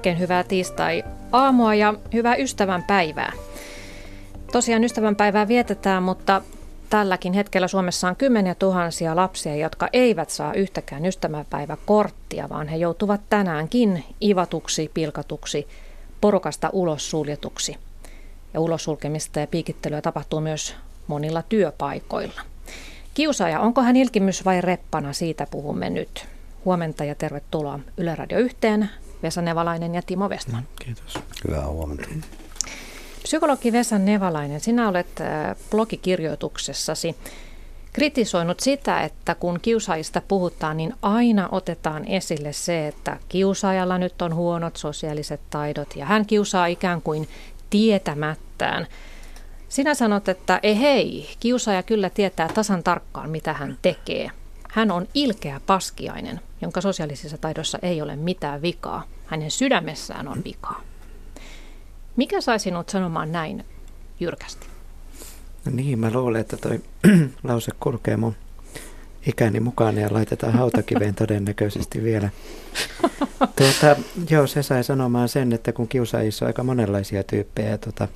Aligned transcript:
Oikein 0.00 0.18
hyvää 0.18 0.44
tiistai-aamua 0.44 1.74
ja 1.74 1.94
hyvää 2.12 2.36
ystävänpäivää. 2.36 3.32
Tosiaan 4.52 4.84
ystävänpäivää 4.84 5.48
vietetään, 5.48 6.02
mutta 6.02 6.42
tälläkin 6.90 7.32
hetkellä 7.32 7.68
Suomessa 7.68 8.08
on 8.08 8.16
kymmeniä 8.16 8.54
tuhansia 8.54 9.16
lapsia, 9.16 9.56
jotka 9.56 9.88
eivät 9.92 10.30
saa 10.30 10.54
yhtäkään 10.54 11.06
ystävänpäiväkorttia, 11.06 12.48
vaan 12.48 12.68
he 12.68 12.76
joutuvat 12.76 13.20
tänäänkin 13.30 14.04
ivatuksi, 14.22 14.90
pilkatuksi, 14.94 15.68
porukasta 16.20 16.70
ulos 16.72 17.10
suljetuksi. 17.10 17.76
Ja 18.54 18.60
ulos 18.60 18.84
sulkemista 18.84 19.40
ja 19.40 19.46
piikittelyä 19.46 20.02
tapahtuu 20.02 20.40
myös 20.40 20.76
monilla 21.06 21.42
työpaikoilla. 21.42 22.40
Kiusaaja, 23.14 23.60
onko 23.60 23.82
hän 23.82 23.96
ilkimys 23.96 24.44
vai 24.44 24.60
reppana, 24.60 25.12
siitä 25.12 25.46
puhumme 25.50 25.90
nyt. 25.90 26.26
Huomenta 26.64 27.04
ja 27.04 27.14
tervetuloa 27.14 27.80
Yle 27.96 28.14
Radio 28.14 28.38
yhteen. 28.38 28.90
Vesa 29.22 29.42
Nevalainen 29.42 29.94
ja 29.94 30.02
Timo 30.02 30.28
Westman. 30.28 30.62
Kiitos. 30.84 31.18
Hyvää 31.48 31.66
huomenta. 31.66 32.08
Psykologi 33.22 33.72
Vesa 33.72 33.98
Nevalainen, 33.98 34.60
sinä 34.60 34.88
olet 34.88 35.20
äh, 35.20 35.56
blogikirjoituksessasi 35.70 37.16
kritisoinut 37.92 38.60
sitä, 38.60 39.00
että 39.00 39.34
kun 39.34 39.60
kiusaajista 39.62 40.22
puhutaan, 40.28 40.76
niin 40.76 40.94
aina 41.02 41.48
otetaan 41.52 42.04
esille 42.04 42.52
se, 42.52 42.88
että 42.88 43.16
kiusaajalla 43.28 43.98
nyt 43.98 44.22
on 44.22 44.34
huonot 44.34 44.76
sosiaaliset 44.76 45.40
taidot 45.50 45.96
ja 45.96 46.06
hän 46.06 46.26
kiusaa 46.26 46.66
ikään 46.66 47.02
kuin 47.02 47.28
tietämättään. 47.70 48.86
Sinä 49.68 49.94
sanot, 49.94 50.28
että 50.28 50.60
ei 50.62 50.80
hei, 50.80 51.28
kiusaaja 51.40 51.82
kyllä 51.82 52.10
tietää 52.10 52.48
tasan 52.48 52.82
tarkkaan, 52.82 53.30
mitä 53.30 53.52
hän 53.52 53.78
tekee. 53.82 54.30
Hän 54.72 54.90
on 54.90 55.08
ilkeä 55.14 55.60
paskiainen, 55.66 56.40
jonka 56.60 56.80
sosiaalisissa 56.80 57.38
taidoissa 57.38 57.78
ei 57.82 58.02
ole 58.02 58.16
mitään 58.16 58.62
vikaa. 58.62 59.02
Hänen 59.26 59.50
sydämessään 59.50 60.28
on 60.28 60.44
vikaa. 60.44 60.80
Mikä 62.16 62.40
sai 62.40 62.58
sinut 62.60 62.88
sanomaan 62.88 63.32
näin 63.32 63.64
jyrkästi? 64.20 64.66
No 65.64 65.72
niin, 65.74 65.98
mä 65.98 66.10
luulen, 66.12 66.40
että 66.40 66.56
toi 66.56 66.80
lause 67.42 67.72
kulkee 67.80 68.16
mun 68.16 68.34
ikäni 69.26 69.60
mukaan 69.60 69.96
ja 69.96 70.08
laitetaan 70.10 70.52
hautakiveen 70.52 71.14
todennäköisesti 71.14 72.02
vielä. 72.02 72.30
Tuota, 73.56 73.96
joo, 74.30 74.46
se 74.46 74.62
sai 74.62 74.84
sanomaan 74.84 75.28
sen, 75.28 75.52
että 75.52 75.72
kun 75.72 75.88
kiusaajissa 75.88 76.44
on 76.44 76.46
aika 76.46 76.64
monenlaisia 76.64 77.22
tyyppejä, 77.22 77.78
tuota, 77.78 78.08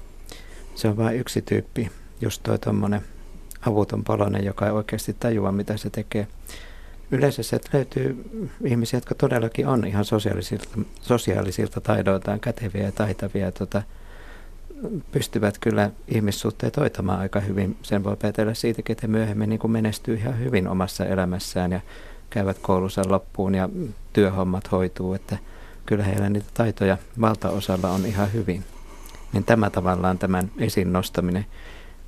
se 0.74 0.88
on 0.88 0.96
vain 0.96 1.16
yksi 1.16 1.42
tyyppi, 1.42 1.90
just 2.20 2.42
toi 2.42 2.58
tuommoinen 2.58 3.00
avuton 3.66 4.04
polonen, 4.04 4.44
joka 4.44 4.66
ei 4.66 4.72
oikeasti 4.72 5.16
tajua, 5.20 5.52
mitä 5.52 5.76
se 5.76 5.90
tekee. 5.90 6.26
Yleensä 7.10 7.42
se 7.42 7.60
löytyy 7.72 8.24
ihmisiä, 8.64 8.96
jotka 8.96 9.14
todellakin 9.14 9.66
on 9.66 9.86
ihan 9.86 10.04
sosiaalisilta, 10.04 10.68
sosiaalisilta 11.00 11.80
taidoiltaan 11.80 12.40
käteviä 12.40 12.82
ja 12.82 12.92
taitavia. 12.92 13.52
Tota, 13.52 13.82
pystyvät 15.12 15.58
kyllä 15.58 15.90
ihmissuhteet 16.08 16.76
hoitamaan 16.76 17.20
aika 17.20 17.40
hyvin. 17.40 17.76
Sen 17.82 18.04
voi 18.04 18.16
päätellä 18.16 18.54
siitäkin, 18.54 18.92
että 18.92 19.06
myöhemmin 19.06 19.48
niin 19.48 19.70
menestyy 19.70 20.14
ihan 20.14 20.38
hyvin 20.38 20.68
omassa 20.68 21.04
elämässään 21.04 21.72
ja 21.72 21.80
käyvät 22.30 22.58
koulunsa 22.58 23.02
loppuun 23.08 23.54
ja 23.54 23.68
työhommat 24.12 24.72
hoituu. 24.72 25.14
Että 25.14 25.38
kyllä 25.86 26.04
heillä 26.04 26.28
niitä 26.28 26.50
taitoja 26.54 26.98
valtaosalla 27.20 27.90
on 27.90 28.06
ihan 28.06 28.32
hyvin. 28.32 28.64
Niin 29.32 29.44
tämä 29.44 29.70
tavallaan 29.70 30.18
tämän 30.18 30.50
esiin 30.58 30.92
nostaminen 30.92 31.46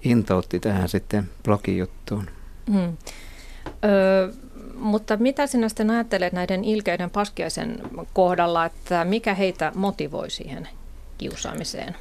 intoutti 0.02 0.60
tähän 0.60 0.88
sitten 0.88 1.30
blogijuttuun. 1.44 2.30
Hmm. 2.70 2.96
Öö, 3.84 4.32
mutta 4.74 5.16
mitä 5.16 5.46
sinä 5.46 5.68
sitten 5.68 5.90
ajattelet 5.90 6.32
näiden 6.32 6.64
ilkeiden 6.64 7.10
paskiaisen 7.10 7.80
kohdalla, 8.12 8.64
että 8.64 9.04
mikä 9.04 9.34
heitä 9.34 9.72
motivoi 9.74 10.30
siihen 10.30 10.68
kiusaamiseen? 11.18 11.96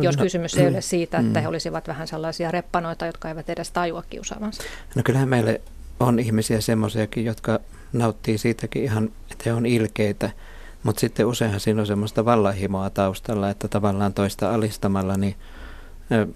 Jos 0.00 0.16
no, 0.16 0.22
kysymys 0.22 0.54
ei 0.54 0.68
ole 0.68 0.80
siitä, 0.80 1.18
että 1.18 1.38
mm. 1.38 1.42
he 1.42 1.48
olisivat 1.48 1.88
vähän 1.88 2.06
sellaisia 2.06 2.50
reppanoita, 2.50 3.06
jotka 3.06 3.28
eivät 3.28 3.50
edes 3.50 3.70
tajua 3.70 4.02
kiusaavansa. 4.10 4.62
No 4.94 5.02
kyllähän 5.04 5.28
meille 5.28 5.60
on 6.00 6.18
ihmisiä 6.18 6.60
semmoisiakin, 6.60 7.24
jotka 7.24 7.60
nauttii 7.92 8.38
siitäkin 8.38 8.84
ihan, 8.84 9.04
että 9.30 9.42
he 9.46 9.52
on 9.52 9.66
ilkeitä. 9.66 10.30
Mutta 10.82 11.00
sitten 11.00 11.26
useinhan 11.26 11.60
siinä 11.60 11.80
on 11.80 11.86
semmoista 11.86 12.24
vallanhimoa 12.24 12.90
taustalla, 12.90 13.50
että 13.50 13.68
tavallaan 13.68 14.14
toista 14.14 14.54
alistamalla 14.54 15.16
niin 15.16 15.36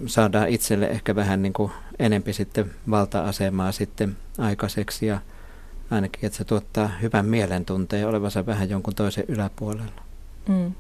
saadaan 0.06 0.48
itselle 0.48 0.86
ehkä 0.86 1.14
vähän 1.14 1.42
niin 1.42 1.52
kuin 1.52 1.72
enempi 1.98 2.32
sitten 2.32 2.70
valta-asemaa 2.90 3.72
sitten 3.72 4.16
aikaiseksi 4.38 5.06
ja 5.06 5.18
ainakin, 5.90 6.26
että 6.26 6.38
se 6.38 6.44
tuottaa 6.44 6.90
hyvän 7.02 7.26
mielentunteen 7.26 8.08
olevansa 8.08 8.46
vähän 8.46 8.70
jonkun 8.70 8.94
toisen 8.94 9.24
yläpuolella. 9.28 10.02
Mm. 10.48 10.72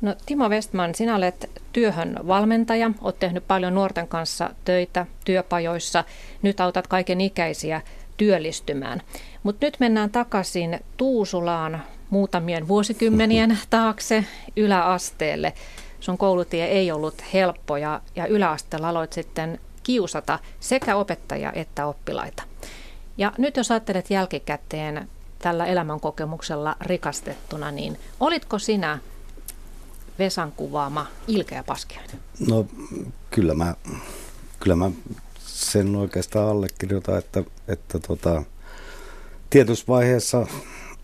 No 0.00 0.14
Timo 0.26 0.48
Westman, 0.48 0.94
sinä 0.94 1.16
olet 1.16 1.50
työhön 1.72 2.16
valmentaja, 2.26 2.90
olet 3.00 3.18
tehnyt 3.18 3.44
paljon 3.48 3.74
nuorten 3.74 4.08
kanssa 4.08 4.50
töitä 4.64 5.06
työpajoissa, 5.24 6.04
nyt 6.42 6.60
autat 6.60 6.86
kaiken 6.86 7.20
ikäisiä 7.20 7.82
työllistymään. 8.16 9.02
Mutta 9.42 9.66
nyt 9.66 9.76
mennään 9.80 10.10
takaisin 10.10 10.80
Tuusulaan 10.96 11.82
muutamien 12.10 12.68
vuosikymmenien 12.68 13.58
taakse 13.70 14.24
yläasteelle. 14.56 15.52
Sun 16.00 16.18
koulutie 16.18 16.64
ei 16.64 16.92
ollut 16.92 17.14
helppo 17.32 17.76
ja, 17.76 18.00
ja 18.16 18.26
yläasteella 18.26 18.88
aloit 18.88 19.12
sitten 19.12 19.60
kiusata 19.82 20.38
sekä 20.60 20.96
opettajia 20.96 21.52
että 21.52 21.86
oppilaita. 21.86 22.42
Ja 23.18 23.32
nyt 23.38 23.56
jos 23.56 23.70
ajattelet 23.70 24.10
jälkikäteen 24.10 25.08
tällä 25.38 25.66
elämänkokemuksella 25.66 26.76
rikastettuna, 26.80 27.70
niin 27.70 27.98
olitko 28.20 28.58
sinä 28.58 28.98
Vesan 30.18 30.52
kuvaama 30.52 31.06
ilkeä 31.28 31.62
paskiainen? 31.62 32.16
No 32.48 32.66
kyllä 33.30 33.54
mä, 33.54 33.74
kyllä 34.60 34.76
mä 34.76 34.90
sen 35.38 35.96
oikeastaan 35.96 36.48
allekirjoitan, 36.48 37.18
että, 37.18 37.42
että 37.68 37.98
tota, 37.98 38.42
tietyssä 39.50 39.84
vaiheessa 39.88 40.46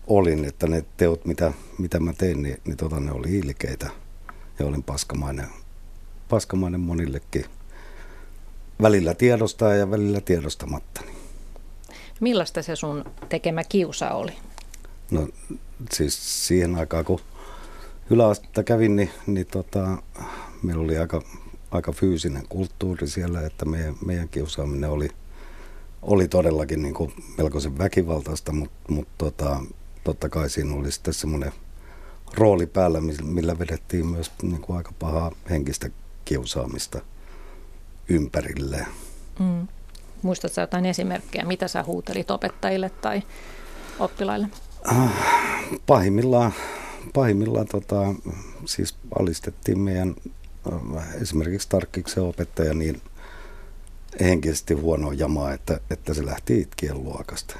olin, 0.07 0.45
että 0.45 0.67
ne 0.67 0.85
teot, 0.97 1.25
mitä, 1.25 1.53
mitä 1.77 1.99
mä 1.99 2.13
tein, 2.13 2.43
niin, 2.43 2.57
niin 2.65 2.77
tota, 2.77 2.99
ne 2.99 3.11
oli 3.11 3.37
ilkeitä 3.37 3.89
ja 4.59 4.65
olin 4.65 4.83
paskamainen, 4.83 5.47
paskamainen 6.29 6.79
monillekin. 6.79 7.45
Välillä 8.81 9.13
tiedostaa 9.13 9.73
ja 9.73 9.91
välillä 9.91 10.21
tiedostamatta. 10.21 11.01
Millaista 12.19 12.61
se 12.61 12.75
sun 12.75 13.05
tekemä 13.29 13.63
kiusa 13.63 14.09
oli? 14.11 14.31
No 15.11 15.27
siis 15.91 16.47
siihen 16.47 16.75
aikaan, 16.75 17.05
kun 17.05 17.19
yläastetta 18.09 18.63
kävin, 18.63 18.95
niin, 18.95 19.09
niin 19.27 19.47
tota, 19.47 19.97
meillä 20.63 20.83
oli 20.83 20.97
aika, 20.97 21.21
aika 21.71 21.91
fyysinen 21.91 22.43
kulttuuri 22.49 23.07
siellä, 23.07 23.45
että 23.45 23.65
meidän, 23.65 23.95
meidän 24.05 24.29
kiusaaminen 24.29 24.89
oli, 24.89 25.09
oli 26.01 26.27
todellakin 26.27 26.81
niin 26.81 26.93
kuin 26.93 27.13
melkoisen 27.37 27.77
väkivaltaista, 27.77 28.51
mutta, 28.51 28.93
mutta 28.93 29.13
tota, 29.17 29.59
totta 30.03 30.29
kai 30.29 30.49
siinä 30.49 30.75
oli 30.75 30.91
sitten 30.91 31.13
semmoinen 31.13 31.51
rooli 32.37 32.67
päällä, 32.67 33.01
millä 33.23 33.59
vedettiin 33.59 34.07
myös 34.07 34.31
niin 34.41 34.61
kuin 34.61 34.77
aika 34.77 34.91
pahaa 34.99 35.31
henkistä 35.49 35.89
kiusaamista 36.25 37.01
ympärille. 38.09 38.85
Mm. 39.39 39.67
Muistatko 40.21 40.61
jotain 40.61 40.85
esimerkkejä, 40.85 41.45
mitä 41.45 41.67
sä 41.67 41.83
huutelit 41.83 42.31
opettajille 42.31 42.89
tai 42.89 43.23
oppilaille? 43.99 44.47
Äh, 44.91 45.11
pahimmillaan, 45.87 46.53
pahimmillaan 47.13 47.67
tota, 47.67 47.95
siis 48.65 48.95
alistettiin 49.19 49.79
meidän 49.79 50.15
äh, 50.97 51.15
esimerkiksi 51.21 51.69
Tarkkiksen 51.69 52.23
opettaja 52.23 52.73
niin 52.73 53.01
henkisesti 54.19 54.73
huono 54.73 55.11
jamaa, 55.11 55.53
että, 55.53 55.79
että 55.89 56.13
se 56.13 56.25
lähti 56.25 56.59
itkien 56.59 57.03
luokasta. 57.03 57.57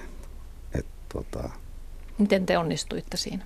Et, 0.74 0.86
tota, 1.13 1.50
Miten 2.18 2.45
te 2.45 2.57
onnistuitte 2.57 3.18
siinä? 3.18 3.45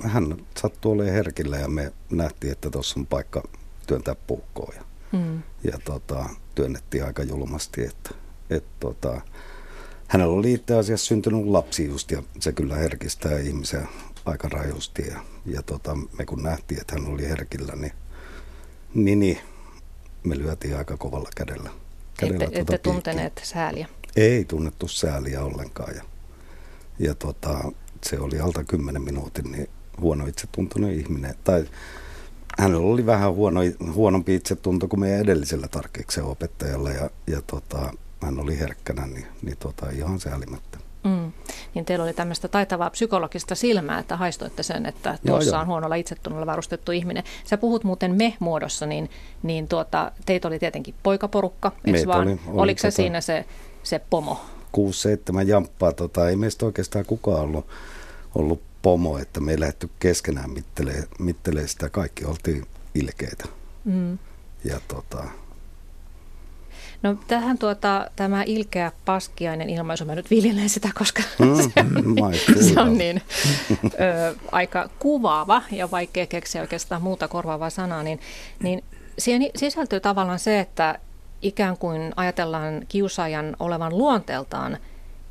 Hän 0.00 0.36
sattui 0.56 0.92
olemaan 0.92 1.14
herkillä 1.14 1.56
ja 1.56 1.68
me 1.68 1.92
nähtiin, 2.10 2.52
että 2.52 2.70
tuossa 2.70 3.00
on 3.00 3.06
paikka 3.06 3.42
työntää 3.86 4.14
puukkoa. 4.14 4.72
Ja, 4.76 4.82
mm. 5.12 5.42
ja 5.64 5.78
tota, 5.84 6.28
työnnettiin 6.54 7.04
aika 7.04 7.22
julmasti. 7.22 7.84
Että, 7.84 8.10
et, 8.50 8.64
tota, 8.80 9.20
hänellä 10.08 10.34
oli 10.34 10.52
itse 10.52 10.74
asiassa 10.74 11.06
syntynyt 11.06 11.46
lapsi 11.46 11.84
just 11.84 12.10
ja 12.10 12.22
se 12.40 12.52
kyllä 12.52 12.76
herkistää 12.76 13.38
ihmisiä 13.38 13.86
aika 14.24 14.48
rajusti. 14.48 15.06
Ja, 15.06 15.20
ja 15.46 15.62
tota, 15.62 15.94
me 16.18 16.24
kun 16.26 16.42
nähtiin, 16.42 16.80
että 16.80 16.94
hän 16.94 17.12
oli 17.12 17.28
herkillä, 17.28 17.72
niin, 17.76 17.92
niin, 18.94 19.20
niin 19.20 19.38
me 20.24 20.38
lyötiin 20.38 20.76
aika 20.76 20.96
kovalla 20.96 21.30
kädellä. 21.36 21.70
kädellä 22.16 22.44
ette, 22.44 22.56
tuota 22.56 22.74
ette 22.74 22.78
tunteneet 22.78 23.40
sääliä? 23.44 23.88
Ei 24.16 24.44
tunnettu 24.44 24.88
sääliä 24.88 25.44
ollenkaan. 25.44 25.96
Ja, 25.96 26.02
ja 26.98 27.14
tota, 27.14 27.72
se 28.04 28.18
oli 28.18 28.40
alta 28.40 28.64
10 28.64 29.02
minuutin, 29.02 29.52
niin 29.52 29.68
huono 30.00 30.26
itsetuntoinen 30.26 30.92
ihminen. 30.92 31.34
Tai 31.44 31.64
hänellä 32.58 32.86
oli 32.86 33.06
vähän 33.06 33.32
huono, 33.32 33.60
huonompi 33.92 34.34
itsetunto 34.34 34.88
kuin 34.88 35.00
meidän 35.00 35.20
edellisellä 35.20 35.68
tarkkeeksen 35.68 36.24
opettajalla 36.24 36.90
ja, 36.90 37.10
ja 37.26 37.42
tota, 37.42 37.92
hän 38.22 38.38
oli 38.38 38.58
herkkänä, 38.58 39.06
niin, 39.06 39.26
niin 39.42 39.56
tota, 39.56 39.90
ihan 39.90 40.20
säälimättä. 40.20 40.78
Mm. 41.04 41.32
niin 41.74 41.84
teillä 41.84 42.04
oli 42.04 42.12
tämmöistä 42.12 42.48
taitavaa 42.48 42.90
psykologista 42.90 43.54
silmää, 43.54 43.98
että 43.98 44.16
haistoitte 44.16 44.62
sen, 44.62 44.86
että 44.86 45.18
tuossa 45.26 45.60
on 45.60 45.66
huonolla 45.66 45.94
itsetunnolla 45.94 46.46
varustettu 46.46 46.92
ihminen. 46.92 47.24
Sä 47.44 47.58
puhut 47.58 47.84
muuten 47.84 48.14
me-muodossa, 48.14 48.86
niin, 48.86 49.10
niin 49.42 49.68
tuota, 49.68 50.12
teitä 50.26 50.48
oli 50.48 50.58
tietenkin 50.58 50.94
poikaporukka, 51.02 51.72
vaan? 52.06 52.28
Oli, 52.28 52.40
oli, 52.46 52.60
Oliko 52.60 52.78
se 52.78 52.88
tota, 52.88 52.96
siinä 52.96 53.20
se, 53.20 53.44
se 53.82 54.00
pomo? 54.10 54.40
6-7 54.76 55.48
jamppaa, 55.48 55.92
tota, 55.92 56.28
ei 56.28 56.36
meistä 56.36 56.66
oikeastaan 56.66 57.04
kukaan 57.04 57.40
ollut, 57.40 57.66
ollut 58.34 58.62
pomo, 58.82 59.18
että 59.18 59.40
me 59.40 59.52
ei 59.52 59.60
lähdetty 59.60 59.90
keskenään 59.98 60.50
mittelee, 60.50 61.04
mittelee 61.18 61.68
sitä. 61.68 61.88
Kaikki 61.88 62.24
oltiin 62.24 62.66
ilkeitä. 62.94 63.44
Mm. 63.84 64.18
Ja 64.64 64.80
tota, 64.88 65.24
No 67.02 67.16
tähän 67.28 67.58
tuota, 67.58 68.10
tämä 68.16 68.42
ilkeä 68.46 68.92
paskiainen 69.04 69.70
ilmaisu, 69.70 70.04
mä 70.04 70.14
nyt 70.14 70.30
viljelen 70.30 70.68
sitä, 70.68 70.88
koska 70.98 71.22
mm, 71.38 71.56
se, 72.56 72.62
se 72.74 72.80
on 72.80 72.98
niin 72.98 73.22
ö, 73.84 74.34
aika 74.52 74.90
kuvaava 74.98 75.62
ja 75.70 75.90
vaikea 75.90 76.26
keksiä 76.26 76.60
oikeastaan 76.60 77.02
muuta 77.02 77.28
korvaavaa 77.28 77.70
sanaa, 77.70 78.02
niin, 78.02 78.20
niin 78.62 78.84
siihen 79.18 79.50
sisältyy 79.56 80.00
tavallaan 80.00 80.38
se, 80.38 80.60
että 80.60 80.98
ikään 81.42 81.78
kuin 81.78 82.12
ajatellaan 82.16 82.82
kiusaajan 82.88 83.56
olevan 83.60 83.98
luonteeltaan 83.98 84.78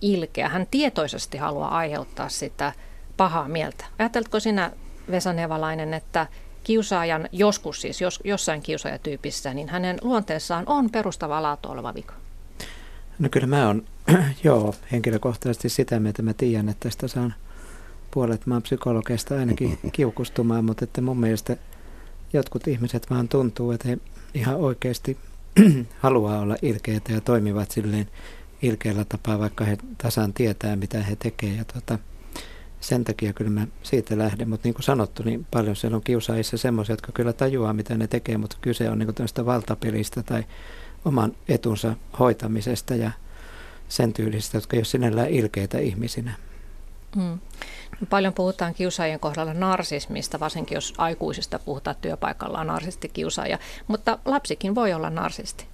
ilkeä. 0.02 0.50
Hän 0.50 0.68
tietoisesti 0.72 1.38
haluaa 1.38 1.78
aiheuttaa 1.78 2.30
sitä 2.30 2.74
pahaa 3.18 3.48
mieltä. 3.48 3.86
Ajatteletko 4.00 4.40
sinä, 4.40 4.72
Vesa 5.12 5.34
Nevalainen, 5.34 5.94
että 5.94 6.28
kiusaajan, 6.64 7.30
joskus 7.32 7.82
siis 7.82 8.02
jos, 8.02 8.20
jossain 8.24 8.62
kiusaajatyypissä, 8.62 9.54
niin 9.54 9.70
hänen 9.70 9.98
luonteessaan 10.02 10.64
on 10.68 10.90
perustava 10.90 11.42
laatu 11.42 11.70
oleva 11.70 11.94
vika? 11.94 12.14
No 13.20 13.30
kyllä 13.32 13.48
mä 13.48 13.68
oon, 13.68 13.84
joo, 14.44 14.76
henkilökohtaisesti 14.92 15.70
sitä 15.70 16.00
mieltä 16.00 16.22
mä 16.22 16.34
tiedän, 16.34 16.70
että 16.70 16.90
tästä 16.90 17.08
saan 17.08 17.34
puolet 18.12 18.46
maan 18.46 18.62
psykologeista 18.62 19.36
ainakin 19.36 19.80
kiukustumaan, 19.92 20.66
mutta 20.66 20.84
että 20.84 21.02
mun 21.02 21.20
mielestä 21.20 21.58
jotkut 22.34 22.68
ihmiset 22.68 23.10
vaan 23.10 23.28
tuntuu, 23.28 23.72
että 23.72 23.88
he 23.88 23.98
ihan 24.34 24.56
oikeasti 24.56 25.18
haluaa 26.00 26.40
olla 26.40 26.56
ilkeitä 26.62 27.14
ja 27.14 27.22
toimivat 27.22 27.72
silleen 27.72 28.08
ilkeällä 28.62 29.06
tapaa, 29.06 29.40
vaikka 29.40 29.66
he 29.66 29.78
tasan 29.98 30.34
tietää, 30.34 30.76
mitä 30.76 31.04
he 31.04 31.16
tekevät. 31.16 31.58
Ja 31.58 31.66
tota, 31.66 32.00
sen 32.80 33.04
takia 33.04 33.34
kyllä 33.34 33.52
mä 33.52 33.68
siitä 33.84 34.18
lähden, 34.18 34.50
mutta 34.50 34.68
niin 34.68 34.74
kuin 34.74 34.84
sanottu, 34.84 35.24
niin 35.24 35.48
paljon 35.52 35.76
siellä 35.76 35.96
on 35.96 36.04
kiusaajissa 36.04 36.58
semmoisia, 36.58 36.94
jotka 36.94 37.12
kyllä 37.12 37.34
tajuaa, 37.34 37.74
mitä 37.74 37.98
ne 37.98 38.08
tekee, 38.08 38.38
mutta 38.38 38.58
kyse 38.62 38.90
on 38.90 39.00
niin 39.00 39.16
tämmöistä 39.16 39.46
valtapelistä 39.46 40.24
tai 40.24 40.44
oman 41.06 41.36
etunsa 41.48 41.96
hoitamisesta 42.20 42.96
ja 42.96 43.12
sen 43.90 44.14
tyylisistä, 44.14 44.58
jotka 44.58 44.76
ei 44.76 44.80
ole 44.80 44.86
sinällään 44.86 45.30
ilkeitä 45.30 45.80
ihmisinä. 45.80 46.34
Mm. 47.16 47.40
Paljon 48.10 48.34
puhutaan 48.34 48.74
kiusaajien 48.74 49.20
kohdalla 49.20 49.54
narsismista, 49.54 50.40
varsinkin 50.40 50.76
jos 50.76 50.94
aikuisista 50.98 51.60
puhutaan 51.60 51.96
työpaikalla 52.02 52.60
on 52.60 52.68
narsistikiusaaja, 52.68 53.60
mutta 53.88 54.20
lapsikin 54.26 54.76
voi 54.76 54.94
olla 54.94 55.10
narsisti. 55.10 55.68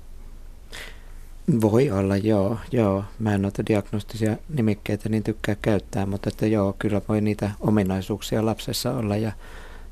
Voi 1.62 1.92
olla, 1.92 2.18
joo. 2.18 2.57
joo. 2.71 3.04
Mä 3.19 3.33
en 3.33 3.42
noita 3.42 3.65
diagnostisia 3.65 4.38
nimikkeitä 4.50 5.10
niin 5.10 5.24
tykkää 5.24 5.56
käyttää, 5.62 6.06
mutta 6.06 6.30
että 6.30 6.48
joo, 6.48 6.75
kyllä 6.80 7.01
voi 7.10 7.21
niitä 7.21 7.51
ominaisuuksia 7.60 8.45
lapsessa 8.45 8.92
olla 8.92 9.18
ja 9.18 9.31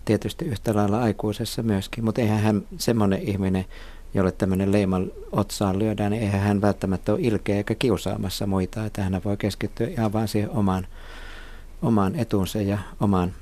tietysti 0.06 0.46
yhtä 0.46 0.76
lailla 0.76 1.02
aikuisessa 1.02 1.64
myöskin. 1.64 2.06
Mutta 2.06 2.22
eihän 2.22 2.40
hän 2.40 2.62
semmoinen 2.78 3.22
ihminen, 3.22 3.66
jolle 4.14 4.32
tämmöinen 4.32 4.72
leiman 4.72 5.12
otsaan 5.32 5.80
lyödään, 5.80 6.12
niin 6.12 6.24
eihän 6.24 6.42
hän 6.42 6.62
välttämättä 6.62 7.12
ole 7.12 7.22
ilkeä 7.22 7.56
eikä 7.56 7.76
kiusaamassa 7.76 8.48
muita. 8.48 8.86
Että 8.86 9.04
hän 9.04 9.22
voi 9.26 9.38
keskittyä 9.38 9.88
ihan 9.88 10.14
vaan 10.14 10.28
siihen 10.28 10.50
omaan, 10.50 10.88
omaan 11.82 12.16
etunsa 12.16 12.62
ja 12.62 12.78
omaan 13.00 13.34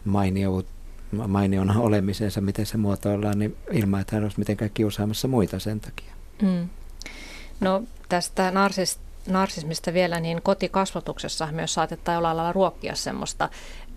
mainiona 1.28 1.80
olemisensa, 1.80 2.42
miten 2.42 2.66
se 2.66 2.78
muotoillaan, 2.78 3.40
niin 3.40 3.56
ilman, 3.72 4.02
että 4.02 4.16
hän 4.16 4.24
olisi 4.24 4.40
mitenkään 4.40 4.72
kiusaamassa 4.74 5.28
muita 5.28 5.60
sen 5.60 5.80
takia. 5.80 6.14
Mm. 6.42 6.70
No 7.60 7.84
tästä 8.10 8.52
narsis, 8.52 9.00
narsismista 9.28 9.94
vielä, 9.94 10.20
niin 10.20 10.42
kotikasvatuksessa 10.42 11.48
myös 11.52 11.74
saatetaan 11.74 12.18
olla 12.18 12.38
lailla 12.38 12.54
ruokkia 12.54 12.96
semmoista 12.96 13.50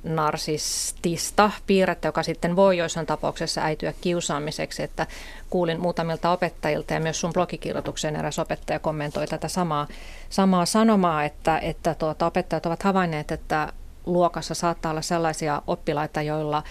narsistista 0.04 1.50
piirrettä, 1.66 2.08
joka 2.08 2.22
sitten 2.22 2.56
voi 2.56 2.78
joissain 2.78 3.06
tapauksessa 3.06 3.60
äityä 3.60 3.94
kiusaamiseksi. 4.00 4.82
Että 4.82 5.06
kuulin 5.50 5.80
muutamilta 5.80 6.30
opettajilta 6.30 6.94
ja 6.94 7.00
myös 7.00 7.20
sun 7.20 7.32
blogikirjoitukseen 7.32 8.16
eräs 8.16 8.38
opettaja 8.38 8.78
kommentoi 8.78 9.26
tätä 9.26 9.48
samaa, 9.48 9.88
samaa 10.30 10.66
sanomaa, 10.66 11.24
että, 11.24 11.58
että 11.58 11.94
tuota, 11.94 12.26
opettajat 12.26 12.66
ovat 12.66 12.82
havainneet, 12.82 13.32
että 13.32 13.72
luokassa 14.06 14.54
saattaa 14.54 14.90
olla 14.90 15.02
sellaisia 15.02 15.62
oppilaita, 15.66 16.22
joilla 16.22 16.62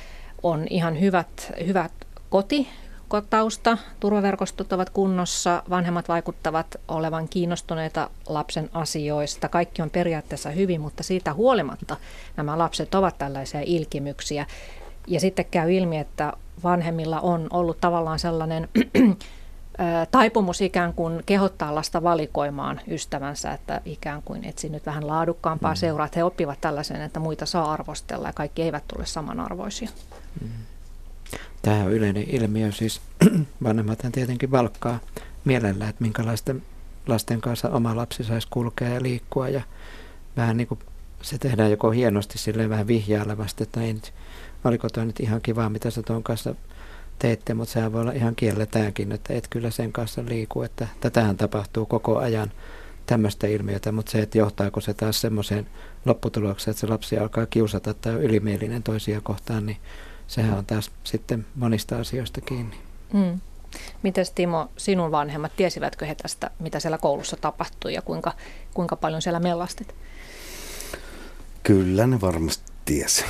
on 0.44 0.68
ihan 0.69 1.00
hyvät, 1.00 1.54
hyvät 1.68 1.92
koti, 2.30 2.68
tausta, 3.30 3.78
turvaverkostot 4.00 4.74
ovat 4.74 4.89
kunnossa, 4.89 5.63
vanhemmat 5.69 6.07
vaikuttavat 6.07 6.78
olevan 6.88 7.30
kiinnostuneita 7.30 8.10
lapsen 8.28 8.69
asioista. 8.74 9.50
Kaikki 9.50 9.81
on 9.81 9.89
periaatteessa 9.89 10.50
hyvin, 10.50 10.81
mutta 10.81 11.04
siitä 11.04 11.33
huolimatta 11.33 11.98
nämä 12.38 12.57
lapset 12.57 12.95
ovat 12.95 13.18
tällaisia 13.18 13.62
ilkimyksiä. 13.66 14.45
Ja 15.07 15.19
sitten 15.19 15.45
käy 15.51 15.74
ilmi, 15.74 15.98
että 15.98 16.34
vanhemmilla 16.63 17.19
on 17.19 17.48
ollut 17.50 17.81
tavallaan 17.81 18.19
sellainen 18.19 18.69
taipumus 20.12 20.62
ikään 20.62 20.94
kuin 20.94 21.24
kehottaa 21.25 21.75
lasta 21.75 22.04
valikoimaan 22.04 22.81
ystävänsä, 22.88 23.51
että 23.51 23.81
ikään 23.86 24.22
kuin 24.25 24.45
etsi 24.45 24.69
nyt 24.69 24.86
vähän 24.86 25.07
laadukkaampaa 25.07 25.74
mm. 25.74 25.78
seuraa, 25.78 26.06
että 26.06 26.19
he 26.19 26.24
oppivat 26.24 26.62
tällaisen, 26.62 27.01
että 27.01 27.19
muita 27.19 27.45
saa 27.45 27.74
arvostella 27.74 28.28
ja 28.28 28.33
kaikki 28.33 28.62
eivät 28.62 28.83
tule 28.88 29.06
samanarvoisia. 29.06 29.89
Mm. 30.42 30.50
Tämä 31.62 31.83
on 31.83 31.92
yleinen 31.92 32.30
ilmiö, 32.30 32.72
siis 32.72 33.01
vanhemmathan 33.63 34.12
tietenkin 34.12 34.51
valkkaa 34.51 35.00
mielellä, 35.45 35.89
että 35.89 36.04
minkälaisten 36.04 36.63
lasten 37.07 37.42
kanssa 37.42 37.69
oma 37.69 37.95
lapsi 37.95 38.24
saisi 38.24 38.48
kulkea 38.50 38.89
ja 38.89 39.01
liikkua 39.01 39.50
ja 39.50 39.62
vähän 40.38 40.57
niin 40.57 40.68
kuin 40.68 40.80
se 41.22 41.38
tehdään 41.38 41.72
joko 41.72 41.92
hienosti 41.92 42.38
silleen 42.38 42.69
vähän 42.69 42.88
vihjailevasti, 42.88 43.63
että 43.63 43.81
ei 43.81 43.94
nyt, 43.94 44.13
oliko 44.63 44.89
toi 44.89 45.05
nyt 45.05 45.20
ihan 45.20 45.41
kiva, 45.41 45.70
mitä 45.70 45.89
sä 45.89 46.03
tuon 46.03 46.24
kanssa 46.24 46.55
teette, 47.22 47.54
mutta 47.54 47.74
sehän 47.74 47.94
voi 47.94 48.01
olla 48.01 48.12
ihan 48.12 48.36
kielletäänkin, 48.36 49.12
että 49.12 49.34
et 49.34 49.48
kyllä 49.48 49.72
sen 49.72 49.92
kanssa 49.92 50.24
liiku, 50.28 50.62
että 50.62 50.88
tätähän 51.00 51.38
tapahtuu 51.38 51.86
koko 51.86 52.18
ajan 52.18 52.51
tämmöistä 53.06 53.48
ilmiötä, 53.48 53.92
mutta 53.92 54.12
se, 54.12 54.22
että 54.22 54.38
johtaako 54.38 54.82
se 54.82 54.94
taas 54.94 55.22
semmoiseen 55.22 55.68
lopputulokseen, 56.06 56.72
että 56.72 56.82
se 56.82 56.88
lapsi 56.88 57.18
alkaa 57.18 57.46
kiusata 57.46 57.94
tai 57.94 58.16
on 58.16 58.24
ylimielinen 58.24 58.84
toisia 58.84 59.22
kohtaan, 59.22 59.66
niin 59.66 59.78
sehän 60.28 60.58
on 60.58 60.66
taas 60.66 60.92
sitten 61.04 61.46
monista 61.56 61.98
asioista 62.00 62.42
kiinni. 62.42 62.78
Mm. 63.13 63.40
Mites 64.04 64.32
Timo, 64.32 64.70
sinun 64.78 65.12
vanhemmat, 65.12 65.51
tiesivätkö 65.56 66.06
he 66.06 66.16
tästä, 66.16 66.51
mitä 66.60 66.80
siellä 66.80 66.98
koulussa 66.98 67.38
tapahtui 67.42 67.94
ja 67.94 68.01
kuinka, 68.01 68.34
kuinka 68.74 68.96
paljon 68.96 69.22
siellä 69.22 69.40
mellastit? 69.40 69.96
Kyllä 71.63 72.08
ne 72.08 72.22
varmasti 72.22 72.72
tiesi. 72.86 73.25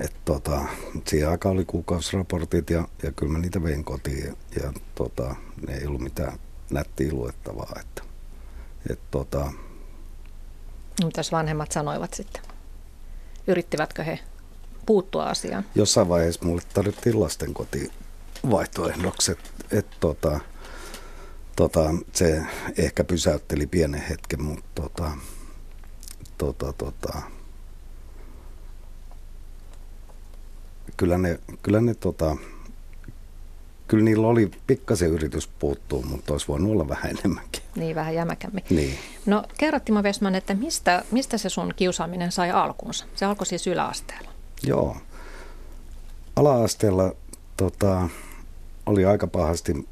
Et 0.00 0.14
tota, 0.24 0.60
siihen 1.06 1.30
aikaan 1.30 1.54
oli 1.54 1.64
kuukausiraportit 1.64 2.70
ja, 2.70 2.88
ja 3.02 3.12
kyllä 3.12 3.32
mä 3.32 3.38
niitä 3.38 3.62
vein 3.62 3.84
kotiin 3.84 4.24
ja, 4.26 4.62
ja 4.62 4.72
tota, 4.94 5.34
ne 5.66 5.74
ei 5.74 5.86
ollut 5.86 6.00
mitään 6.00 6.38
nättiä 6.70 7.12
luettavaa. 7.12 7.72
Että, 7.80 8.02
et 8.90 9.00
tota, 9.10 9.52
Mitäs 11.04 11.32
vanhemmat 11.32 11.72
sanoivat 11.72 12.14
sitten? 12.14 12.42
Yrittivätkö 13.46 14.04
he 14.04 14.18
puuttua 14.86 15.24
asiaan? 15.24 15.64
Jossain 15.74 16.08
vaiheessa 16.08 16.44
mulle 16.44 16.62
tarvittiin 16.74 17.20
lastenkoti 17.20 17.90
vaihtoehdoksi, 18.50 19.32
että 19.32 19.50
et, 19.70 19.86
tota, 20.00 20.40
tota, 21.56 21.94
se 22.12 22.42
ehkä 22.76 23.04
pysäytteli 23.04 23.66
pienen 23.66 24.00
hetken, 24.00 24.42
mutta 24.42 24.82
tota, 24.82 25.10
tota, 26.38 26.72
tota, 26.72 27.22
kyllä 30.96 31.18
ne, 31.18 31.38
kyllä 31.62 31.80
ne 31.80 31.94
tota, 31.94 32.36
kyllä 33.88 34.04
niillä 34.04 34.26
oli 34.26 34.50
pikkasen 34.66 35.10
yritys 35.10 35.46
puuttua, 35.46 36.02
mutta 36.02 36.34
olisi 36.34 36.48
voinut 36.48 36.72
olla 36.72 36.88
vähän 36.88 37.10
enemmänkin. 37.18 37.62
Niin, 37.76 37.96
vähän 37.96 38.14
jämäkämmin. 38.14 38.64
Niin. 38.70 38.98
No 39.26 39.42
kerro 39.58 39.80
Timo 39.80 40.02
Westman, 40.02 40.34
että 40.34 40.54
mistä, 40.54 41.04
mistä 41.10 41.38
se 41.38 41.48
sun 41.48 41.72
kiusaaminen 41.76 42.32
sai 42.32 42.50
alkunsa? 42.50 43.04
Se 43.14 43.24
alkoi 43.24 43.46
siis 43.46 43.66
yläasteella. 43.66 44.30
Joo. 44.62 44.96
Ala-asteella 46.36 47.14
tota, 47.56 48.08
oli 48.86 49.04
aika 49.04 49.26
pahasti, 49.26 49.88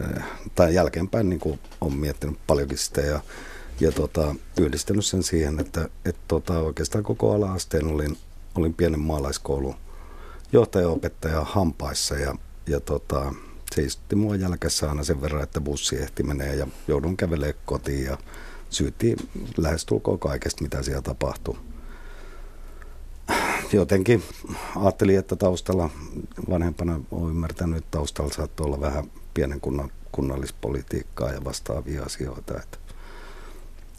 äh, 0.00 0.24
tai 0.54 0.74
jälkeenpäin 0.74 1.28
niin 1.28 1.40
kuin 1.40 1.58
olen 1.80 1.96
miettinyt 1.96 2.38
paljonkin 2.46 2.78
sitä 2.78 3.00
ja, 3.00 3.20
ja 3.80 3.92
tota, 3.92 4.34
yhdistänyt 4.60 5.06
sen 5.06 5.22
siihen, 5.22 5.60
että 5.60 5.88
et, 6.04 6.16
tota, 6.28 6.58
oikeastaan 6.58 7.04
koko 7.04 7.34
ala-asteen 7.34 7.86
olin, 7.86 8.18
olin 8.54 8.74
pienen 8.74 9.00
maalaiskoulun 9.00 9.74
johtaja-opettaja 10.52 11.44
hampaissa 11.44 12.14
ja, 12.14 12.34
ja 12.66 12.80
tota, 12.80 13.34
se 13.74 13.82
istutti 13.82 14.16
mua 14.16 14.36
jälkessä 14.36 14.88
aina 14.88 15.04
sen 15.04 15.22
verran, 15.22 15.42
että 15.42 15.60
bussi 15.60 15.96
ehti 15.96 16.22
menee 16.22 16.54
ja 16.54 16.66
joudun 16.88 17.16
kävelemään 17.16 17.62
kotiin 17.64 18.04
ja 18.04 18.18
syytti 18.70 19.16
lähestulkoon 19.56 20.18
kaikesta, 20.18 20.62
mitä 20.62 20.82
siellä 20.82 21.02
tapahtui. 21.02 21.56
jotenkin 23.72 24.22
ajattelin, 24.76 25.18
että 25.18 25.36
taustalla 25.36 25.90
vanhempana 26.50 27.00
olen 27.10 27.30
ymmärtänyt, 27.30 27.78
että 27.78 27.90
taustalla 27.90 28.32
saattoi 28.32 28.66
olla 28.66 28.80
vähän 28.80 29.10
pienen 29.34 29.60
kunnan, 29.60 29.92
kunnallispolitiikkaa 30.12 31.32
ja 31.32 31.44
vastaavia 31.44 32.02
asioita. 32.02 32.56
Että, 32.56 32.78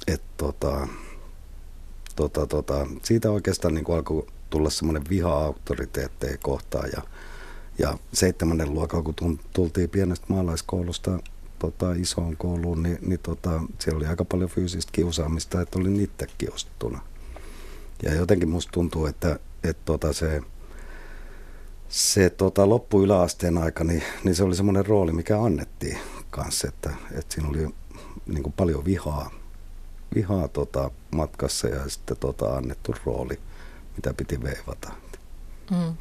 et, 0.07 0.21
tota, 0.37 0.87
tota, 2.15 2.47
tota, 2.47 2.87
siitä 3.03 3.31
oikeastaan 3.31 3.73
niin 3.73 3.91
alkoi 3.93 4.27
tulla 4.51 4.69
semmoinen 4.69 5.03
viha 5.09 5.33
auktoriteetteja 5.33 6.37
kohtaan 6.37 6.89
ja, 6.95 7.01
ja 7.79 7.97
seitsemännen 8.13 8.73
luokalla, 8.73 9.13
kun 9.19 9.39
tultiin 9.53 9.89
pienestä 9.89 10.25
maalaiskoulusta 10.29 11.19
tota, 11.59 11.93
isoon 11.93 12.37
kouluun, 12.37 12.83
niin, 12.83 12.97
niin 13.01 13.19
tota, 13.23 13.61
siellä 13.79 13.97
oli 13.97 14.05
aika 14.05 14.25
paljon 14.25 14.49
fyysistä 14.49 14.91
kiusaamista, 14.91 15.61
että 15.61 15.79
olin 15.79 15.99
itse 15.99 16.27
kiusattuna. 16.37 17.01
Ja 18.03 18.13
jotenkin 18.13 18.49
musta 18.49 18.71
tuntuu, 18.71 19.05
että, 19.05 19.39
että 19.63 19.81
tota 19.85 20.13
se, 20.13 20.41
se 21.89 22.29
tota, 22.29 22.69
loppu 22.69 23.01
yläasteen 23.01 23.57
aika, 23.57 23.83
niin, 23.83 24.03
niin 24.23 24.35
se 24.35 24.43
oli 24.43 24.55
semmoinen 24.55 24.85
rooli, 24.85 25.11
mikä 25.11 25.43
annettiin 25.43 25.97
kanssa, 26.29 26.67
että, 26.67 26.89
että 27.11 27.33
siinä 27.33 27.49
oli 27.49 27.67
niin 28.25 28.53
paljon 28.57 28.85
vihaa, 28.85 29.31
vihaa 30.15 30.47
tota, 30.47 30.91
matkassa 31.15 31.67
ja 31.67 31.89
sitten 31.89 32.17
tota, 32.17 32.55
annettu 32.55 32.95
rooli, 33.05 33.39
mitä 33.95 34.13
piti 34.13 34.43
veivata. 34.43 34.91
Mm. 35.71 35.95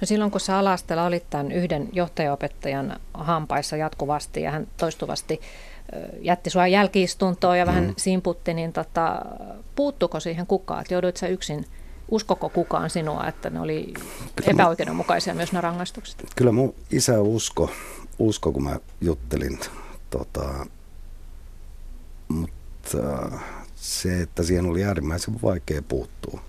No 0.00 0.04
silloin 0.04 0.30
kun 0.30 0.40
sä 0.40 0.58
alastella 0.58 1.04
olit 1.04 1.30
tämän 1.30 1.52
yhden 1.52 1.88
johtajaopettajan 1.92 3.00
hampaissa 3.14 3.76
jatkuvasti 3.76 4.42
ja 4.42 4.50
hän 4.50 4.66
toistuvasti 4.76 5.40
jätti 6.20 6.50
sua 6.50 6.66
jälkiistuntoon 6.66 7.58
ja 7.58 7.66
vähän 7.66 7.84
mm. 7.84 7.94
simputti, 7.96 8.54
niin 8.54 8.72
tota, 8.72 9.22
puuttuko 9.76 10.20
siihen 10.20 10.46
kukaan? 10.46 10.80
Että 10.80 10.94
joudut 10.94 11.16
sä 11.16 11.26
yksin, 11.26 11.66
uskoko 12.10 12.48
kukaan 12.48 12.90
sinua, 12.90 13.26
että 13.26 13.50
ne 13.50 13.60
oli 13.60 13.94
epäoikeudenmukaisia 14.46 15.34
myös 15.34 15.52
nämä 15.52 15.60
rangaistukset? 15.60 16.24
Kyllä 16.36 16.52
mun 16.52 16.74
isä 16.90 17.20
usko, 17.20 17.70
usko 18.18 18.52
kun 18.52 18.64
mä 18.64 18.76
juttelin, 19.00 19.60
tota, 20.10 20.66
mutta 22.28 22.98
se, 23.76 24.22
että 24.22 24.42
siihen 24.42 24.66
oli 24.66 24.84
äärimmäisen 24.84 25.42
vaikea 25.42 25.82
puuttua. 25.82 26.40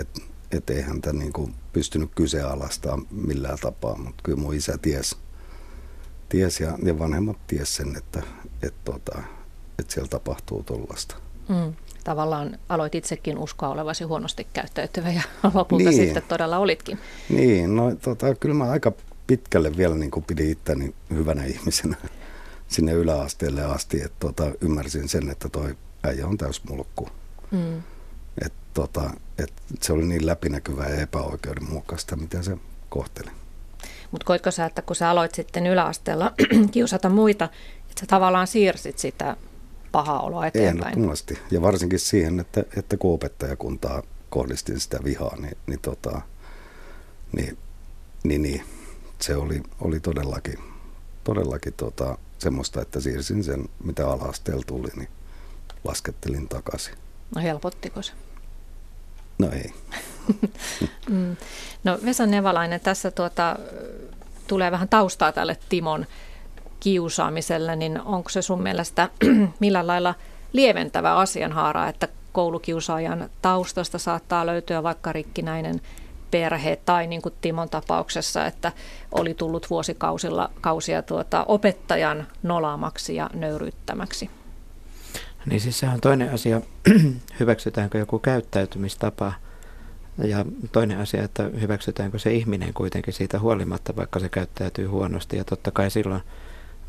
Että 0.00 0.20
et 0.50 0.70
eihän 0.70 1.00
tämä 1.00 1.18
niinku 1.18 1.50
pystynyt 1.72 2.10
kyseenalaistamaan 2.14 3.06
millään 3.10 3.58
tapaa, 3.60 3.98
mutta 3.98 4.22
kyllä 4.22 4.38
mun 4.38 4.54
isä 4.54 4.78
ties, 4.82 5.16
ties 6.28 6.60
ja, 6.60 6.78
ja 6.82 6.98
vanhemmat 6.98 7.36
ties 7.46 7.76
sen, 7.76 7.96
että 7.96 8.22
et 8.62 8.74
tota, 8.84 9.22
et 9.78 9.90
siellä 9.90 10.08
tapahtuu 10.08 10.62
tuollaista. 10.62 11.16
Mm. 11.48 11.74
Tavallaan 12.04 12.58
aloit 12.68 12.94
itsekin 12.94 13.38
uskoa 13.38 13.68
olevasi 13.68 14.04
huonosti 14.04 14.46
käyttäytyvä 14.52 15.10
ja 15.12 15.22
lopulta 15.54 15.90
niin. 15.90 16.04
sitten 16.04 16.22
todella 16.28 16.58
olitkin. 16.58 16.98
Niin, 17.28 17.76
no 17.76 17.94
tota, 17.94 18.34
kyllä 18.34 18.54
mä 18.54 18.70
aika 18.70 18.92
pitkälle 19.26 19.76
vielä 19.76 19.94
niin 19.94 20.10
pidin 20.26 20.50
itteni 20.50 20.94
hyvänä 21.10 21.44
ihmisenä 21.44 21.96
sinne 22.68 22.92
yläasteelle 22.92 23.64
asti, 23.64 24.02
että 24.02 24.16
tota, 24.20 24.52
ymmärsin 24.60 25.08
sen, 25.08 25.30
että 25.30 25.48
toi 25.48 25.76
äijä 26.02 26.26
on 26.26 26.38
täysmulkku. 26.38 27.08
Mm. 27.50 27.82
Tota, 28.76 29.10
et 29.38 29.52
se 29.82 29.92
oli 29.92 30.06
niin 30.06 30.26
läpinäkyvää 30.26 30.88
ja 30.88 31.00
epäoikeudenmukaista, 31.00 32.16
miten 32.16 32.44
se 32.44 32.56
kohteli. 32.88 33.30
Mutta 34.10 34.24
koitko 34.24 34.50
sä, 34.50 34.66
että 34.66 34.82
kun 34.82 34.96
sä 34.96 35.10
aloit 35.10 35.34
sitten 35.34 35.66
yläasteella 35.66 36.32
kiusata 36.72 37.08
muita, 37.08 37.44
että 37.80 38.00
sä 38.00 38.06
tavallaan 38.06 38.46
siirsit 38.46 38.98
sitä 38.98 39.36
pahaa 39.92 40.20
oloa 40.20 40.46
eteenpäin? 40.46 40.88
Ehdottomasti. 40.88 41.38
Ja 41.50 41.62
varsinkin 41.62 41.98
siihen, 41.98 42.40
että, 42.40 42.64
että 42.76 42.96
kun 42.96 43.14
opettajakuntaa 43.14 44.02
kohdistin 44.30 44.80
sitä 44.80 44.98
vihaa, 45.04 45.36
niin, 45.36 45.56
niin, 45.66 45.80
tota, 45.80 46.20
niin, 47.32 47.58
niin, 48.24 48.42
niin 48.42 48.62
se 49.20 49.36
oli, 49.36 49.62
oli 49.80 50.00
todellakin, 50.00 50.58
todellakin 51.24 51.72
tota, 51.72 52.18
semmoista, 52.38 52.82
että 52.82 53.00
siirsin 53.00 53.44
sen, 53.44 53.68
mitä 53.84 54.10
alasteella 54.10 54.62
tuli, 54.66 54.88
niin 54.96 55.08
laskettelin 55.84 56.48
takaisin. 56.48 56.94
No 57.34 57.42
helpottiko 57.42 58.02
se? 58.02 58.12
No 59.38 59.48
ei. 59.52 59.72
mm. 61.10 61.36
No 61.84 61.98
Vesa 62.04 62.26
Nevalainen, 62.26 62.80
tässä 62.80 63.10
tuota, 63.10 63.56
tulee 64.46 64.70
vähän 64.70 64.88
taustaa 64.88 65.32
tälle 65.32 65.56
Timon 65.68 66.06
kiusaamiselle, 66.80 67.76
niin 67.76 68.00
onko 68.00 68.28
se 68.28 68.42
sun 68.42 68.62
mielestä 68.62 69.08
millä 69.60 69.86
lailla 69.86 70.14
lieventävä 70.52 71.14
asianhaara, 71.14 71.88
että 71.88 72.08
koulukiusaajan 72.32 73.30
taustasta 73.42 73.98
saattaa 73.98 74.46
löytyä 74.46 74.82
vaikka 74.82 75.12
rikkinäinen 75.12 75.80
perhe 76.30 76.76
tai 76.84 77.06
niin 77.06 77.22
kuin 77.22 77.34
Timon 77.40 77.68
tapauksessa, 77.68 78.46
että 78.46 78.72
oli 79.12 79.34
tullut 79.34 79.70
vuosikausilla 79.70 80.50
kausia 80.60 81.02
tuota, 81.02 81.44
opettajan 81.48 82.26
nolaamaksi 82.42 83.16
ja 83.16 83.30
nöyryttämäksi? 83.34 84.30
Niin 85.46 85.60
siis 85.60 85.78
se 85.78 85.88
on 85.88 86.00
toinen 86.00 86.30
asia, 86.34 86.60
hyväksytäänkö 87.40 87.98
joku 87.98 88.18
käyttäytymistapa 88.18 89.32
ja 90.18 90.44
toinen 90.72 90.98
asia, 90.98 91.24
että 91.24 91.50
hyväksytäänkö 91.60 92.18
se 92.18 92.32
ihminen 92.32 92.74
kuitenkin 92.74 93.14
siitä 93.14 93.38
huolimatta, 93.38 93.96
vaikka 93.96 94.20
se 94.20 94.28
käyttäytyy 94.28 94.86
huonosti. 94.86 95.36
Ja 95.36 95.44
totta 95.44 95.70
kai 95.70 95.90
silloin 95.90 96.22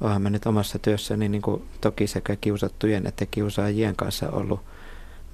onhan 0.02 0.22
mä 0.22 0.30
nyt 0.30 0.46
omassa 0.46 0.80
työssäni 0.80 1.30
niin 1.30 1.42
kuin 1.42 1.64
toki 1.82 2.08
sekä 2.08 2.36
kiusattujen 2.36 3.08
että 3.08 3.26
kiusaajien 3.26 3.96
kanssa 3.96 4.30
ollut 4.30 4.60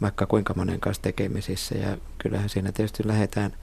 vaikka 0.01 0.25
kuinka 0.25 0.53
monen 0.53 0.80
kanssa 0.80 1.03
tekemisissä. 1.03 1.77
Ja 1.77 1.98
kyllähän 2.18 2.50
siinä 2.50 2.72
tietysti 2.72 3.08
lähdetään, 3.08 3.53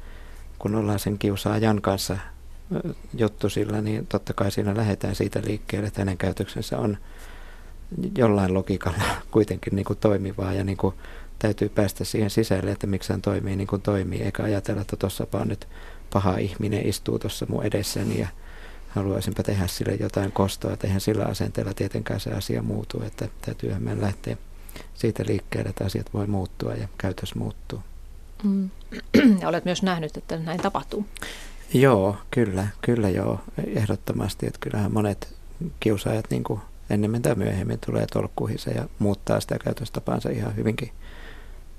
kun 0.58 0.74
ollaan 0.74 0.98
sen 0.98 1.18
kiusaajan 1.18 1.82
kanssa 1.82 2.16
juttu 3.14 3.48
sillä, 3.48 3.80
niin 3.80 4.06
totta 4.06 4.32
kai 4.32 4.50
siinä 4.50 4.76
lähdetään 4.76 5.14
siitä 5.14 5.42
liikkeelle, 5.44 5.88
että 5.88 6.00
hänen 6.00 6.18
käytöksensä 6.18 6.78
on 6.78 6.98
jollain 8.18 8.54
logiikalla 8.54 9.02
kuitenkin 9.30 9.76
niin 9.76 9.84
kuin 9.84 9.98
toimivaa 9.98 10.52
ja 10.52 10.64
niin 10.64 10.76
kuin 10.76 10.94
täytyy 11.38 11.68
päästä 11.68 12.04
siihen 12.04 12.30
sisälle, 12.30 12.70
että 12.70 12.86
miksi 12.86 13.12
hän 13.12 13.22
toimii 13.22 13.56
niin 13.56 13.66
kuin 13.66 13.82
toimii, 13.82 14.22
eikä 14.22 14.42
ajatella, 14.42 14.80
että 14.80 14.96
tuossa 14.96 15.26
vaan 15.32 15.48
nyt 15.48 15.68
paha 16.12 16.38
ihminen 16.38 16.86
istuu 16.86 17.18
tuossa 17.18 17.46
mun 17.48 17.64
edessäni 17.64 18.20
ja 18.20 18.28
haluaisinpa 18.88 19.42
tehdä 19.42 19.66
sille 19.66 19.94
jotain 20.00 20.32
kostoa. 20.32 20.72
Että 20.72 20.86
eihän 20.86 21.00
sillä 21.00 21.24
asenteella 21.24 21.74
tietenkään 21.74 22.20
se 22.20 22.32
asia 22.32 22.62
muutu, 22.62 23.02
että 23.02 23.28
täytyyhän 23.40 23.82
meidän 23.82 24.02
lähteä 24.02 24.36
siitä 24.94 25.24
liikkeelle, 25.26 25.70
että 25.70 25.84
asiat 25.84 26.14
voi 26.14 26.26
muuttua 26.26 26.74
ja 26.74 26.88
käytös 26.98 27.34
muuttuu. 27.34 27.80
Mm. 28.42 28.70
Ja 29.40 29.48
olet 29.48 29.64
myös 29.64 29.82
nähnyt, 29.82 30.16
että 30.16 30.38
näin 30.38 30.60
tapahtuu. 30.60 31.06
Joo, 31.74 32.16
kyllä, 32.30 32.66
kyllä 32.80 33.08
joo, 33.08 33.40
ehdottomasti. 33.66 34.46
Että 34.46 34.58
kyllähän 34.60 34.92
monet 34.92 35.34
kiusaajat 35.80 36.24
niin 36.30 36.44
kuin 36.44 36.60
ennemmin 36.90 37.22
tai 37.22 37.34
myöhemmin 37.34 37.78
tulee 37.86 38.06
tolkkuihinsa 38.12 38.70
ja 38.70 38.88
muuttaa 38.98 39.40
sitä 39.40 39.58
käytöstapaansa 39.64 40.30
ihan 40.30 40.56
hyvinkin. 40.56 40.90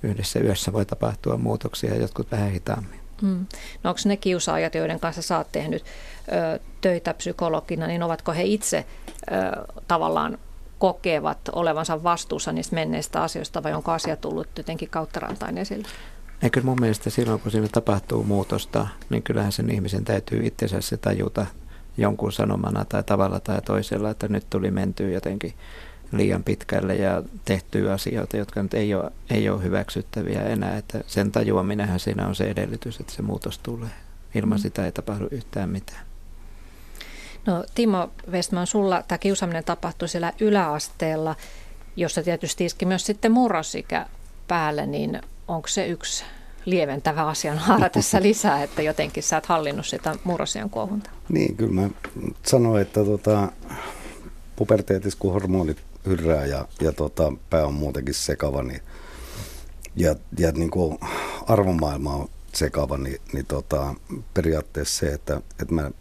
Yhdessä 0.03 0.39
yössä 0.39 0.73
voi 0.73 0.85
tapahtua 0.85 1.37
muutoksia, 1.37 1.95
jotkut 1.95 2.31
vähän 2.31 2.51
hitaammin. 2.51 2.99
Mm. 3.21 3.45
No 3.83 3.89
onko 3.89 3.99
ne 4.05 4.17
kiusaajat, 4.17 4.75
joiden 4.75 4.99
kanssa 4.99 5.21
sä 5.21 5.37
oot 5.37 5.51
tehnyt 5.51 5.83
ö, 5.83 6.59
töitä 6.81 7.13
psykologina, 7.13 7.87
niin 7.87 8.03
ovatko 8.03 8.31
he 8.31 8.43
itse 8.43 8.85
ö, 9.31 9.33
tavallaan 9.87 10.37
kokevat 10.79 11.37
olevansa 11.51 12.03
vastuussa 12.03 12.51
niistä 12.51 12.75
menneistä 12.75 13.23
asioista 13.23 13.63
vai 13.63 13.73
onko 13.73 13.91
asia 13.91 14.15
tullut 14.15 14.47
jotenkin 14.57 14.89
kautta 14.89 15.19
rantain 15.19 15.57
esille? 15.57 15.87
Eikö 16.43 16.61
mun 16.61 16.77
mielestä 16.79 17.09
silloin, 17.09 17.39
kun 17.39 17.51
siinä 17.51 17.67
tapahtuu 17.71 18.23
muutosta, 18.23 18.87
niin 19.09 19.23
kyllähän 19.23 19.51
sen 19.51 19.69
ihmisen 19.69 20.05
täytyy 20.05 20.45
itsensä 20.45 20.81
se 20.81 20.97
tajuta 20.97 21.45
jonkun 21.97 22.31
sanomana 22.31 22.85
tai 22.85 23.03
tavalla 23.03 23.39
tai 23.39 23.61
toisella, 23.61 24.09
että 24.09 24.27
nyt 24.27 24.49
tuli 24.49 24.71
mentyä 24.71 25.09
jotenkin 25.09 25.53
liian 26.11 26.43
pitkälle 26.43 26.95
ja 26.95 27.23
tehtyä 27.45 27.93
asioita, 27.93 28.37
jotka 28.37 28.63
nyt 28.63 28.73
ei 28.73 28.93
ole, 28.93 29.11
ei 29.29 29.49
ole 29.49 29.63
hyväksyttäviä 29.63 30.43
enää. 30.43 30.77
Että 30.77 31.03
sen 31.07 31.31
tajuaminenhän 31.31 31.99
siinä 31.99 32.27
on 32.27 32.35
se 32.35 32.43
edellytys, 32.43 32.99
että 32.99 33.13
se 33.13 33.21
muutos 33.21 33.59
tulee. 33.59 33.89
Ilman 34.35 34.57
mm. 34.57 34.61
sitä 34.61 34.85
ei 34.85 34.91
tapahdu 34.91 35.27
yhtään 35.31 35.69
mitään. 35.69 36.05
No 37.45 37.63
Timo 37.75 38.11
Westman, 38.31 38.67
sulla 38.67 39.03
tämä 39.07 39.17
kiusaaminen 39.17 39.63
tapahtui 39.63 40.07
siellä 40.07 40.33
yläasteella, 40.39 41.35
jossa 41.95 42.23
tietysti 42.23 42.65
iski 42.65 42.85
myös 42.85 43.05
sitten 43.05 43.31
murrosikä 43.31 44.05
päälle, 44.47 44.85
niin 44.85 45.21
onko 45.47 45.67
se 45.67 45.87
yksi 45.87 46.23
lieventävä 46.65 47.27
asianhaara 47.27 47.89
tässä 47.89 48.21
lisää, 48.21 48.63
että 48.63 48.81
jotenkin 48.81 49.23
sä 49.23 49.37
et 49.37 49.45
hallinnut 49.45 49.85
sitä 49.85 50.15
murrosien 50.23 50.69
kuohunta. 50.69 51.09
Niin, 51.29 51.55
kyllä 51.55 51.73
mä 51.73 51.89
sanoin, 52.43 52.81
että 52.81 53.03
tota, 53.05 53.51
puberteetis 54.55 55.15
kun 55.15 55.33
hormonit 55.33 55.77
hyrrää 56.05 56.45
ja, 56.45 56.67
ja 56.81 56.91
tota, 56.91 57.33
pää 57.49 57.65
on 57.65 57.73
muutenkin 57.73 58.13
sekava, 58.13 58.63
niin, 58.63 58.81
ja, 59.95 60.15
ja 60.39 60.51
niin 60.51 60.71
kuin 60.71 60.97
arvomaailma 61.47 62.15
on 62.15 62.29
sekava, 62.53 62.97
niin, 62.97 63.21
niin 63.33 63.45
tota, 63.45 63.95
periaatteessa 64.33 64.99
se, 64.99 65.13
että, 65.13 65.41
että 65.61 65.73
mä, 65.73 65.91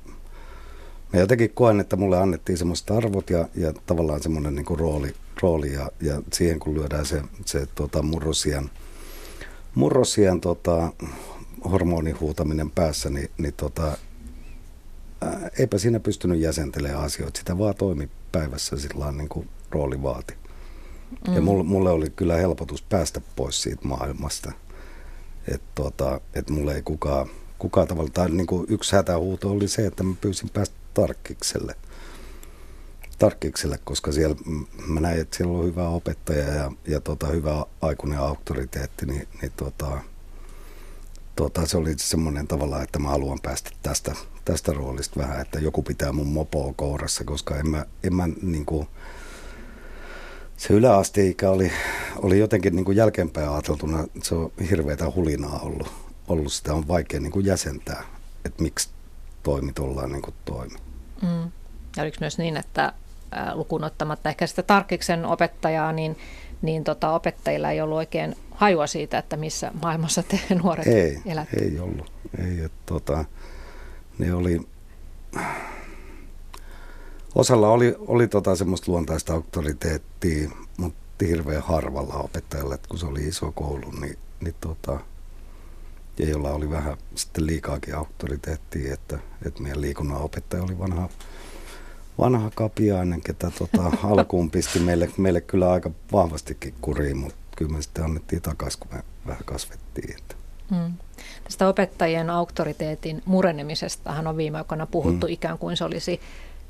mä 1.13 1.21
jotenkin 1.21 1.51
koen, 1.55 1.81
että 1.81 1.97
mulle 1.97 2.19
annettiin 2.19 2.59
semmoiset 2.59 2.91
arvot 2.91 3.31
ja, 3.31 3.49
ja 3.55 3.73
tavallaan 3.87 4.23
semmoinen 4.23 4.55
niin 4.55 4.79
rooli, 4.79 5.15
rooli 5.43 5.73
ja, 5.73 5.91
ja 6.01 6.23
siihen 6.33 6.59
kun 6.59 6.75
lyödään 6.75 7.07
se, 7.07 7.23
se 7.45 7.67
tota, 7.75 8.03
murrosien– 8.03 8.71
murrosien 9.75 10.41
tota, 10.41 10.93
hormonihuutaminen 11.71 12.71
päässä, 12.71 13.11
niin, 13.11 13.31
niin 13.39 13.55
tota, 13.55 13.99
ää, 15.21 15.51
eipä 15.59 15.79
siinä 15.79 16.01
pystynyt 16.01 16.41
jäsentelemään 16.41 17.05
asioita. 17.05 17.39
Sitä 17.39 17.59
vaan 17.59 17.75
toimi 17.75 18.09
päivässä 18.33 18.77
sillä 18.77 19.13
niin 19.13 19.29
kuin 19.29 19.49
rooli 19.71 20.03
vaati. 20.03 20.35
Mm. 21.29 21.35
Ja 21.35 21.41
mulle, 21.41 21.65
mulle 21.65 21.91
oli 21.91 22.11
kyllä 22.11 22.37
helpotus 22.37 22.83
päästä 22.83 23.21
pois 23.37 23.63
siitä 23.63 23.89
maailmasta. 23.89 24.53
Että 25.49 25.67
tota, 25.75 26.21
et 26.35 26.51
mulle 26.51 26.75
ei 26.75 26.83
kukaan, 26.83 27.29
kukaan 27.59 27.89
tavalla, 27.89 28.11
tai 28.15 28.31
niin 28.31 28.47
kuin 28.47 28.67
yksi 28.69 28.97
hätähuuto 28.97 29.51
oli 29.51 29.69
se, 29.69 29.87
että 29.87 30.03
mä 30.03 30.15
pyysin 30.21 30.51
päästä 30.51 30.75
tarkkikselle. 30.95 31.75
Tarkkikselle, 33.21 33.79
koska 33.85 34.13
siellä 34.13 34.37
mä 34.87 35.01
näin, 35.01 35.21
että 35.21 35.37
siellä 35.37 35.59
on 35.59 35.65
hyvä 35.65 35.89
opettaja 35.89 36.55
ja, 36.55 36.73
ja 36.87 37.01
tota, 37.01 37.27
hyvä 37.27 37.65
aikuinen 37.81 38.19
auktoriteetti, 38.19 39.07
niin, 39.07 39.29
niin 39.43 39.53
tota, 39.57 39.99
tota, 41.37 41.67
se 41.67 41.77
oli 41.77 41.95
semmoinen 41.97 42.47
tavalla, 42.47 42.83
että 42.83 42.99
mä 42.99 43.09
haluan 43.09 43.39
päästä 43.43 43.71
tästä, 43.83 44.15
tästä 44.45 44.73
roolista 44.73 45.21
vähän, 45.21 45.41
että 45.41 45.59
joku 45.59 45.83
pitää 45.83 46.13
mun 46.13 46.27
mopoa 46.27 46.73
kourassa, 46.77 47.25
koska 47.25 47.57
en 47.57 47.69
mä, 47.69 47.87
en 48.03 48.15
mä 48.15 48.29
niin 48.43 48.67
kuin, 48.67 48.87
se 50.57 50.75
yläasteikä 50.75 51.51
oli, 51.51 51.73
oli 52.17 52.39
jotenkin 52.39 52.77
niin 52.77 52.85
kuin 52.85 52.97
jälkeenpäin 52.97 53.49
ajateltuna, 53.49 54.07
se 54.23 54.35
on 54.35 54.53
hirveätä 54.71 55.11
hulinaa 55.11 55.59
ollut. 55.59 55.93
ollut. 56.29 56.53
Sitä 56.53 56.75
on 56.75 56.89
vaikea 56.89 57.21
niin 57.21 57.33
kuin 57.33 57.47
jäsentää, 57.47 58.03
että 58.45 58.63
miksi 58.63 58.89
toimi 59.43 59.73
tuollain 59.73 60.13
niin 60.13 60.23
kuin 60.23 60.35
toimi. 60.45 60.77
Mm. 61.23 61.51
Ja 61.97 62.03
oliko 62.03 62.17
myös 62.21 62.39
niin, 62.39 62.57
että 62.57 62.93
lukuun 63.55 63.85
ottamatta 63.85 64.29
ehkä 64.29 64.47
sitä 64.47 64.63
Tarkiksen 64.63 65.25
opettajaa, 65.25 65.93
niin, 65.93 66.17
niin 66.63 66.85
tota, 66.85 67.13
opettajilla 67.13 67.71
ei 67.71 67.81
ollut 67.81 67.97
oikein 67.97 68.37
hajua 68.51 68.87
siitä, 68.87 69.19
että 69.19 69.37
missä 69.37 69.73
maailmassa 69.83 70.23
te 70.23 70.41
nuoret 70.63 70.87
ei, 70.87 71.23
elätte? 71.27 71.57
Ei 71.65 71.81
ollut. 71.81 72.13
Ei, 72.39 72.61
että, 72.61 72.83
tota, 72.87 73.25
ne 74.19 74.35
oli, 74.35 74.61
osalla 77.35 77.69
oli, 77.69 77.95
oli 77.99 78.29
tota 78.29 78.57
semmoista 78.57 78.93
luontaista 78.93 79.33
auktoriteettia, 79.33 80.51
mutta 80.77 81.25
hirveän 81.27 81.63
harvalla 81.63 82.15
opettajalla, 82.15 82.75
että 82.75 82.89
kun 82.89 82.99
se 82.99 83.07
oli 83.07 83.29
iso 83.29 83.53
koulu, 83.53 83.91
niin, 83.91 84.19
niin 84.41 84.55
tota, 84.61 85.01
ja 86.19 86.29
jolla 86.29 86.51
oli 86.51 86.71
vähän 86.71 86.97
sitten 87.15 87.47
liikaakin 87.47 87.95
auktoriteettia, 87.95 88.95
että, 88.95 89.19
että 89.47 89.63
meidän 89.63 89.81
liikunnan 89.81 90.23
opettaja 90.23 90.63
oli 90.63 90.79
vanha, 90.79 91.09
vanha 92.21 92.51
kapiainen, 92.55 93.21
ketä 93.21 93.51
tota, 93.59 93.93
alkuun 94.11 94.51
pisti 94.51 94.79
meille, 94.79 95.11
meille 95.17 95.41
kyllä 95.41 95.73
aika 95.73 95.91
vahvastikin 96.13 96.75
kuriin, 96.81 97.17
mutta 97.17 97.39
kyllä 97.57 97.73
me 97.73 97.83
sitten 97.83 98.05
annettiin 98.05 98.43
takaisin, 98.43 98.81
kun 98.81 98.97
me 98.97 99.03
vähän 99.27 99.45
kasvettiin. 99.45 100.17
Että. 100.19 100.35
Mm. 100.71 100.93
Tästä 101.45 101.69
opettajien 101.69 102.31
auktoriteetin 102.31 103.23
murenemisestahan 103.25 104.27
on 104.27 104.37
viime 104.37 104.59
aikoina 104.59 104.87
puhuttu 104.87 105.27
mm. 105.27 105.33
ikään 105.33 105.59
kuin 105.59 105.77
se 105.77 105.85
olisi 105.85 106.21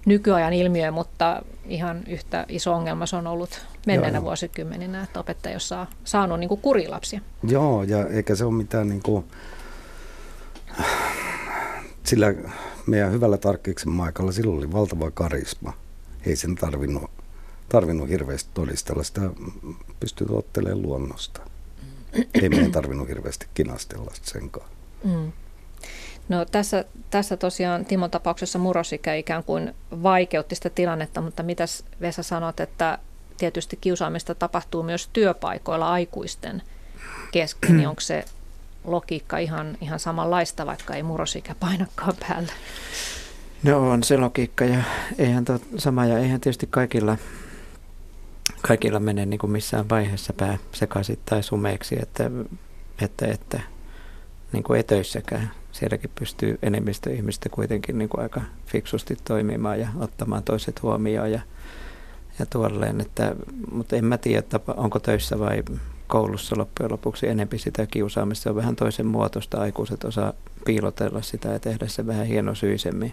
nykyajan 0.06 0.52
ilmiö, 0.52 0.90
mutta 0.90 1.42
ihan 1.66 2.00
yhtä 2.06 2.46
iso 2.48 2.74
ongelma 2.74 3.06
se 3.06 3.16
on 3.16 3.26
ollut 3.26 3.66
menneenä 3.86 4.18
joo, 4.18 4.24
vuosikymmeninä, 4.24 5.02
että 5.02 5.20
opettaja 5.20 5.54
on 5.54 5.60
saa, 5.60 5.86
saanut 6.04 6.40
niin 6.40 6.48
kuin 6.48 6.60
kurilapsia. 6.60 7.20
Joo, 7.42 7.82
ja 7.82 8.06
eikä 8.06 8.34
se 8.34 8.44
ole 8.44 8.54
mitään 8.54 8.88
niin 8.88 9.02
kuin, 9.02 9.24
sillä 12.10 12.34
meidän 12.86 13.12
hyvällä 13.12 13.38
tarkkiksen 13.38 13.90
maikalla 13.92 14.32
silloin 14.32 14.58
oli 14.58 14.72
valtava 14.72 15.10
karisma. 15.10 15.72
Ei 16.26 16.36
sen 16.36 16.54
tarvinnut, 16.54 17.10
tarvinnut 17.68 18.08
hirveästi 18.08 18.50
todistella, 18.54 19.02
sitä 19.02 19.20
pystyy 20.00 20.26
ottelemaan 20.30 20.82
luonnosta. 20.82 21.40
Ei 22.42 22.48
meidän 22.48 22.72
tarvinnut 22.72 23.08
hirveästi 23.08 23.46
kinastella 23.54 24.10
senkaan. 24.22 24.68
Mm. 25.04 25.32
No 26.28 26.44
tässä, 26.44 26.84
tässä 27.10 27.36
tosiaan 27.36 27.84
Timon 27.84 28.10
tapauksessa 28.10 28.58
murrosikä 28.58 29.14
ikään 29.14 29.44
kuin 29.44 29.74
vaikeutti 30.02 30.54
sitä 30.54 30.70
tilannetta, 30.70 31.20
mutta 31.20 31.42
mitäs 31.42 31.84
Vesa 32.00 32.22
sanot, 32.22 32.60
että 32.60 32.98
tietysti 33.36 33.78
kiusaamista 33.80 34.34
tapahtuu 34.34 34.82
myös 34.82 35.08
työpaikoilla 35.12 35.92
aikuisten 35.92 36.62
kesken, 37.32 37.76
niin 37.76 37.88
onko 37.88 38.00
se 38.00 38.24
logiikka 38.84 39.38
ihan, 39.38 39.78
ihan 39.80 40.00
samanlaista, 40.00 40.66
vaikka 40.66 40.94
ei 40.94 41.02
murrosikä 41.02 41.54
painakaan 41.60 42.14
päällä? 42.28 42.52
No 43.62 43.90
on 43.90 44.02
se 44.02 44.16
logiikka 44.16 44.64
ja 44.64 44.82
eihän 45.18 45.44
to, 45.44 45.60
sama 45.76 46.06
ja 46.06 46.18
eihän 46.18 46.40
tietysti 46.40 46.66
kaikilla, 46.70 47.16
kaikilla 48.62 49.00
mene 49.00 49.26
niin 49.26 49.38
kuin 49.38 49.50
missään 49.50 49.88
vaiheessa 49.88 50.32
pää 50.32 50.58
sekaisin 50.72 51.18
tai 51.24 51.42
sumeeksi, 51.42 51.96
että, 52.02 52.30
että, 53.00 53.26
että 53.26 53.60
niin 54.52 54.62
kuin 54.62 54.80
etöissäkään 54.80 55.50
sielläkin 55.72 56.10
pystyy 56.14 56.58
enemmistö 56.62 57.12
ihmistä 57.12 57.48
kuitenkin 57.48 57.98
niin 57.98 58.08
kuin 58.08 58.22
aika 58.22 58.40
fiksusti 58.66 59.16
toimimaan 59.24 59.80
ja 59.80 59.88
ottamaan 59.98 60.42
toiset 60.42 60.82
huomioon 60.82 61.32
ja, 61.32 61.40
ja 62.38 62.46
tuolleen. 62.46 63.00
Että, 63.00 63.34
mutta 63.72 63.96
en 63.96 64.04
mä 64.04 64.18
tiedä, 64.18 64.60
onko 64.76 64.98
töissä 64.98 65.38
vai 65.38 65.62
koulussa 66.10 66.58
loppujen 66.58 66.92
lopuksi 66.92 67.28
enempi 67.28 67.58
sitä 67.58 67.86
kiusaamista. 67.86 68.42
Se 68.42 68.50
on 68.50 68.56
vähän 68.56 68.76
toisen 68.76 69.06
muotoista. 69.06 69.60
Aikuiset 69.60 70.04
osaa 70.04 70.32
piilotella 70.64 71.22
sitä 71.22 71.48
ja 71.48 71.58
tehdä 71.58 71.88
se 71.88 72.06
vähän 72.06 72.26
hienosyisemmin 72.26 73.12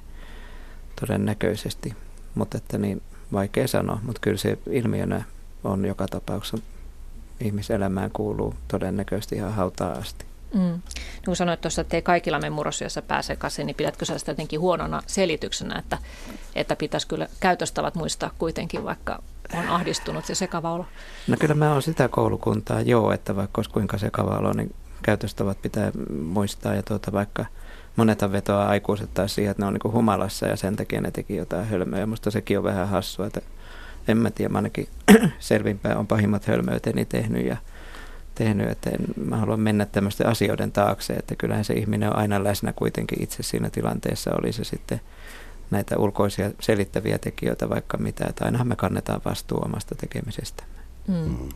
todennäköisesti. 0.99 1.93
Mutta 2.35 2.57
että 2.57 2.77
niin 2.77 3.01
vaikea 3.33 3.67
sanoa, 3.67 3.99
mutta 4.03 4.21
kyllä 4.21 4.37
se 4.37 4.57
ilmiönä 4.69 5.23
on 5.63 5.85
joka 5.85 6.07
tapauksessa 6.07 6.57
ihmiselämään 7.39 8.11
kuuluu 8.11 8.53
todennäköisesti 8.67 9.35
ihan 9.35 9.53
hautaa 9.53 9.91
asti. 9.91 10.25
Mm. 10.53 10.59
Niin 10.59 10.81
kuin 11.25 11.35
sanoit 11.35 11.61
tuossa, 11.61 11.81
että 11.81 11.97
ei 11.97 12.01
kaikilla 12.01 12.39
me 12.39 12.49
murrosyössä 12.49 13.01
pääse 13.01 13.27
sekaisin, 13.27 13.65
niin 13.65 13.75
pidätkö 13.75 14.05
sä 14.05 14.17
sitä 14.17 14.31
jotenkin 14.31 14.59
huonona 14.59 15.01
selityksenä, 15.07 15.79
että, 15.79 15.97
että 16.55 16.75
pitäisi 16.75 17.07
kyllä 17.07 17.27
käytöstavat 17.39 17.95
muistaa 17.95 18.31
kuitenkin, 18.37 18.83
vaikka 18.83 19.23
on 19.53 19.67
ahdistunut 19.69 20.29
ja 20.29 20.35
sekava 20.35 20.71
olo? 20.71 20.85
No 21.27 21.37
kyllä 21.39 21.55
mä 21.55 21.73
oon 21.73 21.81
sitä 21.81 22.07
koulukuntaa, 22.07 22.81
joo, 22.81 23.11
että 23.11 23.35
vaikka 23.35 23.59
olisi 23.59 23.71
kuinka 23.71 23.97
sekava 23.97 24.37
olo, 24.37 24.53
niin 24.53 24.75
käytöstavat 25.01 25.61
pitää 25.61 25.91
muistaa 26.21 26.75
ja 26.75 26.83
tuota, 26.83 27.11
vaikka 27.11 27.45
moneta 27.95 28.31
vetoa 28.31 28.67
aikuiset 28.67 29.13
taas 29.13 29.35
siihen, 29.35 29.51
että 29.51 29.63
ne 29.63 29.67
on 29.67 29.73
niin 29.73 29.93
humalassa 29.93 30.47
ja 30.47 30.55
sen 30.55 30.75
takia 30.75 31.01
ne 31.01 31.11
teki 31.11 31.35
jotain 31.35 31.67
hölmöä. 31.67 32.05
Musta 32.05 32.31
sekin 32.31 32.57
on 32.57 32.63
vähän 32.63 32.87
hassua, 32.87 33.25
että 33.25 33.41
en 34.07 34.17
mä 34.17 34.31
tiedä, 34.31 34.49
mä 34.49 34.57
ainakin 34.57 34.87
selvinpäin 35.39 35.97
on 35.97 36.07
pahimmat 36.07 36.47
hölmöyteni 36.47 37.05
tehnyt 37.05 37.45
ja 37.45 37.57
tehnyt, 38.35 38.69
että 38.69 38.89
en, 38.89 38.99
mä 39.25 39.37
haluan 39.37 39.59
mennä 39.59 39.85
tämmöisten 39.85 40.27
asioiden 40.27 40.71
taakse, 40.71 41.13
että 41.13 41.35
kyllähän 41.35 41.65
se 41.65 41.73
ihminen 41.73 42.09
on 42.09 42.15
aina 42.15 42.43
läsnä 42.43 42.73
kuitenkin 42.73 43.23
itse 43.23 43.43
siinä 43.43 43.69
tilanteessa, 43.69 44.31
oli 44.39 44.51
se 44.51 44.63
sitten 44.63 45.01
näitä 45.71 45.97
ulkoisia 45.97 46.51
selittäviä 46.59 47.17
tekijöitä 47.17 47.69
vaikka 47.69 47.97
mitä, 47.97 48.25
että 48.29 48.45
ainahan 48.45 48.67
me 48.67 48.75
kannetaan 48.75 49.21
vastuu 49.25 49.61
omasta 49.65 49.95
tekemisestämme. 49.95 50.79
Mm. 51.07 51.49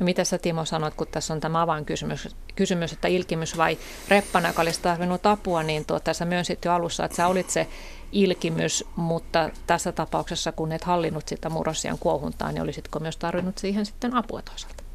No 0.00 0.04
mitä 0.04 0.24
sä 0.24 0.38
Timo 0.38 0.64
sanoit, 0.64 0.94
kun 0.94 1.06
tässä 1.06 1.34
on 1.34 1.40
tämä 1.40 1.62
avainkysymys, 1.62 2.36
kysymys, 2.56 2.92
että 2.92 3.08
ilkimys 3.08 3.56
vai 3.56 3.78
reppana, 4.08 4.48
joka 4.48 4.62
olisi 4.62 4.80
tarvinnut 4.82 5.26
apua, 5.26 5.62
niin 5.62 5.84
tuota, 5.84 6.14
sä 6.14 6.24
myönsit 6.24 6.64
jo 6.64 6.72
alussa, 6.72 7.04
että 7.04 7.16
sä 7.16 7.26
olit 7.26 7.50
se 7.50 7.68
ilkimys, 8.12 8.84
mutta 8.96 9.50
tässä 9.66 9.92
tapauksessa, 9.92 10.52
kun 10.52 10.72
et 10.72 10.84
hallinnut 10.84 11.28
sitä 11.28 11.50
murrosian 11.50 11.98
kuohuntaa, 11.98 12.52
niin 12.52 12.62
olisitko 12.62 12.98
myös 12.98 13.16
tarvinnut 13.16 13.58
siihen 13.58 13.86
sitten 13.86 14.14
apua 14.14 14.42
toisaalta? 14.42 14.86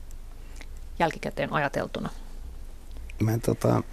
jälkikäteen 1.02 1.54
ajateltuna? 1.54 2.10
Mä 3.20 3.38
tota, 3.38 3.84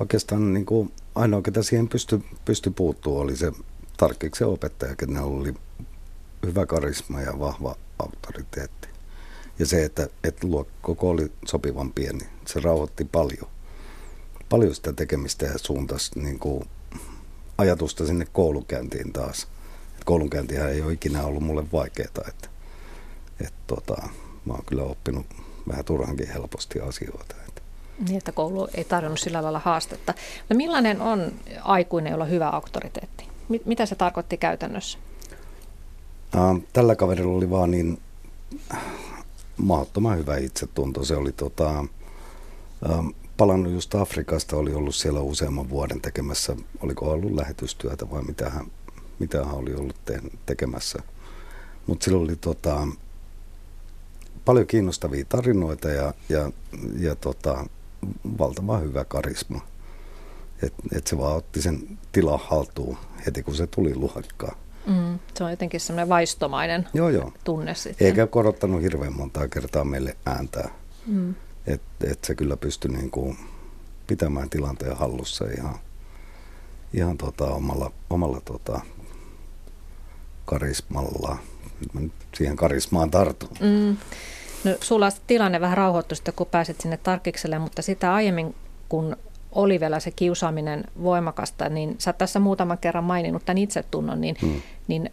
oikeastaan 0.00 0.54
niin 0.54 0.66
kuin 0.66 0.92
ainoa, 1.20 1.42
ketä 1.42 1.62
siihen 1.62 1.88
pysty, 1.88 2.20
pysty 2.44 2.70
puuttuu, 2.70 3.18
oli 3.18 3.36
se 3.36 3.52
tarkkiksen 3.96 4.46
opettaja, 4.46 4.96
kenellä 4.96 5.26
oli 5.26 5.54
hyvä 6.46 6.66
karisma 6.66 7.20
ja 7.20 7.38
vahva 7.38 7.76
autoriteetti. 7.98 8.88
Ja 9.58 9.66
se, 9.66 9.84
että, 9.84 10.08
että 10.24 10.46
koko 10.82 11.10
oli 11.10 11.32
sopivan 11.46 11.92
pieni, 11.92 12.24
se 12.46 12.60
rauhoitti 12.60 13.04
paljon. 13.04 13.50
Paljon 14.48 14.74
sitä 14.74 14.92
tekemistä 14.92 15.46
ja 15.46 15.58
suuntasi 15.58 16.18
niin 16.18 16.38
kuin 16.38 16.64
ajatusta 17.58 18.06
sinne 18.06 18.26
koulunkäyntiin 18.32 19.12
taas. 19.12 19.48
koulunkäyntihän 20.04 20.70
ei 20.70 20.82
ole 20.82 20.92
ikinä 20.92 21.24
ollut 21.24 21.42
mulle 21.42 21.64
vaikeaa, 21.72 22.08
että, 22.28 22.48
että 23.40 23.60
tota, 23.66 24.08
mä 24.44 24.52
oon 24.52 24.64
kyllä 24.66 24.82
oppinut 24.82 25.26
vähän 25.68 25.84
turhankin 25.84 26.28
helposti 26.28 26.80
asioita. 26.80 27.34
Niin, 28.08 28.18
että 28.18 28.32
koulu 28.32 28.68
ei 28.74 28.84
tarjonnut 28.84 29.20
sillä 29.20 29.42
lailla 29.42 29.58
haastetta. 29.58 30.14
No 30.48 30.56
millainen 30.56 31.00
on 31.00 31.32
aikuinen, 31.62 32.10
jolla 32.10 32.24
on 32.24 32.30
hyvä 32.30 32.48
auktoriteetti? 32.48 33.28
Mitä 33.64 33.86
se 33.86 33.94
tarkoitti 33.94 34.36
käytännössä? 34.36 34.98
tällä 36.72 36.96
kaverilla 36.96 37.36
oli 37.36 37.50
vaan 37.50 37.70
niin 37.70 38.00
mahdottoman 39.56 40.18
hyvä 40.18 40.36
itsetunto. 40.36 41.04
Se 41.04 41.16
oli 41.16 41.32
tota, 41.32 41.84
palannut 43.36 43.72
just 43.72 43.94
Afrikasta, 43.94 44.56
oli 44.56 44.74
ollut 44.74 44.94
siellä 44.94 45.20
useamman 45.20 45.70
vuoden 45.70 46.00
tekemässä, 46.00 46.56
oliko 46.80 47.10
ollut 47.10 47.34
lähetystyötä 47.34 48.10
vai 48.10 48.22
mitä 48.22 48.50
hän, 48.50 48.66
mitä 49.18 49.44
hän 49.44 49.54
oli 49.54 49.74
ollut 49.74 49.96
te- 50.04 50.22
tekemässä. 50.46 50.98
Mutta 51.86 52.04
sillä 52.04 52.18
oli 52.18 52.36
tota, 52.36 52.88
paljon 54.44 54.66
kiinnostavia 54.66 55.24
tarinoita 55.28 55.88
ja, 55.88 56.14
ja, 56.28 56.50
ja 56.98 57.14
tota, 57.14 57.66
valtavan 58.38 58.82
hyvä 58.82 59.04
karisma. 59.04 59.60
Että 60.62 60.82
et 60.92 61.06
se 61.06 61.18
vaan 61.18 61.36
otti 61.36 61.62
sen 61.62 61.98
tilan 62.12 62.40
haltuun 62.42 62.98
heti, 63.26 63.42
kun 63.42 63.54
se 63.54 63.66
tuli 63.66 63.94
luokkaan. 63.94 64.56
Mm, 64.86 65.18
se 65.34 65.44
on 65.44 65.50
jotenkin 65.50 65.80
semmoinen 65.80 66.08
vaistomainen 66.08 66.88
joo, 66.94 67.08
joo. 67.08 67.32
tunne 67.44 67.74
sitten. 67.74 68.06
Eikä 68.06 68.26
korottanut 68.26 68.82
hirveän 68.82 69.16
montaa 69.16 69.48
kertaa 69.48 69.84
meille 69.84 70.16
ääntää. 70.26 70.70
Mm. 71.06 71.34
Että 71.66 72.10
et 72.10 72.24
se 72.24 72.34
kyllä 72.34 72.56
pystyi 72.56 72.90
niinku 72.90 73.36
pitämään 74.06 74.50
tilanteen 74.50 74.96
hallussa 74.96 75.44
ihan, 75.58 75.78
ihan 76.92 77.18
tota 77.18 77.44
omalla, 77.44 77.92
omalla 78.10 78.40
tota 78.44 78.80
karismalla. 80.44 81.38
Nyt 81.80 81.94
mä 81.94 82.00
nyt 82.00 82.12
siihen 82.34 82.56
karismaan 82.56 83.10
tartun. 83.10 83.48
Mm. 83.60 83.96
No, 84.64 84.70
sulla 84.80 85.08
tilanne 85.26 85.60
vähän 85.60 85.76
rauhoittui 85.76 86.16
sitten, 86.16 86.34
kun 86.34 86.46
pääsit 86.46 86.80
sinne 86.80 86.96
tarkikselle, 86.96 87.58
mutta 87.58 87.82
sitä 87.82 88.14
aiemmin, 88.14 88.54
kun 88.88 89.16
oli 89.52 89.80
vielä 89.80 90.00
se 90.00 90.10
kiusaaminen 90.10 90.84
voimakasta, 91.02 91.68
niin 91.68 91.94
sä 91.98 92.12
tässä 92.12 92.40
muutaman 92.40 92.78
kerran 92.78 93.04
maininnut 93.04 93.44
tämän 93.44 93.58
itsetunnon, 93.58 94.20
niin, 94.20 94.36
hmm. 94.42 94.62
niin 94.88 95.10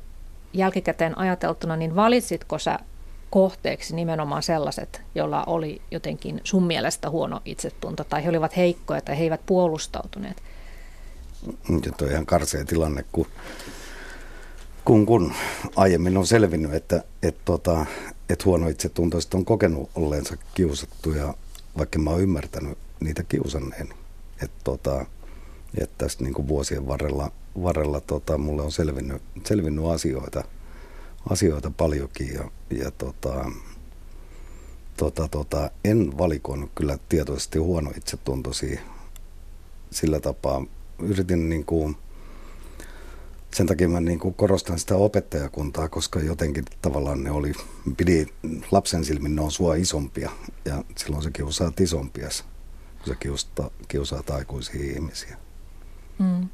jälkikäteen 0.53 1.17
ajateltuna, 1.17 1.75
niin 1.75 1.95
valitsitko 1.95 2.59
sä 2.59 2.79
kohteeksi 3.29 3.95
nimenomaan 3.95 4.43
sellaiset, 4.43 5.01
joilla 5.15 5.43
oli 5.43 5.81
jotenkin 5.91 6.41
sun 6.43 6.63
mielestä 6.63 7.09
huono 7.09 7.41
itsetunto, 7.45 8.03
tai 8.03 8.23
he 8.23 8.29
olivat 8.29 8.57
heikkoja, 8.57 9.01
tai 9.01 9.17
he 9.17 9.23
eivät 9.23 9.41
puolustautuneet? 9.45 10.43
Ja 11.85 11.91
toi 11.97 12.11
ihan 12.11 12.25
karsea 12.25 12.65
tilanne, 12.65 13.05
kun, 13.11 13.27
kun, 14.85 15.05
kun 15.05 15.33
aiemmin 15.75 16.17
on 16.17 16.27
selvinnyt, 16.27 16.73
että, 16.73 17.03
että, 17.23 17.41
tota, 17.45 17.85
että 18.29 18.45
huono 18.45 18.67
itsetuntoiset 18.67 19.33
on 19.33 19.45
kokenut 19.45 19.89
olleensa 19.95 20.37
kiusattuja, 20.53 21.33
vaikka 21.77 21.99
mä 21.99 22.09
oon 22.09 22.21
ymmärtänyt 22.21 22.77
niitä 22.99 23.23
kiusanneeni. 23.23 23.93
Että 24.41 24.57
tota, 24.63 25.05
että 25.77 25.95
tästä 25.97 26.23
niin 26.23 26.33
kuin 26.33 26.47
vuosien 26.47 26.87
varrella, 26.87 27.31
varrella 27.63 28.01
tota, 28.01 28.37
mulle 28.37 28.61
on 28.61 28.71
selvinnyt, 28.71 29.21
selvinnyt 29.45 29.85
asioita, 29.85 30.43
asioita 31.29 31.71
paljonkin 31.77 32.33
ja, 32.33 32.51
ja 32.69 32.91
tota, 32.91 33.51
tota, 34.97 35.27
tota, 35.27 35.71
en 35.85 36.17
valikoinut 36.17 36.71
kyllä 36.75 36.97
tietoisesti 37.09 37.59
huono 37.59 37.91
itsetuntoisia 37.97 38.81
sillä 39.91 40.19
tapaa. 40.19 40.65
Yritin 40.99 41.49
niin 41.49 41.65
kuin, 41.65 41.97
sen 43.57 43.67
takia 43.67 43.89
mä 43.89 43.99
niin 43.99 44.19
kuin 44.19 44.33
korostan 44.33 44.79
sitä 44.79 44.95
opettajakuntaa, 44.95 45.89
koska 45.89 46.19
jotenkin 46.19 46.65
tavallaan 46.81 47.23
ne 47.23 47.31
oli, 47.31 47.51
pidi 47.97 48.25
lapsen 48.71 49.05
silmin 49.05 49.35
ne 49.35 49.41
on 49.41 49.51
sua 49.51 49.75
isompia 49.75 50.31
ja 50.65 50.83
silloin 50.97 51.23
se 51.23 51.31
kiusaat 51.31 51.79
isompia 51.79 52.29
kun 52.97 53.07
se 53.07 53.15
kiusaa, 53.19 53.69
kiusaa 53.87 54.23
aikuisia 54.29 54.93
ihmisiä. 54.93 55.37
Mm. 56.19 56.49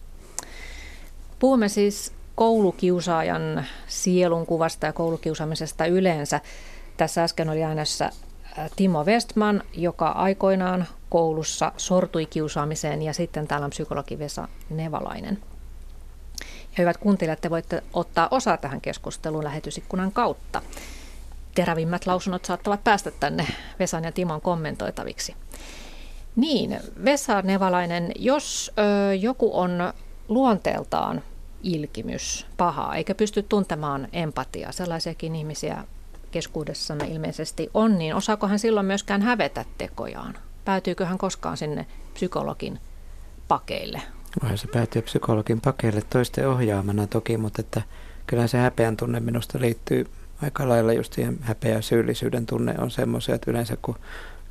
Puhumme 1.39 1.69
siis 1.69 2.11
koulukiusaajan 2.35 3.65
sielunkuvasta 3.87 4.85
ja 4.85 4.93
koulukiusaamisesta 4.93 5.85
yleensä. 5.85 6.41
Tässä 6.97 7.23
äsken 7.23 7.49
oli 7.49 7.63
äänessä 7.63 8.05
äh, 8.05 8.71
Timo 8.75 9.03
Westman, 9.03 9.63
joka 9.73 10.07
aikoinaan 10.07 10.87
koulussa 11.09 11.71
sortui 11.77 12.25
kiusaamiseen 12.25 13.01
ja 13.01 13.13
sitten 13.13 13.47
täällä 13.47 13.65
on 13.65 13.69
psykologi 13.69 14.19
Vesa 14.19 14.47
Nevalainen. 14.69 15.52
Ja 16.77 16.81
hyvät 16.81 16.97
kuuntelijat, 16.97 17.41
te 17.41 17.49
voitte 17.49 17.83
ottaa 17.93 18.27
osaa 18.31 18.57
tähän 18.57 18.81
keskusteluun 18.81 19.43
lähetysikkunan 19.43 20.11
kautta. 20.11 20.61
Terävimmät 21.55 22.05
lausunnot 22.05 22.45
saattavat 22.45 22.83
päästä 22.83 23.11
tänne 23.11 23.47
Vesan 23.79 24.03
ja 24.03 24.11
Timon 24.11 24.41
kommentoitaviksi. 24.41 25.35
Niin, 26.35 26.79
Vesa 27.05 27.41
Nevalainen, 27.41 28.11
jos 28.19 28.71
ö, 29.09 29.13
joku 29.13 29.59
on 29.59 29.93
luonteeltaan 30.27 31.23
ilkimys, 31.63 32.47
paha, 32.57 32.95
eikä 32.95 33.15
pysty 33.15 33.43
tuntemaan 33.43 34.07
empatiaa, 34.13 34.71
sellaisiakin 34.71 35.35
ihmisiä 35.35 35.83
keskuudessamme 36.31 37.05
ilmeisesti 37.05 37.69
on, 37.73 37.97
niin 37.97 38.15
osaako 38.15 38.47
hän 38.47 38.59
silloin 38.59 38.85
myöskään 38.85 39.21
hävetä 39.21 39.65
tekojaan? 39.77 40.37
Päätyykö 40.65 41.05
hän 41.05 41.17
koskaan 41.17 41.57
sinne 41.57 41.85
psykologin 42.13 42.79
pakeille? 43.47 44.01
Voihan 44.41 44.57
se 44.57 44.67
päätyä 44.67 45.01
psykologin 45.01 45.61
pakeille 45.61 46.01
toisten 46.09 46.49
ohjaamana 46.49 47.07
toki, 47.07 47.37
mutta 47.37 47.61
että 47.61 47.81
kyllä 48.27 48.47
se 48.47 48.57
häpeän 48.57 48.97
tunne 48.97 49.19
minusta 49.19 49.61
liittyy 49.61 50.05
aika 50.41 50.69
lailla 50.69 50.93
just 50.93 51.13
siihen 51.13 51.37
häpeä 51.41 51.71
ja 51.71 51.81
syyllisyyden 51.81 52.45
tunne 52.45 52.75
on 52.77 52.91
semmoisia, 52.91 53.35
että 53.35 53.51
yleensä 53.51 53.77
kun 53.81 53.95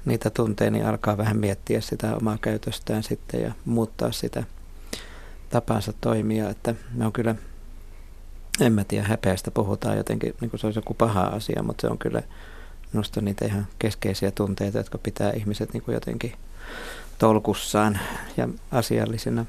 niitä 0.05 0.31
tuntee, 0.31 0.71
niin 0.71 0.87
alkaa 0.87 1.17
vähän 1.17 1.37
miettiä 1.37 1.81
sitä 1.81 2.17
omaa 2.17 2.39
käytöstään 2.39 3.03
sitten 3.03 3.43
ja 3.43 3.53
muuttaa 3.65 4.13
sitä 4.13 4.45
tapansa 5.51 5.93
toimia. 6.01 6.51
Että 6.51 6.75
ne 6.95 7.07
on 7.07 7.13
kyllä, 7.13 7.35
en 8.61 8.73
mä 8.73 8.85
tiedä, 8.85 9.09
häpeästä 9.09 9.51
puhutaan 9.51 9.97
jotenkin, 9.97 10.35
niin 10.41 10.51
kuin 10.51 10.61
se 10.61 10.67
olisi 10.67 10.79
joku 10.79 10.95
paha 10.95 11.23
asia, 11.23 11.63
mutta 11.63 11.81
se 11.81 11.89
on 11.89 11.99
kyllä 11.99 12.23
minusta 12.93 13.21
niitä 13.21 13.45
ihan 13.45 13.67
keskeisiä 13.79 14.31
tunteita, 14.31 14.79
jotka 14.79 14.99
pitää 14.99 15.33
ihmiset 15.33 15.73
niin 15.73 15.83
kuin 15.83 15.95
jotenkin 15.95 16.33
tolkussaan 17.19 17.99
ja 18.37 18.49
asiallisina 18.73 19.47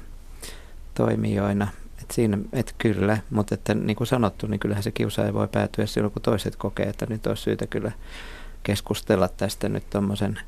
toimijoina. 0.94 1.68
Et 2.02 2.10
siinä, 2.10 2.38
et 2.52 2.74
kyllä, 2.78 3.18
mutta 3.30 3.54
että 3.54 3.74
niin 3.74 3.96
kuin 3.96 4.06
sanottu, 4.06 4.46
niin 4.46 4.60
kyllähän 4.60 4.82
se 4.82 4.90
kiusaaja 4.90 5.34
voi 5.34 5.48
päätyä 5.48 5.86
silloin, 5.86 6.12
kun 6.12 6.22
toiset 6.22 6.56
kokee, 6.56 6.86
että 6.86 7.06
nyt 7.08 7.26
olisi 7.26 7.42
syytä 7.42 7.66
kyllä 7.66 7.92
keskustella 8.62 9.28
tästä 9.28 9.68
nyt 9.68 9.90
tuommoisen 9.90 10.38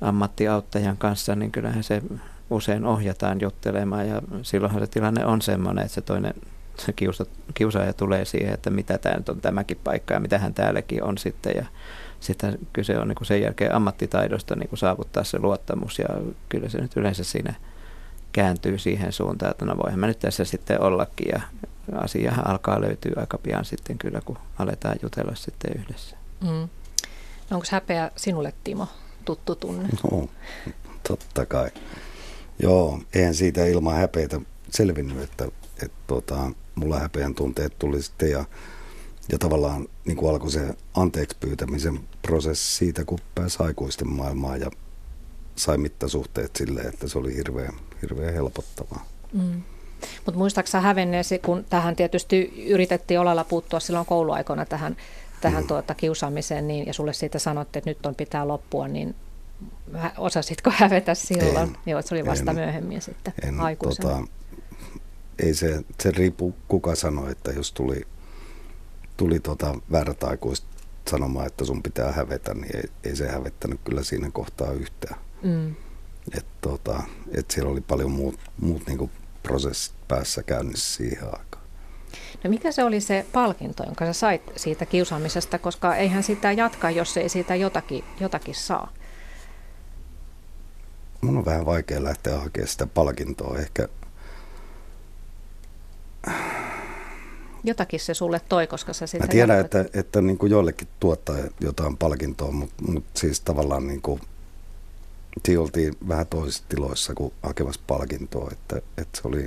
ammattiauttajan 0.00 0.96
kanssa, 0.96 1.36
niin 1.36 1.52
kyllähän 1.52 1.84
se 1.84 2.02
usein 2.50 2.84
ohjataan 2.84 3.40
juttelemaan 3.40 4.08
ja 4.08 4.22
silloinhan 4.42 4.80
se 4.80 4.86
tilanne 4.86 5.26
on 5.26 5.42
semmoinen, 5.42 5.84
että 5.84 5.94
se 5.94 6.00
toinen 6.00 6.34
se 6.78 6.92
kiusa, 6.92 7.26
kiusaaja 7.54 7.92
tulee 7.92 8.24
siihen, 8.24 8.54
että 8.54 8.70
mitä 8.70 8.98
tämä 8.98 9.16
nyt 9.16 9.28
on 9.28 9.40
tämäkin 9.40 9.80
paikka 9.84 10.14
ja 10.14 10.20
mitähän 10.20 10.54
täälläkin 10.54 11.02
on 11.02 11.18
sitten 11.18 11.52
ja 11.56 11.64
sitten 12.20 12.58
kyse 12.72 12.98
on 12.98 13.08
niin 13.08 13.16
sen 13.22 13.42
jälkeen 13.42 13.74
ammattitaidosta 13.74 14.56
niin 14.56 14.70
saavuttaa 14.74 15.24
se 15.24 15.38
luottamus 15.38 15.98
ja 15.98 16.08
kyllä 16.48 16.68
se 16.68 16.80
nyt 16.80 16.96
yleensä 16.96 17.24
siinä 17.24 17.54
kääntyy 18.32 18.78
siihen 18.78 19.12
suuntaan, 19.12 19.50
että 19.50 19.64
no 19.64 19.76
voihan 19.76 20.00
mä 20.00 20.06
nyt 20.06 20.18
tässä 20.18 20.44
sitten 20.44 20.80
ollakin 20.80 21.28
ja 21.32 21.40
asia 21.94 22.34
alkaa 22.44 22.80
löytyä 22.80 23.12
aika 23.16 23.38
pian 23.38 23.64
sitten 23.64 23.98
kyllä, 23.98 24.20
kun 24.24 24.38
aletaan 24.58 24.96
jutella 25.02 25.34
sitten 25.34 25.72
yhdessä. 25.78 26.16
Mm. 26.40 26.68
Onko 27.50 27.66
häpeä 27.70 28.10
sinulle, 28.16 28.52
Timo, 28.64 28.88
tuttu 29.24 29.54
tunne? 29.54 29.88
No, 30.10 30.28
totta 31.08 31.46
kai. 31.46 31.70
Joo, 32.62 33.00
eihän 33.14 33.34
siitä 33.34 33.66
ilman 33.66 33.96
häpeitä 33.96 34.40
selvinnyt, 34.70 35.22
että, 35.22 35.44
että 35.82 35.96
tota, 36.06 36.52
mulla 36.74 36.98
häpeän 36.98 37.34
tunteet 37.34 37.78
tuli 37.78 38.02
sitten 38.02 38.30
ja, 38.30 38.44
ja 39.32 39.38
tavallaan 39.38 39.88
niin 40.04 40.16
kuin 40.16 40.30
alkoi 40.30 40.50
se 40.50 40.74
anteeksi 40.94 41.36
pyytämisen 41.40 42.00
prosessi 42.22 42.76
siitä, 42.76 43.04
kun 43.04 43.18
pääsi 43.34 43.62
aikuisten 43.62 44.08
maailmaan 44.08 44.60
ja 44.60 44.70
sai 45.60 45.78
mittasuhteet 45.78 46.56
silleen, 46.56 46.88
että 46.88 47.08
se 47.08 47.18
oli 47.18 47.36
hirveän, 47.36 47.74
hirveän 48.02 48.34
helpottavaa. 48.34 49.06
Mm. 49.32 49.62
Mutta 50.26 50.38
muistaaksä 50.38 50.80
hävenneesi, 50.80 51.38
kun 51.38 51.64
tähän 51.70 51.96
tietysti 51.96 52.64
yritettiin 52.68 53.20
olalla 53.20 53.44
puuttua 53.44 53.80
silloin 53.80 54.06
kouluaikoina 54.06 54.66
tähän 54.66 54.96
tähän 55.40 55.62
mm. 55.62 55.68
tuota, 55.68 55.94
kiusaamiseen 55.94 56.68
niin, 56.68 56.86
ja 56.86 56.92
sulle 56.92 57.12
siitä 57.12 57.38
sanottiin, 57.38 57.80
että 57.80 57.90
nyt 57.90 58.06
on 58.06 58.14
pitää 58.14 58.48
loppua, 58.48 58.88
niin 58.88 59.14
osasitko 60.18 60.72
hävetä 60.80 61.14
silloin? 61.14 61.68
En, 61.68 61.76
Joo, 61.86 62.02
se 62.02 62.14
oli 62.14 62.26
vasta 62.26 62.50
en, 62.50 62.56
myöhemmin 62.56 63.02
sitten 63.02 63.34
en, 63.42 63.60
aikuisena. 63.60 64.08
Tota, 64.08 64.24
ei 65.38 65.54
se, 65.54 65.84
se 66.02 66.10
riipu 66.10 66.54
kuka 66.68 66.94
sanoi, 66.94 67.30
että 67.30 67.50
jos 67.50 67.72
tuli, 67.72 68.02
tuli 69.16 69.40
tota 69.40 69.74
väärät 69.92 70.24
aikuista 70.24 70.66
sanomaan, 71.10 71.46
että 71.46 71.64
sun 71.64 71.82
pitää 71.82 72.12
hävetä, 72.12 72.54
niin 72.54 72.76
ei, 72.76 72.82
ei 73.04 73.16
se 73.16 73.28
hävettänyt 73.28 73.80
kyllä 73.84 74.04
siinä 74.04 74.30
kohtaa 74.32 74.72
yhtään. 74.72 75.20
Mm. 75.42 75.74
Et 76.36 76.46
tota, 76.60 77.02
et 77.30 77.50
siellä 77.50 77.70
oli 77.72 77.80
paljon 77.80 78.10
muut, 78.10 78.38
muut 78.60 78.86
niinku 78.86 79.10
prosessit 79.42 79.94
päässä 80.08 80.42
käynnissä 80.42 80.96
siihen 80.96 81.24
aikaan. 81.24 81.64
No 82.44 82.50
mikä 82.50 82.72
se 82.72 82.84
oli 82.84 83.00
se 83.00 83.26
palkinto, 83.32 83.84
jonka 83.84 84.06
sä 84.06 84.12
sait 84.12 84.42
siitä 84.56 84.86
kiusaamisesta, 84.86 85.58
koska 85.58 85.96
eihän 85.96 86.22
sitä 86.22 86.52
jatka, 86.52 86.90
jos 86.90 87.16
ei 87.16 87.28
siitä 87.28 87.54
jotakin, 87.54 88.04
jotakin 88.20 88.54
saa? 88.54 88.92
Mun 91.20 91.36
on 91.36 91.44
vähän 91.44 91.66
vaikea 91.66 92.04
lähteä 92.04 92.38
hakemaan 92.38 92.68
sitä 92.68 92.86
palkintoa. 92.86 93.58
Ehkä 93.58 93.88
jotakin 97.64 98.00
se 98.00 98.14
sulle 98.14 98.40
toi, 98.48 98.66
koska 98.66 98.92
sä 98.92 99.06
sitä 99.06 99.24
Mä 99.24 99.28
tiedän, 99.28 99.58
jatkat. 99.58 99.86
että, 99.86 99.98
että 100.00 100.20
niin 100.20 100.38
kuin 100.38 100.52
joillekin 100.52 100.88
tuottaa 101.00 101.36
jotain 101.60 101.96
palkintoa, 101.96 102.50
mutta, 102.52 102.84
mutta 102.86 103.20
siis 103.20 103.40
tavallaan 103.40 103.86
niin 103.86 104.02
kuin, 104.02 104.20
oltiin 105.58 105.94
vähän 106.08 106.26
toisissa 106.26 106.64
tiloissa 106.68 107.14
kuin 107.14 107.32
hakemassa 107.42 107.80
palkintoa, 107.86 108.48
että, 108.52 108.76
että 108.76 109.20
se 109.22 109.28
oli, 109.28 109.46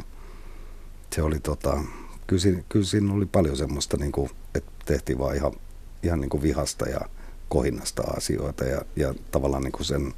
se 1.15 1.21
oli 1.21 1.39
tota, 1.39 1.83
kyllä, 2.27 2.41
siinä, 2.41 2.63
kyllä 2.69 2.85
siinä 2.85 3.13
oli 3.13 3.25
paljon 3.25 3.57
semmoista, 3.57 3.97
niin 3.97 4.11
kuin, 4.11 4.29
että 4.55 4.71
tehtiin 4.85 5.19
vaan 5.19 5.35
ihan, 5.35 5.51
ihan 6.03 6.21
niin 6.21 6.29
kuin 6.29 6.43
vihasta 6.43 6.89
ja 6.89 6.99
kohinnasta 7.49 8.03
asioita 8.17 8.65
ja, 8.65 8.81
ja 8.95 9.13
tavallaan 9.31 9.63
niin 9.63 9.71
kuin 9.71 9.85
sen 9.85 10.13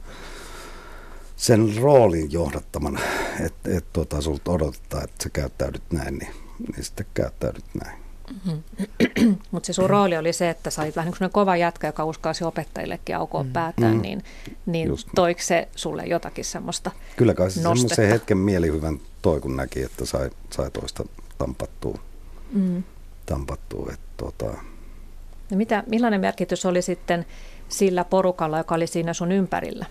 sen 1.35 1.77
roolin 1.77 2.31
johdattamana, 2.31 2.99
että 3.45 3.77
et, 3.77 3.93
tota, 3.93 4.21
sulta 4.21 4.51
odotetaan, 4.51 5.03
että 5.03 5.23
sä 5.23 5.29
käyttäydyt 5.29 5.91
näin, 5.91 6.17
niin, 6.17 6.31
niin 6.59 6.83
sitten 6.83 7.05
käyttäydyt 7.13 7.65
näin. 7.83 8.04
Mm-hmm. 8.33 9.35
Mutta 9.51 9.67
se 9.67 9.73
sun 9.73 9.89
rooli 9.89 10.17
oli 10.17 10.33
se, 10.33 10.49
että 10.49 10.69
sä 10.69 10.81
olit 10.81 10.95
vähän 10.95 11.13
niin 11.19 11.31
kova 11.31 11.57
jätkä, 11.57 11.87
joka 11.87 12.05
uskalsi 12.05 12.43
opettajillekin 12.43 13.17
aukoa 13.17 13.43
mm. 13.43 13.53
päätään, 13.53 13.95
mm. 13.95 14.01
niin, 14.01 14.23
niin 14.65 14.89
toiko 15.15 15.41
se 15.43 15.67
sulle 15.75 16.03
jotakin 16.03 16.45
semmoista 16.45 16.91
Kyllä 17.17 17.33
kai 17.33 17.51
se 17.51 17.61
semmoisen 17.61 18.09
hetken 18.09 18.37
mielihyvän 18.37 18.99
toi, 19.21 19.41
kun 19.41 19.57
näki, 19.57 19.83
että 19.83 20.05
sai, 20.05 20.29
sai 20.51 20.71
toista 20.71 21.05
tampattua. 21.37 21.99
Mm. 22.51 22.83
tampattua 23.25 23.89
että 23.93 24.05
tota... 24.17 24.45
no 25.51 25.57
mitä, 25.57 25.83
millainen 25.87 26.21
merkitys 26.21 26.65
oli 26.65 26.81
sitten 26.81 27.25
sillä 27.69 28.03
porukalla, 28.03 28.57
joka 28.57 28.75
oli 28.75 28.87
siinä 28.87 29.13
sun 29.13 29.31
ympärillä? 29.31 29.85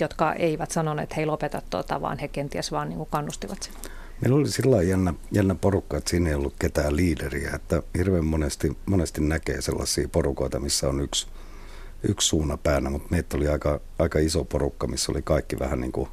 jotka 0.00 0.32
eivät 0.32 0.70
sanoneet, 0.70 1.02
että 1.02 1.16
hei 1.16 1.26
lopeta 1.26 1.62
tuota, 1.70 2.00
vaan 2.00 2.18
he 2.18 2.28
kenties 2.28 2.72
vaan 2.72 2.88
niin 2.88 3.06
kannustivat 3.10 3.62
sinua? 3.62 3.99
Meillä 4.20 4.38
oli 4.38 4.48
sillä 4.48 4.82
jännä, 4.82 5.14
jännä 5.32 5.54
porukka, 5.54 5.96
että 5.96 6.10
siinä 6.10 6.28
ei 6.28 6.34
ollut 6.34 6.54
ketään 6.58 6.96
liideriä, 6.96 7.50
että 7.54 7.82
hirveän 7.98 8.24
monesti, 8.24 8.76
monesti 8.86 9.20
näkee 9.20 9.60
sellaisia 9.60 10.08
porukoita, 10.08 10.60
missä 10.60 10.88
on 10.88 11.00
yksi, 11.00 11.26
yksi 12.08 12.28
suuna 12.28 12.56
päänä, 12.56 12.90
mutta 12.90 13.08
meitä 13.10 13.36
oli 13.36 13.48
aika, 13.48 13.80
aika 13.98 14.18
iso 14.18 14.44
porukka, 14.44 14.86
missä 14.86 15.12
oli 15.12 15.22
kaikki 15.22 15.58
vähän 15.58 15.80
niin 15.80 15.92
kuin, 15.92 16.08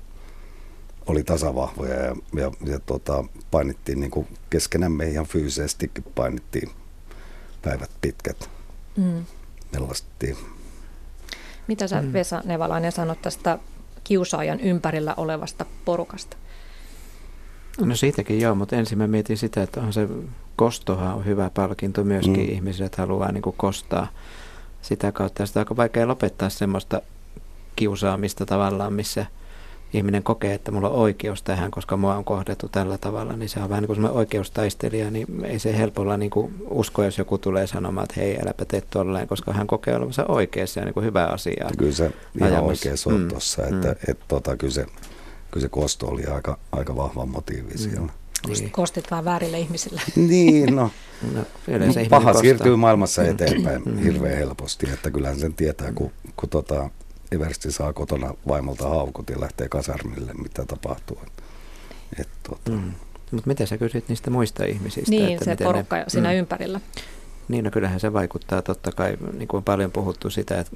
oli 1.06 1.24
tasavahvoja 1.24 1.94
ja, 1.94 2.16
ja, 2.36 2.52
ja 2.66 2.80
tota, 2.80 3.24
painittiin 3.52 4.00
niin 4.00 4.12
kuin 4.12 4.28
keskenämme 4.50 5.08
ihan 5.08 5.26
fyysisestikin 5.26 6.04
painittiin 6.16 6.70
päivät 7.62 7.92
pitkät. 8.02 8.50
Mm. 8.98 9.26
Mitä 11.68 11.88
sä 11.88 12.02
mm. 12.02 12.14
Vesa 12.14 12.42
Nevalainen 12.46 12.92
sanot 12.92 13.22
tästä 13.22 13.60
kiusaajan 14.04 14.60
ympärillä 14.60 15.14
olevasta 15.18 15.66
porukasta? 15.86 16.38
No 17.82 17.96
siitäkin 17.96 18.42
joo, 18.42 18.56
mutta 18.56 18.76
ensin 18.76 18.98
mä 18.98 19.08
mietin 19.08 19.38
sitä, 19.38 19.64
että 19.64 19.82
on 19.82 19.94
se 19.94 20.08
kostohan 20.56 21.16
on 21.16 21.26
hyvä 21.26 21.50
palkinto 21.54 22.04
myöskin. 22.04 22.48
Mm. 22.48 22.54
Ihmiset 22.54 22.96
haluaa 22.96 23.32
niin 23.32 23.42
kuin 23.42 23.56
kostaa 23.58 24.08
sitä 24.82 25.12
kautta. 25.12 25.42
Ja 25.42 25.46
sitä 25.46 25.60
on 25.60 25.62
aika 25.62 25.76
vaikea 25.76 26.08
lopettaa 26.08 26.50
semmoista 26.50 27.02
kiusaamista 27.76 28.46
tavallaan, 28.46 28.94
missä 28.94 29.26
ihminen 29.94 30.24
kokee, 30.24 30.54
että 30.54 30.72
mulla 30.72 30.90
on 30.90 31.00
oikeus 31.00 31.44
tähän, 31.44 31.72
koska 31.72 31.98
mua 31.98 32.16
on 32.16 32.26
kohdettu 32.26 32.70
tällä 32.70 32.98
tavalla, 32.98 33.34
niin 33.34 33.50
se 33.50 33.60
on 33.60 33.70
vähän 33.70 33.84
niin 33.84 33.96
kuin 33.96 34.10
oikeustaistelija, 34.10 35.12
niin 35.12 35.46
ei 35.46 35.60
se 35.60 35.78
helpolla 35.78 36.18
niin 36.18 36.30
kuin 36.30 36.56
usko, 36.70 37.04
jos 37.04 37.18
joku 37.18 37.38
tulee 37.38 37.68
sanomaan, 37.68 38.04
että 38.04 38.22
hei, 38.22 38.38
äläpä 38.42 38.66
tee 38.66 38.84
tolleen, 38.90 39.28
koska 39.28 39.54
hän 39.54 39.68
kokee 39.68 39.96
olevansa 39.96 40.26
oikeassa 40.26 40.80
ja 40.80 40.86
niin 40.86 40.94
kuin 40.94 41.06
hyvä 41.06 41.26
asia. 41.26 41.70
Kyllä 41.78 41.92
se 41.92 42.12
ihan 42.40 42.64
oikeassa 42.64 43.10
on 43.10 43.22
mm. 43.22 43.28
tuossa, 43.28 43.64
että 43.64 43.88
mm. 43.88 43.96
et, 44.08 44.20
tota, 44.28 44.58
kyllä, 44.58 44.74
se, 44.74 44.86
kyllä 45.52 45.64
se 45.64 45.70
kosto 45.70 46.08
oli 46.08 46.26
aika, 46.26 46.58
aika 46.72 46.96
vahva 46.96 47.26
motiivi 47.26 47.72
mm. 47.72 47.78
siellä. 47.78 48.12
Niin. 48.48 48.72
Kostit 48.72 49.12
vaan 49.12 49.26
väärille 49.26 49.60
ihmisille. 49.60 50.02
Niin, 50.16 50.76
no. 50.76 50.92
no 51.36 51.46
paha 52.10 52.34
siirtyy 52.34 52.76
maailmassa 52.76 53.22
mm. 53.22 53.30
eteenpäin 53.30 53.82
mm. 53.86 53.98
hirveän 53.98 54.38
helposti, 54.38 54.90
että 54.94 55.12
kyllähän 55.12 55.40
sen 55.40 55.54
tietää, 55.54 55.94
kun, 55.94 56.12
kun 56.38 56.50
tota, 56.50 56.90
Eversti 57.32 57.72
saa 57.72 57.94
kotona 57.94 58.34
vaimolta 58.48 58.90
haukut 58.90 59.30
ja 59.30 59.40
lähtee 59.40 59.70
kasarmille, 59.70 60.34
mitä 60.34 60.66
tapahtuu. 60.66 61.22
Et, 62.20 62.30
tuota. 62.44 62.72
mm. 62.72 62.92
Mutta 63.32 63.48
miten 63.48 63.68
sä 63.68 63.78
kysyt 63.78 64.10
niistä 64.10 64.30
muista 64.30 64.66
ihmisistä? 64.66 65.12
Niin, 65.12 65.34
että 65.34 65.46
se 65.46 65.56
porukka 65.64 65.96
ne, 65.96 66.06
siinä 66.08 66.30
mm. 66.30 66.36
ympärillä. 66.36 66.82
Niin, 67.48 67.66
no 67.66 67.72
kyllähän 67.72 68.00
se 68.00 68.14
vaikuttaa 68.14 68.62
totta 68.62 68.92
kai, 68.92 69.18
niin 69.38 69.48
kuin 69.48 69.58
on 69.58 69.64
paljon 69.64 69.92
puhuttu 69.92 70.30
sitä, 70.30 70.60
että 70.60 70.72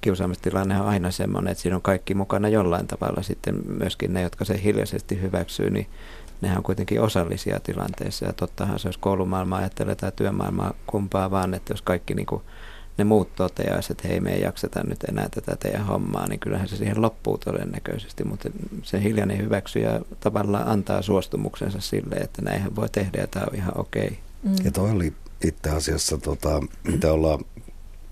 kiusaamistilanne 0.00 0.80
on 0.80 0.86
aina 0.86 1.10
semmoinen, 1.10 1.52
että 1.52 1.62
siinä 1.62 1.76
on 1.76 1.82
kaikki 1.82 2.14
mukana 2.14 2.48
jollain 2.48 2.86
tavalla. 2.86 3.22
Sitten 3.22 3.62
myöskin 3.66 4.12
ne, 4.12 4.22
jotka 4.22 4.44
se 4.44 4.62
hiljaisesti 4.62 5.20
hyväksyy, 5.22 5.70
niin 5.70 5.86
nehän 6.40 6.56
on 6.56 6.62
kuitenkin 6.62 7.00
osallisia 7.00 7.60
tilanteessa. 7.60 8.24
Ja 8.24 8.32
tottahan 8.32 8.78
se, 8.78 8.88
jos 8.88 8.98
koulumaailmaa 8.98 9.58
ajattelee 9.58 9.94
tai 9.94 10.12
työmaailmaa 10.16 10.74
kumpaa 10.86 11.30
vaan, 11.30 11.54
että 11.54 11.72
jos 11.72 11.82
kaikki 11.82 12.14
niin 12.14 12.26
kuin 12.26 12.42
ne 12.98 13.04
muut 13.04 13.34
toteaisivat, 13.34 13.90
että 13.90 14.08
hei 14.08 14.20
me 14.20 14.32
ei 14.32 14.42
jakseta 14.42 14.80
nyt 14.86 15.04
enää 15.04 15.28
tätä 15.28 15.56
teidän 15.56 15.86
hommaa, 15.86 16.28
niin 16.28 16.40
kyllähän 16.40 16.68
se 16.68 16.76
siihen 16.76 17.02
loppuu 17.02 17.38
todennäköisesti, 17.38 18.24
mutta 18.24 18.50
se 18.82 19.02
hiljainen 19.02 19.38
hyväksyjä 19.38 20.00
tavallaan 20.20 20.68
antaa 20.68 21.02
suostumuksensa 21.02 21.80
sille, 21.80 22.14
että 22.14 22.42
näinhän 22.42 22.76
voi 22.76 22.88
tehdä 22.88 23.20
ja 23.20 23.26
tämä 23.26 23.46
on 23.50 23.56
ihan 23.56 23.78
okei. 23.78 24.06
Okay. 24.06 24.16
Mm. 24.42 24.56
Ja 24.64 24.70
toi 24.70 24.90
oli 24.90 25.12
itse 25.44 25.70
asiassa, 25.70 26.18
tota, 26.18 26.62
mitä 26.84 27.12
ollaan, 27.12 27.44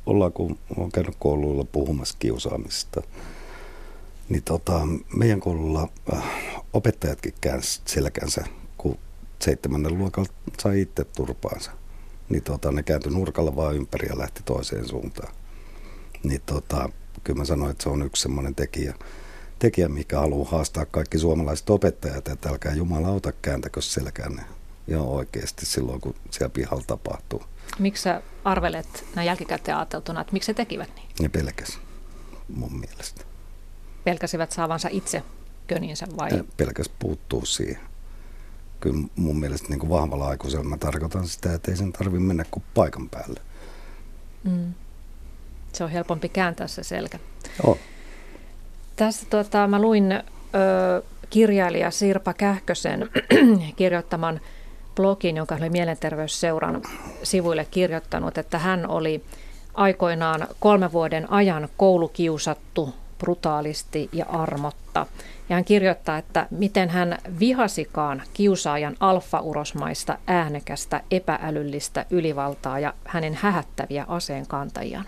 ollaan 0.07 0.33
kun 0.33 0.59
olen 0.77 0.93
käynyt 0.93 1.17
kouluilla 1.19 1.65
puhumassa 1.65 2.17
kiusaamista, 2.19 3.03
niin 4.29 4.43
tota, 4.43 4.81
meidän 5.17 5.41
koululla 5.41 5.89
äh, 6.13 6.23
opettajatkin 6.73 7.35
käänsi 7.41 7.81
selkänsä, 7.87 8.45
kun 8.79 8.99
seitsemännen 9.39 9.99
luokalla 9.99 10.33
sai 10.59 10.81
itse 10.81 11.05
turpaansa 11.05 11.71
niin 12.29 12.43
tota, 12.43 12.73
ne 12.73 12.83
kääntyi 12.83 13.13
nurkalla 13.13 13.57
vaan 13.57 13.77
ympäri 13.77 14.09
ja 14.09 14.19
lähti 14.19 14.43
toiseen 14.45 14.89
suuntaan. 14.89 15.35
Niin 16.23 16.41
tota, 16.47 16.91
kyllä 17.25 17.39
mä 17.39 17.45
sanoin, 17.45 17.71
että 17.71 17.83
se 17.83 17.89
on 17.89 18.03
yksi 18.03 18.23
semmoinen 18.23 18.55
tekijä, 18.55 18.95
tekijä, 19.59 19.89
mikä 19.89 20.19
haluaa 20.19 20.51
haastaa 20.51 20.87
kaikki 20.87 21.19
suomalaiset 21.19 21.71
opettajat, 21.71 22.29
että 22.29 22.49
älkää 22.49 22.75
jumalauta 22.75 23.33
kääntäkö 23.33 23.81
selkänne 23.81 24.43
ihan 24.89 25.07
oikeasti 25.07 25.67
silloin, 25.67 26.01
kun 26.01 26.15
siellä 26.31 26.53
pihalla 26.53 26.85
tapahtuu. 26.87 27.43
Miksi 27.79 28.03
sä 28.03 28.23
arvelet 28.45 29.05
näin 29.15 29.27
jälkikäteen 29.27 29.77
ajateltuna, 29.77 30.21
että 30.21 30.33
miksi 30.33 30.47
se 30.47 30.55
tekivät 30.55 30.91
niin? 30.97 31.09
Ne 31.21 31.29
pelkäs, 31.29 31.79
mun 32.49 32.81
mielestä. 32.81 33.25
Pelkäsivät 34.05 34.53
saavansa 34.53 34.89
itse 34.93 35.23
köninsä 35.67 36.07
vai? 36.17 36.31
Ne 36.31 36.45
pelkäs 36.57 36.91
puuttuu 36.99 37.45
siihen 37.45 37.81
kyllä 38.81 39.09
mun 39.17 39.41
mielestä 39.41 39.69
niin 39.69 39.79
kuin 39.79 39.91
vahvalla 39.91 40.29
aikuisella 40.29 40.65
mä 40.65 40.77
tarkoitan 40.77 41.29
sitä, 41.29 41.55
että 41.55 41.71
ei 41.71 41.77
sen 41.77 41.93
tarvitse 41.93 42.27
mennä 42.27 42.45
kuin 42.51 42.63
paikan 42.75 43.09
päälle. 43.09 43.41
Mm. 44.45 44.75
Se 45.73 45.85
on 45.85 45.91
helpompi 45.91 46.29
kääntää 46.29 46.67
se 46.67 46.83
selkä. 46.83 47.19
Joo. 47.63 47.79
Tässä 48.97 49.27
tuota, 49.31 49.67
mä 49.67 49.81
luin 49.81 50.13
ö, 50.13 50.23
kirjailija 51.31 51.91
Sirpa 51.91 52.35
Kähkösen 52.35 53.09
kirjoittaman 53.77 54.41
blogin, 54.99 55.37
jonka 55.37 55.55
hän 55.55 55.63
oli 55.63 55.71
Mielenterveysseuran 55.71 56.83
sivuille 57.23 57.67
kirjoittanut, 57.71 58.39
että 58.39 58.59
hän 58.59 58.89
oli 58.89 59.25
aikoinaan 59.75 60.47
kolme 60.61 60.93
vuoden 60.93 61.33
ajan 61.33 61.69
koulukiusattu 61.77 62.95
brutaalisti 63.19 64.09
ja 64.13 64.27
armotta. 64.27 65.07
Ja 65.49 65.57
hän 65.57 65.65
kirjoittaa, 65.65 66.19
että 66.19 66.47
miten 66.51 66.89
hän 66.89 67.19
vihasikaan 67.41 68.23
kiusaajan 68.35 68.97
alfa-urosmaista 69.01 70.19
äänekästä 70.27 71.01
epäälyllistä 71.11 72.07
ylivaltaa 72.11 72.79
ja 72.79 72.95
hänen 73.05 73.35
hähättäviä 73.35 74.05
aseenkantajiaan. 74.09 75.07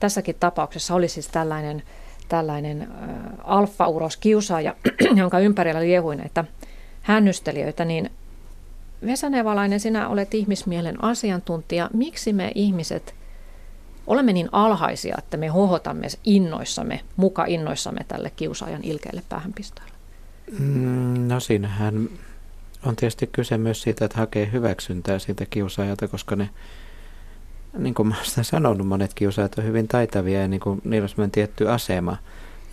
Tässäkin 0.00 0.36
tapauksessa 0.40 0.94
oli 0.94 1.08
siis 1.08 1.28
tällainen, 1.28 1.82
tällainen 2.28 2.88
alfa-uros 3.44 4.16
kiusaaja, 4.16 4.74
jonka 5.20 5.38
ympärillä 5.38 5.80
liehui 5.80 6.16
näitä 6.16 6.44
hännystelijöitä, 7.02 7.84
niin 7.84 8.10
Vesa 9.06 9.30
Nevalainen, 9.30 9.80
sinä 9.80 10.08
olet 10.08 10.34
ihmismielen 10.34 11.04
asiantuntija. 11.04 11.90
Miksi 11.92 12.32
me 12.32 12.52
ihmiset– 12.54 13.14
olemme 14.06 14.32
niin 14.32 14.48
alhaisia, 14.52 15.14
että 15.18 15.36
me 15.36 15.48
hohotamme 15.48 16.06
innoissamme, 16.24 17.00
muka 17.16 17.44
innoissamme 17.44 18.00
tälle 18.08 18.32
kiusaajan 18.36 18.84
ilkeille 18.84 19.22
päähänpistoille? 19.28 19.92
Mm, 20.58 21.28
no 21.28 21.40
siinähän 21.40 22.08
on 22.86 22.96
tietysti 22.96 23.26
kyse 23.26 23.58
myös 23.58 23.82
siitä, 23.82 24.04
että 24.04 24.18
hakee 24.18 24.48
hyväksyntää 24.52 25.18
siitä 25.18 25.46
kiusaajalta, 25.50 26.08
koska 26.08 26.36
ne, 26.36 26.50
niin 27.78 27.94
kuin 27.94 28.08
mä 28.08 28.14
olen 28.14 28.44
sanonut, 28.44 28.88
monet 28.88 29.14
kiusaajat 29.14 29.58
on 29.58 29.64
hyvin 29.64 29.88
taitavia 29.88 30.40
ja 30.40 30.48
niin 30.48 30.60
kuin 30.60 30.80
niillä 30.84 31.08
on 31.18 31.30
tietty 31.30 31.68
asema. 31.70 32.16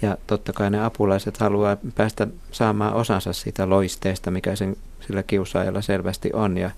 Ja 0.01 0.17
totta 0.27 0.53
kai 0.53 0.69
ne 0.69 0.85
apulaiset 0.85 1.37
haluaa 1.37 1.77
päästä 1.95 2.27
saamaan 2.51 2.93
osansa 2.93 3.33
siitä 3.33 3.69
loisteesta, 3.69 4.31
mikä 4.31 4.55
sen, 4.55 4.75
sillä 5.07 5.23
kiusaajalla 5.23 5.81
selvästi 5.81 6.29
on. 6.33 6.57
Ja 6.57 6.71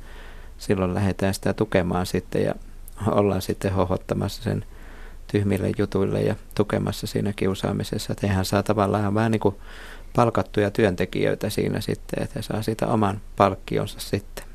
silloin 0.57 0.93
lähdetään 0.93 1.33
sitä 1.33 1.53
tukemaan 1.53 2.05
sitten. 2.05 2.43
Ja 2.43 2.55
ollaan 3.07 3.41
sitten 3.41 3.73
hohottamassa 3.73 4.43
sen 4.43 4.65
tyhmille 5.31 5.71
jutuille 5.77 6.21
ja 6.21 6.35
tukemassa 6.55 7.07
siinä 7.07 7.33
kiusaamisessa. 7.33 8.13
Että 8.13 8.27
hehän 8.27 8.45
saa 8.45 8.63
tavallaan 8.63 9.13
vähän 9.13 9.31
niin 9.31 9.39
kuin 9.39 9.55
palkattuja 10.15 10.71
työntekijöitä 10.71 11.49
siinä 11.49 11.81
sitten, 11.81 12.23
että 12.23 12.33
he 12.35 12.41
saa 12.41 12.61
siitä 12.61 12.87
oman 12.87 13.21
palkkionsa 13.37 13.99
sitten. 13.99 14.45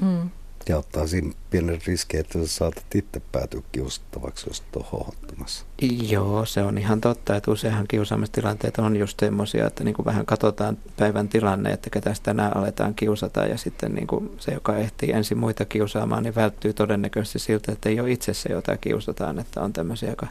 Mm 0.00 0.30
ja 0.68 0.78
ottaa 0.78 1.06
siinä 1.06 1.32
pienen 1.50 1.78
riskin, 1.86 2.20
että 2.20 2.38
sä 2.38 2.46
saatat 2.46 2.94
itse 2.94 3.22
päätyä 3.32 3.60
kiusattavaksi, 3.72 4.50
jos 4.50 4.62
on 4.76 4.84
hohottamassa. 4.92 5.64
Joo, 6.08 6.44
se 6.44 6.62
on 6.62 6.78
ihan 6.78 7.00
totta, 7.00 7.36
että 7.36 7.50
useinhan 7.50 7.88
kiusaamistilanteet 7.88 8.78
on 8.78 8.96
just 8.96 9.20
semmoisia, 9.20 9.66
että 9.66 9.84
niin 9.84 9.94
kuin 9.94 10.06
vähän 10.06 10.26
katsotaan 10.26 10.78
päivän 10.96 11.28
tilanne, 11.28 11.70
että 11.70 11.90
ketä 11.90 12.14
tänään 12.22 12.56
aletaan 12.56 12.94
kiusata 12.94 13.46
ja 13.46 13.58
sitten 13.58 13.94
niin 13.94 14.06
kuin 14.06 14.30
se, 14.38 14.52
joka 14.52 14.76
ehtii 14.76 15.12
ensin 15.12 15.38
muita 15.38 15.64
kiusaamaan, 15.64 16.22
niin 16.22 16.34
välttyy 16.34 16.72
todennäköisesti 16.72 17.38
siltä, 17.38 17.72
että 17.72 17.88
ei 17.88 18.00
ole 18.00 18.10
itse 18.10 18.34
se, 18.34 18.52
jota 18.52 18.76
kiusataan, 18.76 19.38
että 19.38 19.60
on 19.60 19.72
tämmöisiä, 19.72 20.10
joka 20.10 20.26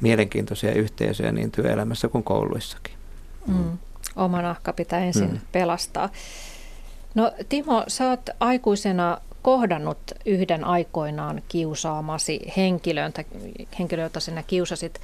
mielenkiintoisia 0.00 0.72
yhteisöjä 0.72 1.32
niin 1.32 1.50
työelämässä 1.50 2.08
kuin 2.08 2.24
kouluissakin. 2.24 2.94
Mm. 3.46 3.78
Oma 4.16 4.42
nahka 4.42 4.72
pitää 4.72 5.00
ensin 5.00 5.30
mm. 5.30 5.40
pelastaa. 5.52 6.08
No 7.14 7.32
Timo, 7.48 7.84
sä 7.88 8.08
oot 8.10 8.30
aikuisena 8.40 9.18
kohdannut 9.46 9.98
yhden 10.24 10.64
aikoinaan 10.64 11.42
kiusaamasi 11.48 12.52
henkilön, 12.56 13.12
tai 13.12 13.24
henkilö, 13.78 14.02
jota 14.02 14.20
sinä 14.20 14.42
kiusasit, 14.42 15.00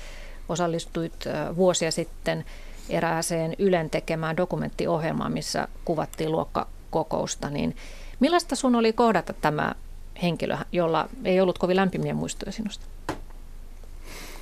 osallistuit 0.49 1.25
vuosia 1.57 1.91
sitten 1.91 2.45
erääseen 2.89 3.55
Ylen 3.59 3.91
tekemään 3.91 4.37
dokumenttiohjelmaan, 4.37 5.33
missä 5.33 5.69
kuvattiin 5.85 6.33
luokkakokousta, 6.33 7.51
niin 7.51 7.77
millaista 8.21 8.57
sun 8.57 8.75
oli 8.75 8.93
kohdata 8.93 9.33
tämä 9.33 9.75
henkilö, 10.23 10.59
jolla 10.73 11.09
ei 11.25 11.41
ollut 11.41 11.59
kovin 11.59 11.77
lämpimiä 11.77 12.15
muistoja 12.15 12.53
sinusta? 12.53 12.87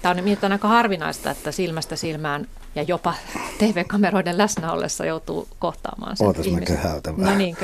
Tämä 0.03 0.11
on 0.11 0.17
nimittäin 0.17 0.53
aika 0.53 0.69
harvinaista, 0.69 1.31
että 1.31 1.53
silmästä 1.53 1.97
silmään 1.97 2.47
ja 2.75 2.83
jopa 2.83 3.15
TV-kameroiden 3.59 4.39
läsnä 4.39 4.73
ollessa 4.73 5.05
joutuu 5.05 5.49
kohtaamaan 5.59 6.17
sen 6.17 6.27
Ootas 6.27 6.47
ihmisen. 6.47 6.77
mä 6.77 6.83
köhäytän 6.83 7.17
vähän. 7.17 7.33
No 7.33 7.39
niin, 7.39 7.57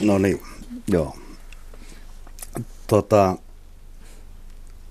no 0.00 0.18
niin, 0.18 0.40
joo. 0.92 1.16
Tota, 2.86 3.36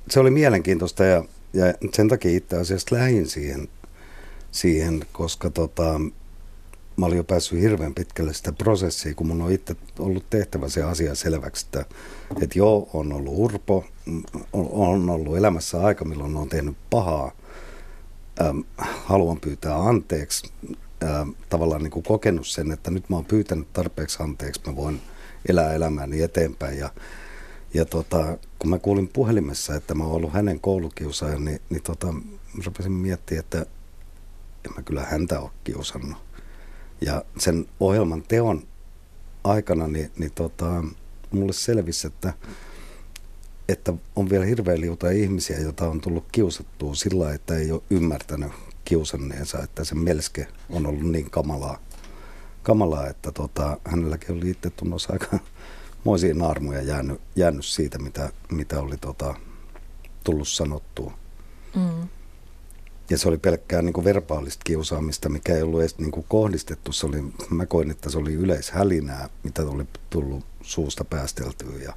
se 0.10 0.20
oli 0.20 0.32
mielenkiintoista 0.32 1.04
ja, 1.04 1.24
ja 1.54 1.66
sen 1.94 2.08
takia 2.08 2.38
itse 2.38 2.58
asiassa 2.58 2.96
lähin 2.96 3.28
siihen, 3.28 3.68
siihen 4.52 5.06
koska 5.12 5.50
tota, 5.50 6.00
mä 6.98 7.06
olin 7.06 7.18
jo 7.18 7.24
päässyt 7.24 7.62
hirveän 7.62 7.94
pitkälle 7.94 8.34
sitä 8.34 8.52
prosessia, 8.52 9.14
kun 9.14 9.28
mun 9.28 9.42
on 9.42 9.52
itse 9.52 9.76
ollut 10.00 10.30
tehtävä 10.30 10.70
se 10.70 10.84
asia 10.84 11.16
selväksi, 11.16 11.66
että, 11.66 11.86
että 12.42 12.60
joo, 12.60 12.90
on 12.94 13.14
ollut 13.14 13.34
urpo, 13.36 13.86
on 14.54 15.10
ollut 15.10 15.38
elämässä 15.38 15.82
aika, 15.82 16.06
milloin 16.06 16.36
on 16.36 16.50
tehnyt 16.50 16.78
pahaa, 16.90 17.32
ähm, 18.42 18.60
haluan 18.78 19.40
pyytää 19.40 19.76
anteeksi, 19.76 20.52
ähm, 21.04 21.30
tavallaan 21.50 21.84
niin 21.84 21.92
kuin 21.92 22.04
kokenut 22.04 22.48
sen, 22.48 22.72
että 22.72 22.92
nyt 22.92 23.10
mä 23.10 23.16
oon 23.16 23.26
pyytänyt 23.26 23.74
tarpeeksi 23.74 24.24
anteeksi, 24.24 24.62
mä 24.68 24.76
voin 24.76 25.02
elää 25.50 25.74
elämääni 25.74 26.22
eteenpäin 26.22 26.78
ja 26.78 26.90
ja 27.74 27.86
tota, 27.86 28.38
kun 28.60 28.70
mä 28.70 28.80
kuulin 28.80 29.08
puhelimessa, 29.08 29.76
että 29.76 29.94
mä 29.94 30.04
oon 30.04 30.14
ollut 30.14 30.34
hänen 30.34 30.60
koulukiusaajan, 30.60 31.46
niin, 31.46 31.62
niin 31.70 31.84
tota, 31.84 32.14
rupesin 32.66 32.92
miettimään, 32.92 33.40
että 33.40 33.66
en 34.66 34.74
mä 34.76 34.82
kyllä 34.82 35.04
häntä 35.04 35.40
ole 35.40 35.50
kiusannut. 35.64 36.18
Ja 37.02 37.24
sen 37.38 37.66
ohjelman 37.80 38.24
teon 38.24 38.64
aikana 39.44 39.88
niin, 39.88 40.12
niin 40.18 40.32
tota, 40.36 40.84
mulle 41.32 41.54
selvisi, 41.54 42.08
että, 42.08 42.34
että 43.70 43.94
on 44.16 44.30
vielä 44.30 44.46
hirveän 44.46 44.82
liuta 44.82 45.10
ihmisiä, 45.10 45.60
joita 45.60 45.90
on 45.90 46.02
tullut 46.02 46.26
kiusattua 46.32 46.96
sillä, 46.96 47.34
että 47.34 47.56
ei 47.56 47.72
ole 47.72 47.82
ymmärtänyt 47.90 48.52
kiusanneensa, 48.86 49.64
että 49.64 49.84
se 49.84 49.96
melske 49.96 50.48
on 50.70 50.86
ollut 50.86 51.12
niin 51.12 51.30
kamalaa, 51.30 51.80
kamalaa 52.64 53.08
että 53.08 53.32
tota, 53.32 53.78
hänelläkin 53.86 54.36
oli 54.36 54.50
itse 54.50 54.70
tunnossa 54.70 55.14
aika 55.14 55.40
moisia 56.04 56.34
naarmuja 56.34 56.82
jäänyt, 56.82 57.22
jäänyt 57.36 57.66
siitä, 57.66 58.00
mitä, 58.00 58.30
mitä 58.52 58.82
oli 58.82 58.98
tota, 58.98 59.36
tullut 60.24 60.48
sanottua. 60.48 61.14
Mm. 61.76 62.08
Ja 63.10 63.18
se 63.18 63.28
oli 63.28 63.38
pelkkää 63.38 63.82
niin 63.82 63.94
kuin 63.94 64.06
verbaalista 64.06 64.62
kiusaamista, 64.64 65.30
mikä 65.30 65.56
ei 65.56 65.62
ollut 65.62 65.80
edes 65.80 65.98
niin 65.98 66.12
kuin 66.12 66.26
kohdistettu. 66.30 66.92
Se 66.92 67.06
oli, 67.06 67.24
mä 67.50 67.66
koin, 67.66 67.92
että 67.92 68.10
se 68.10 68.18
oli 68.18 68.34
yleishälinää, 68.34 69.30
mitä 69.44 69.62
oli 69.62 69.86
tullut 70.10 70.46
suusta 70.62 71.04
päästeltyä. 71.04 71.84
Ja, 71.84 71.94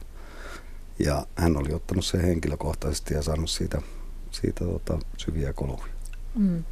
ja 0.99 1.27
hän 1.35 1.57
oli 1.57 1.73
ottanut 1.73 2.05
sen 2.05 2.21
henkilökohtaisesti 2.21 3.15
ja 3.15 3.23
saanut 3.23 3.51
siitä, 3.51 3.83
siitä 4.31 4.65
tota, 4.65 4.99
syviä 5.17 5.53
koluja. 5.53 5.85
Mm. 6.35 6.65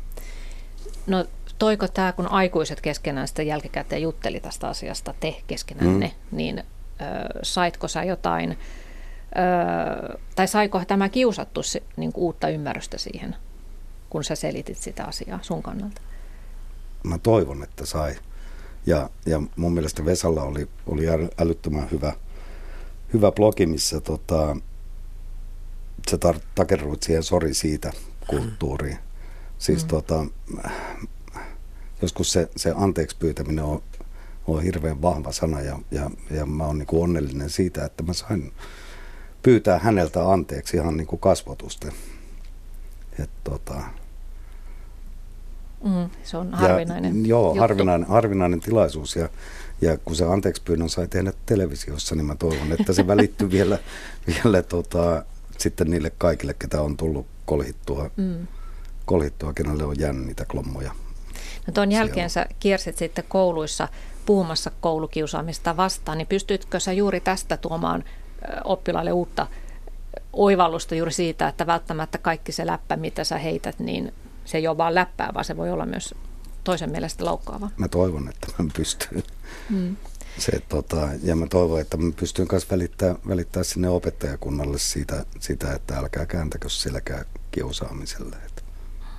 No 1.07 1.27
toiko 1.61 1.89
tämä, 1.89 2.13
kun 2.13 2.29
aikuiset 2.29 2.81
keskenään 2.81 3.29
sitten 3.29 3.47
jälkikäteen 3.47 4.03
jutteli 4.03 4.41
tästä 4.41 4.69
asiasta, 4.69 5.15
te 5.21 5.37
keskenänne, 5.47 6.07
mm. 6.07 6.37
niin 6.37 6.59
ö, 6.59 6.65
saitko 7.43 7.89
sä 7.89 8.05
jotain, 8.05 8.51
ö, 8.51 10.19
tai 10.37 10.49
saiko 10.49 10.83
tämä 10.85 11.09
kiusattu 11.09 11.63
se, 11.63 11.83
niin 11.97 12.11
uutta 12.15 12.49
ymmärrystä 12.49 12.99
siihen? 12.99 13.37
kun 14.11 14.25
sä 14.25 14.35
selitit 14.35 14.79
sitä 14.79 15.05
asiaa 15.05 15.39
sun 15.43 15.63
kannalta? 15.63 16.01
Mä 17.03 17.19
toivon, 17.19 17.63
että 17.63 17.87
sai. 17.87 18.15
Ja, 18.87 19.11
ja 19.27 19.43
mun 19.57 19.73
mielestä 19.73 20.05
Vesalla 20.05 20.43
oli, 20.43 20.69
oli 20.87 21.05
älyttömän 21.39 21.91
hyvä, 21.91 22.13
hyvä 23.13 23.33
blogi, 23.33 23.67
missä 23.67 24.01
tota, 24.01 24.57
sä 26.11 26.17
tar- 26.17 26.43
takerruit 26.55 27.03
siihen 27.03 27.23
sori 27.23 27.55
siitä 27.55 27.93
kulttuuriin. 28.27 28.99
Siis 29.59 29.83
mm. 29.85 29.89
tota, 29.89 30.27
joskus 32.03 32.33
se, 32.33 32.51
se 32.57 32.73
anteeksi 32.77 33.17
pyytäminen 33.17 33.65
on, 33.65 33.83
on 34.47 34.63
hirveän 34.63 35.03
vahva 35.03 35.33
sana 35.33 35.61
ja, 35.61 35.79
ja, 35.91 36.11
ja 36.31 36.47
mä 36.47 36.65
oon 36.65 36.79
niin 36.79 36.89
onnellinen 36.93 37.51
siitä, 37.51 37.85
että 37.85 38.03
mä 38.03 38.13
sain 38.13 38.53
pyytää 39.43 39.79
häneltä 39.79 40.31
anteeksi 40.33 40.77
ihan 40.77 40.97
niin 40.97 41.07
kuin 41.07 41.21
kasvotusten. 41.21 41.93
Et 43.19 43.31
tota, 43.45 43.83
Mm, 45.85 46.11
se 46.25 46.37
on 46.37 46.55
harvinainen 46.55 47.23
ja, 47.23 47.29
Joo, 47.29 47.55
harvinainen, 47.55 48.09
harvinainen 48.09 48.61
tilaisuus. 48.61 49.17
Ja, 49.17 49.29
ja 49.81 49.99
kun 49.99 50.17
se 50.17 50.25
anteeksi 50.25 50.63
pyynnön 50.63 50.89
sai 50.89 51.09
tehdä 51.09 51.33
televisiossa, 51.47 52.15
niin 52.15 52.27
mä 52.27 52.35
toivon, 52.35 52.73
että 52.81 52.93
se 52.93 53.07
välittyy 53.07 53.51
vielä, 53.59 53.79
vielä 54.27 54.63
tota, 54.63 55.25
sitten 55.59 55.91
niille 55.91 56.13
kaikille, 56.19 56.55
ketä 56.55 56.83
on 56.83 56.97
tullut 56.97 57.27
kolhittua, 57.45 58.11
mm. 58.17 58.47
kolhittua 59.05 59.53
kenelle 59.53 59.85
on 59.85 59.99
jäänyt 59.99 60.27
niitä 60.27 60.45
klommoja. 60.45 60.95
No 61.67 61.73
tuon 61.73 61.93
jälkeen 61.93 62.31
sä 62.31 62.47
kiersit 62.61 62.97
sitten 62.97 63.25
kouluissa 63.29 63.89
puhumassa 64.27 64.71
koulukiusaamista 64.81 65.77
vastaan, 65.77 66.19
niin 66.19 66.27
pystyitkö 66.27 66.81
sä 66.81 66.93
juuri 66.93 67.21
tästä 67.21 67.57
tuomaan 67.57 68.05
oppilaille 68.65 69.13
uutta 69.13 69.47
oivallusta 70.33 70.95
juuri 70.95 71.13
siitä, 71.13 71.49
että 71.49 71.67
välttämättä 71.67 72.19
kaikki 72.19 72.53
se 72.53 72.67
läppä, 72.67 72.97
mitä 72.97 73.25
sä 73.25 73.39
heität, 73.39 73.79
niin 73.79 74.13
se 74.45 74.59
ei 74.59 74.69
ole 74.69 74.77
vaan 74.77 74.95
läppää, 74.95 75.31
vaan 75.35 75.45
se 75.45 75.57
voi 75.57 75.71
olla 75.71 75.87
myös 75.87 76.15
toisen 76.65 76.91
mielestä 76.91 77.25
loukkaava. 77.25 77.71
Mä 77.77 77.89
toivon, 77.89 78.29
että 78.29 78.47
mä 78.59 78.71
pystyn. 78.77 79.23
Mm. 79.71 79.97
Se, 80.39 80.61
tota, 80.69 81.09
ja 81.23 81.37
mä 81.37 81.47
toivon, 81.47 81.81
että 81.81 81.97
mä 81.97 82.13
pystyn 82.21 82.47
myös 82.53 82.71
välittää, 82.71 83.15
välittää 83.29 83.63
sinne 83.63 83.89
opettajakunnalle 83.89 84.79
siitä, 84.79 85.25
sitä, 85.41 85.73
että 85.73 85.99
älkää 85.99 86.27
kääntäkö 86.27 86.69
selkää 86.69 87.25
kiusaamiselle. 87.51 88.37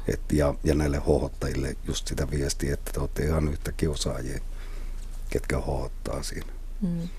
Et, 0.07 0.21
ja, 0.31 0.53
ja 0.63 0.75
näille 0.75 0.97
hohottajille 0.97 1.75
just 1.87 2.07
sitä 2.07 2.31
viestiä, 2.31 2.73
että 2.73 2.91
te 2.93 2.99
olette 2.99 3.23
ihan 3.23 3.47
yhtä 3.47 3.71
kiusaajia, 3.71 4.39
ketkä 5.29 5.59
hohottaa 5.59 6.23
siinä. 6.23 6.51
Mm. 6.81 7.09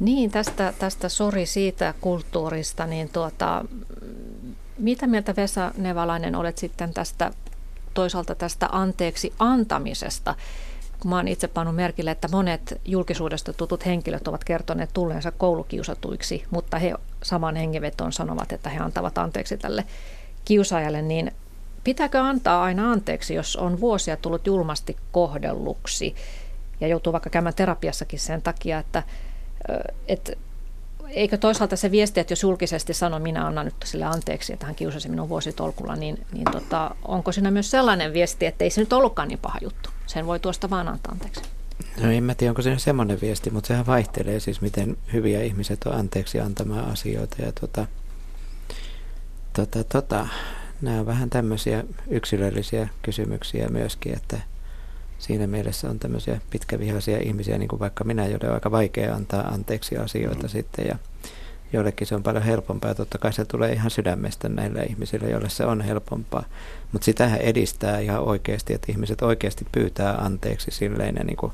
Niin, 0.00 0.30
tästä, 0.30 0.74
tästä 0.78 1.08
sori 1.08 1.46
siitä 1.46 1.94
kulttuurista, 2.00 2.86
niin 2.86 3.08
tuota, 3.08 3.64
mitä 4.78 5.06
mieltä 5.06 5.36
Vesa 5.36 5.72
Nevalainen 5.76 6.34
olet 6.34 6.58
sitten 6.58 6.94
tästä 6.94 7.32
toisaalta 7.94 8.34
tästä 8.34 8.68
anteeksi 8.72 9.32
antamisesta? 9.38 10.34
Kun 11.00 11.10
mä 11.10 11.16
oon 11.16 11.28
itse 11.28 11.48
pannut 11.48 11.76
merkille, 11.76 12.10
että 12.10 12.28
monet 12.32 12.80
julkisuudesta 12.84 13.52
tutut 13.52 13.86
henkilöt 13.86 14.28
ovat 14.28 14.44
kertoneet 14.44 14.90
tulleensa 14.92 15.30
koulukiusatuiksi, 15.30 16.44
mutta 16.50 16.78
he 16.78 16.94
saman 17.22 17.56
hengenvetoon 17.56 18.12
sanovat, 18.12 18.52
että 18.52 18.70
he 18.70 18.78
antavat 18.78 19.18
anteeksi 19.18 19.56
tälle 19.56 19.84
kiusaajalle, 20.44 21.02
niin 21.02 21.32
pitääkö 21.84 22.20
antaa 22.20 22.62
aina 22.62 22.92
anteeksi, 22.92 23.34
jos 23.34 23.56
on 23.56 23.80
vuosia 23.80 24.16
tullut 24.16 24.46
julmasti 24.46 24.96
kohdelluksi 25.12 26.14
ja 26.80 26.88
joutuu 26.88 27.12
vaikka 27.12 27.30
käymään 27.30 27.54
terapiassakin 27.54 28.18
sen 28.18 28.42
takia, 28.42 28.78
että, 28.78 29.02
että 30.08 30.32
eikö 31.08 31.36
toisaalta 31.36 31.76
se 31.76 31.90
viesti, 31.90 32.20
että 32.20 32.32
jos 32.32 32.42
julkisesti 32.42 32.94
sanon, 32.94 33.22
minä 33.22 33.46
annan 33.46 33.64
nyt 33.64 33.74
sille 33.84 34.04
anteeksi, 34.04 34.52
että 34.52 34.66
hän 34.66 34.74
kiusasi 34.74 35.08
minun 35.08 35.28
vuositolkulla, 35.28 35.96
niin, 35.96 36.26
niin 36.32 36.44
tota, 36.52 36.94
onko 37.04 37.32
siinä 37.32 37.50
myös 37.50 37.70
sellainen 37.70 38.12
viesti, 38.12 38.46
että 38.46 38.64
ei 38.64 38.70
se 38.70 38.80
nyt 38.80 38.92
ollutkaan 38.92 39.28
niin 39.28 39.38
paha 39.38 39.58
juttu. 39.62 39.90
Sen 40.06 40.26
voi 40.26 40.40
tuosta 40.40 40.70
vaan 40.70 40.88
antaa 40.88 41.12
anteeksi. 41.12 41.42
No 42.02 42.10
en 42.10 42.24
mä 42.24 42.34
tiedä, 42.34 42.50
onko 42.50 42.62
siinä 42.62 42.78
semmoinen 42.78 43.20
viesti, 43.20 43.50
mutta 43.50 43.68
sehän 43.68 43.86
vaihtelee 43.86 44.40
siis, 44.40 44.60
miten 44.60 44.96
hyviä 45.12 45.42
ihmiset 45.42 45.84
on 45.84 45.94
anteeksi 45.94 46.40
antamaan 46.40 46.90
asioita. 46.90 47.36
Ja 47.42 47.52
tota, 47.52 47.86
tota, 49.52 49.84
tota, 49.84 50.28
nämä 50.82 51.00
on 51.00 51.06
vähän 51.06 51.30
tämmöisiä 51.30 51.84
yksilöllisiä 52.10 52.88
kysymyksiä 53.02 53.68
myöskin, 53.68 54.12
että– 54.12 54.40
siinä 55.18 55.46
mielessä 55.46 55.90
on 55.90 55.98
tämmöisiä 55.98 56.40
pitkävihaisia 56.50 57.18
ihmisiä, 57.18 57.58
niin 57.58 57.68
kuin 57.68 57.80
vaikka 57.80 58.04
minä, 58.04 58.26
joille 58.26 58.48
on 58.48 58.54
aika 58.54 58.70
vaikea 58.70 59.14
antaa 59.14 59.42
anteeksi 59.42 59.96
asioita 59.96 60.42
mm. 60.42 60.48
sitten. 60.48 60.86
Ja 60.86 60.96
joillekin 61.72 62.06
se 62.06 62.14
on 62.14 62.22
paljon 62.22 62.44
helpompaa. 62.44 62.94
Totta 62.94 63.18
kai 63.18 63.32
se 63.32 63.44
tulee 63.44 63.72
ihan 63.72 63.90
sydämestä 63.90 64.48
näille 64.48 64.82
ihmisille, 64.82 65.30
joille 65.30 65.48
se 65.48 65.64
on 65.64 65.80
helpompaa. 65.80 66.44
Mutta 66.92 67.04
sitähän 67.04 67.40
edistää 67.40 67.98
ihan 67.98 68.20
oikeasti, 68.20 68.74
että 68.74 68.92
ihmiset 68.92 69.22
oikeasti 69.22 69.66
pyytää 69.72 70.14
anteeksi 70.14 70.70
silleen 70.70 71.14
ja 71.18 71.24
niin 71.24 71.36
kuin, 71.36 71.52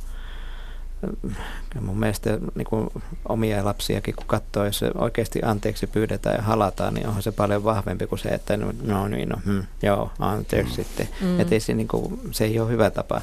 mun 1.80 1.98
mielestä 1.98 2.38
niin 2.54 2.66
kuin 2.66 2.88
omia 3.28 3.64
lapsiakin 3.64 4.14
kun 4.14 4.26
katsoo, 4.26 4.64
jos 4.64 4.78
se 4.78 4.90
oikeasti 4.94 5.40
anteeksi 5.44 5.86
pyydetään 5.86 6.36
ja 6.36 6.42
halataan, 6.42 6.94
niin 6.94 7.06
onhan 7.06 7.22
se 7.22 7.32
paljon 7.32 7.64
vahvempi 7.64 8.06
kuin 8.06 8.18
se, 8.18 8.28
että 8.28 8.56
no, 8.56 8.72
no 8.82 9.08
niin, 9.08 9.28
no, 9.28 9.36
hmm, 9.44 9.62
joo, 9.82 10.10
anteeksi 10.18 10.74
sitten. 10.74 11.08
Mm. 11.20 11.40
Että 11.40 11.58
se, 11.58 11.74
niin 11.74 11.88
kuin, 11.88 12.20
se 12.30 12.44
ei 12.44 12.60
ole 12.60 12.70
hyvä 12.70 12.90
tapa 12.90 13.20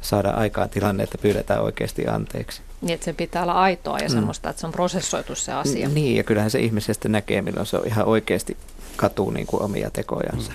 saada 0.00 0.30
aikaan 0.30 0.68
tilanne, 0.68 1.02
että 1.02 1.18
pyydetään 1.18 1.62
oikeasti 1.62 2.08
anteeksi. 2.08 2.62
Niin, 2.80 2.94
että 2.94 3.04
se 3.04 3.12
pitää 3.12 3.42
olla 3.42 3.60
aitoa 3.60 3.98
ja 3.98 4.08
mm. 4.08 4.12
semmoista, 4.12 4.50
että 4.50 4.60
se 4.60 4.66
on 4.66 4.72
prosessoitu 4.72 5.34
se 5.34 5.52
asia. 5.52 5.88
Niin, 5.88 6.16
ja 6.16 6.24
kyllähän 6.24 6.50
se 6.50 6.60
ihmisestä 6.60 7.08
näkee, 7.08 7.42
milloin 7.42 7.66
se 7.66 7.76
on 7.76 7.86
ihan 7.86 8.06
oikeasti 8.06 8.56
katuu 8.96 9.30
niin 9.30 9.46
kuin 9.46 9.62
omia 9.62 9.90
tekojansa. 9.90 10.52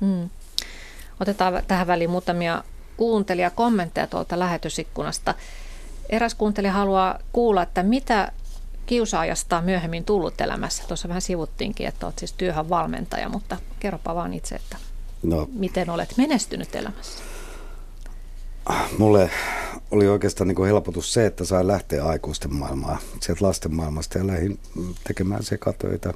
Mm. 0.00 0.06
Mm. 0.06 0.28
Otetaan 1.20 1.62
tähän 1.68 1.86
väliin 1.86 2.10
muutamia 2.10 2.64
kuuntelijakommentteja 2.96 4.06
tuolta 4.06 4.38
lähetysikkunasta. 4.38 5.34
Eräs 6.08 6.34
kuuntelija 6.34 6.72
haluaa 6.72 7.18
kuulla, 7.32 7.62
että 7.62 7.82
mitä 7.82 8.32
kiusaajasta 8.86 9.58
on 9.58 9.64
myöhemmin 9.64 10.04
tullut 10.04 10.40
elämässä. 10.40 10.84
Tuossa 10.88 11.08
vähän 11.08 11.22
sivuttiinkin, 11.22 11.86
että 11.86 12.06
olet 12.06 12.18
siis 12.18 12.32
työhön 12.32 12.68
valmentaja, 12.68 13.28
mutta 13.28 13.56
kerropa 13.80 14.14
vaan 14.14 14.34
itse, 14.34 14.54
että 14.54 14.76
no, 15.22 15.48
miten 15.52 15.90
olet 15.90 16.14
menestynyt 16.16 16.74
elämässä. 16.74 17.22
Mulle 18.98 19.30
oli 19.90 20.08
oikeastaan 20.08 20.48
niin 20.48 20.56
kuin 20.56 20.66
helpotus 20.66 21.12
se, 21.12 21.26
että 21.26 21.44
sai 21.44 21.66
lähteä 21.66 22.04
aikuisten 22.04 22.54
maailmaan, 22.54 22.98
sieltä 23.20 23.44
lasten 23.44 23.74
maailmasta 23.74 24.18
ja 24.18 24.26
lähdin 24.26 24.58
tekemään 25.04 25.42
sekatöitä, 25.42 26.12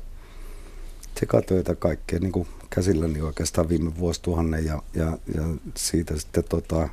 sekatöitä 1.21 1.75
kaikkea 1.75 2.19
niin 2.19 2.33
kuin 2.33 2.49
käsilläni 2.71 3.21
oikeastaan 3.21 3.69
viime 3.69 3.99
vuosituhannen 3.99 4.65
ja, 4.65 4.83
ja, 4.95 5.19
ja 5.35 5.43
siitä 5.77 6.19
sitten 6.19 6.45
tota, 6.45 6.89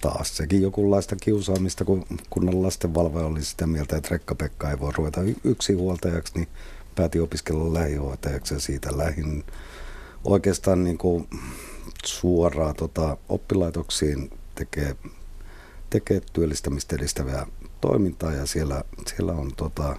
taas 0.00 0.36
sekin 0.36 0.62
jokunlaista 0.62 1.16
kiusaamista, 1.16 1.84
kun 1.84 2.04
kunnan 2.30 2.62
lastenvalvoja 2.62 3.26
oli 3.26 3.42
sitä 3.42 3.66
mieltä, 3.66 3.96
että 3.96 4.08
Rekka-Pekka 4.10 4.70
ei 4.70 4.80
voi 4.80 4.92
ruveta 4.96 5.20
yksi 5.44 5.72
huoltajaksi, 5.72 6.32
niin 6.34 6.48
päätin 6.94 7.22
opiskella 7.22 7.74
lähihoitajaksi 7.74 8.54
ja 8.54 8.60
siitä 8.60 8.98
lähin 8.98 9.44
oikeastaan 10.24 10.84
niin 10.84 10.98
kuin 10.98 11.28
suoraan 12.04 12.74
tota, 12.74 13.16
oppilaitoksiin 13.28 14.30
tekee, 14.54 14.96
tekee 15.90 16.20
työllistämistä 16.32 16.96
edistävää 16.96 17.46
toimintaa 17.80 18.32
ja 18.32 18.46
siellä, 18.46 18.84
siellä 19.06 19.32
on 19.32 19.52
tota, 19.56 19.96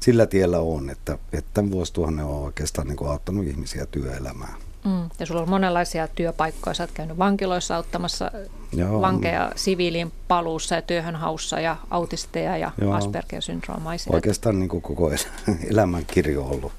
sillä 0.00 0.26
tiellä 0.26 0.60
on, 0.60 0.90
että, 0.90 1.18
että 1.32 1.50
tämän 1.54 1.70
vuosituhannen 1.70 2.24
on 2.24 2.44
oikeastaan 2.44 2.88
niin 2.88 2.96
kuin 2.96 3.10
auttanut 3.10 3.46
ihmisiä 3.46 3.86
työelämään. 3.86 4.67
Mm. 4.84 5.08
Ja 5.18 5.26
sulla 5.26 5.42
on 5.42 5.50
monenlaisia 5.50 6.08
työpaikkoja. 6.08 6.74
Sä 6.74 6.82
oot 6.82 6.90
käynyt 6.94 7.18
vankiloissa 7.18 7.76
auttamassa 7.76 8.30
Joo. 8.72 9.00
vankeja 9.00 9.52
siviiliin 9.56 10.12
paluussa 10.28 10.74
ja 10.74 10.82
työhönhaussa 10.82 11.60
ja 11.60 11.76
autisteja 11.90 12.56
ja 12.56 12.70
Joo. 12.80 12.94
Asperger-syndroomaisia. 12.94 14.14
Oikeastaan 14.14 14.58
niin 14.58 14.68
kuin 14.68 14.82
koko 14.82 15.10
elämän 15.70 16.06
kirjo 16.06 16.42
on 16.42 16.50
ollut, 16.50 16.72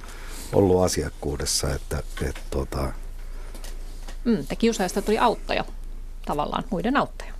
ollut 0.54 0.84
asiakkuudessa. 0.84 1.74
Että, 1.74 2.04
että, 2.22 2.42
tuota... 2.50 2.94
mm, 4.24 4.46
te 4.48 4.56
kiusaajasta 4.56 5.02
tuli 5.02 5.18
auttaja, 5.18 5.66
tavallaan 6.26 6.64
muiden 6.70 6.98
auttaja. 6.98 7.34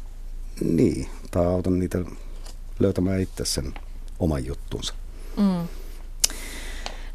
Niin, 0.62 1.10
tai 1.32 1.46
autan 1.46 1.80
niitä 1.80 1.98
löytämään 2.80 3.22
itse 3.22 3.46
sen 3.46 3.74
oman 4.20 4.46
juttunsa. 4.46 4.94
Mm. 5.38 5.68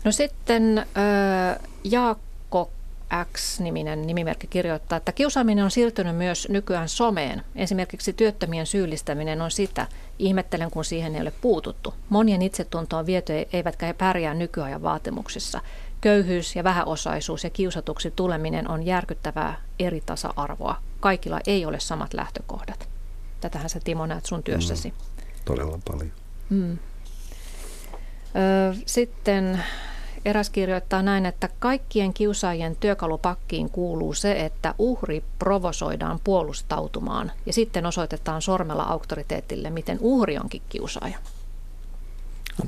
No 0.04 0.12
sitten 0.12 0.78
äh, 0.78 1.58
Jaakko 1.84 2.33
X-niminen 3.32 4.06
nimimerkki 4.06 4.46
kirjoittaa, 4.46 4.96
että 4.96 5.12
kiusaaminen 5.12 5.64
on 5.64 5.70
siirtynyt 5.70 6.16
myös 6.16 6.48
nykyään 6.48 6.88
someen. 6.88 7.42
Esimerkiksi 7.56 8.12
työttömien 8.12 8.66
syyllistäminen 8.66 9.42
on 9.42 9.50
sitä. 9.50 9.86
Ihmettelen, 10.18 10.70
kun 10.70 10.84
siihen 10.84 11.14
ei 11.14 11.20
ole 11.20 11.32
puututtu. 11.40 11.94
Monien 12.08 12.42
itsetunto 12.42 12.96
on 12.98 13.06
viety, 13.06 13.32
eivätkä 13.52 13.86
he 13.86 13.92
pärjää 13.92 14.34
nykyajan 14.34 14.82
vaatimuksissa. 14.82 15.60
Köyhyys 16.00 16.56
ja 16.56 16.64
vähäosaisuus 16.64 17.44
ja 17.44 17.50
kiusatuksi 17.50 18.10
tuleminen 18.10 18.70
on 18.70 18.86
järkyttävää 18.86 19.60
eri 19.78 20.02
tasa-arvoa. 20.06 20.76
Kaikilla 21.00 21.40
ei 21.46 21.66
ole 21.66 21.80
samat 21.80 22.14
lähtökohdat. 22.14 22.88
Tätähän 23.40 23.70
sä 23.70 23.80
Timo 23.84 24.06
näet 24.06 24.26
sun 24.26 24.42
työssäsi. 24.42 24.88
Mm, 24.88 24.94
todella 25.44 25.78
paljon. 25.90 26.12
Mm. 26.50 26.78
Sitten 28.86 29.64
eräs 30.24 30.50
kirjoittaa 30.50 31.02
näin, 31.02 31.26
että 31.26 31.48
kaikkien 31.58 32.14
kiusaajien 32.14 32.76
työkalupakkiin 32.76 33.70
kuuluu 33.70 34.14
se, 34.14 34.44
että 34.44 34.74
uhri 34.78 35.24
provosoidaan 35.38 36.20
puolustautumaan 36.24 37.32
ja 37.46 37.52
sitten 37.52 37.86
osoitetaan 37.86 38.42
sormella 38.42 38.82
auktoriteetille, 38.82 39.70
miten 39.70 39.98
uhri 40.00 40.38
onkin 40.38 40.62
kiusaaja. 40.68 41.18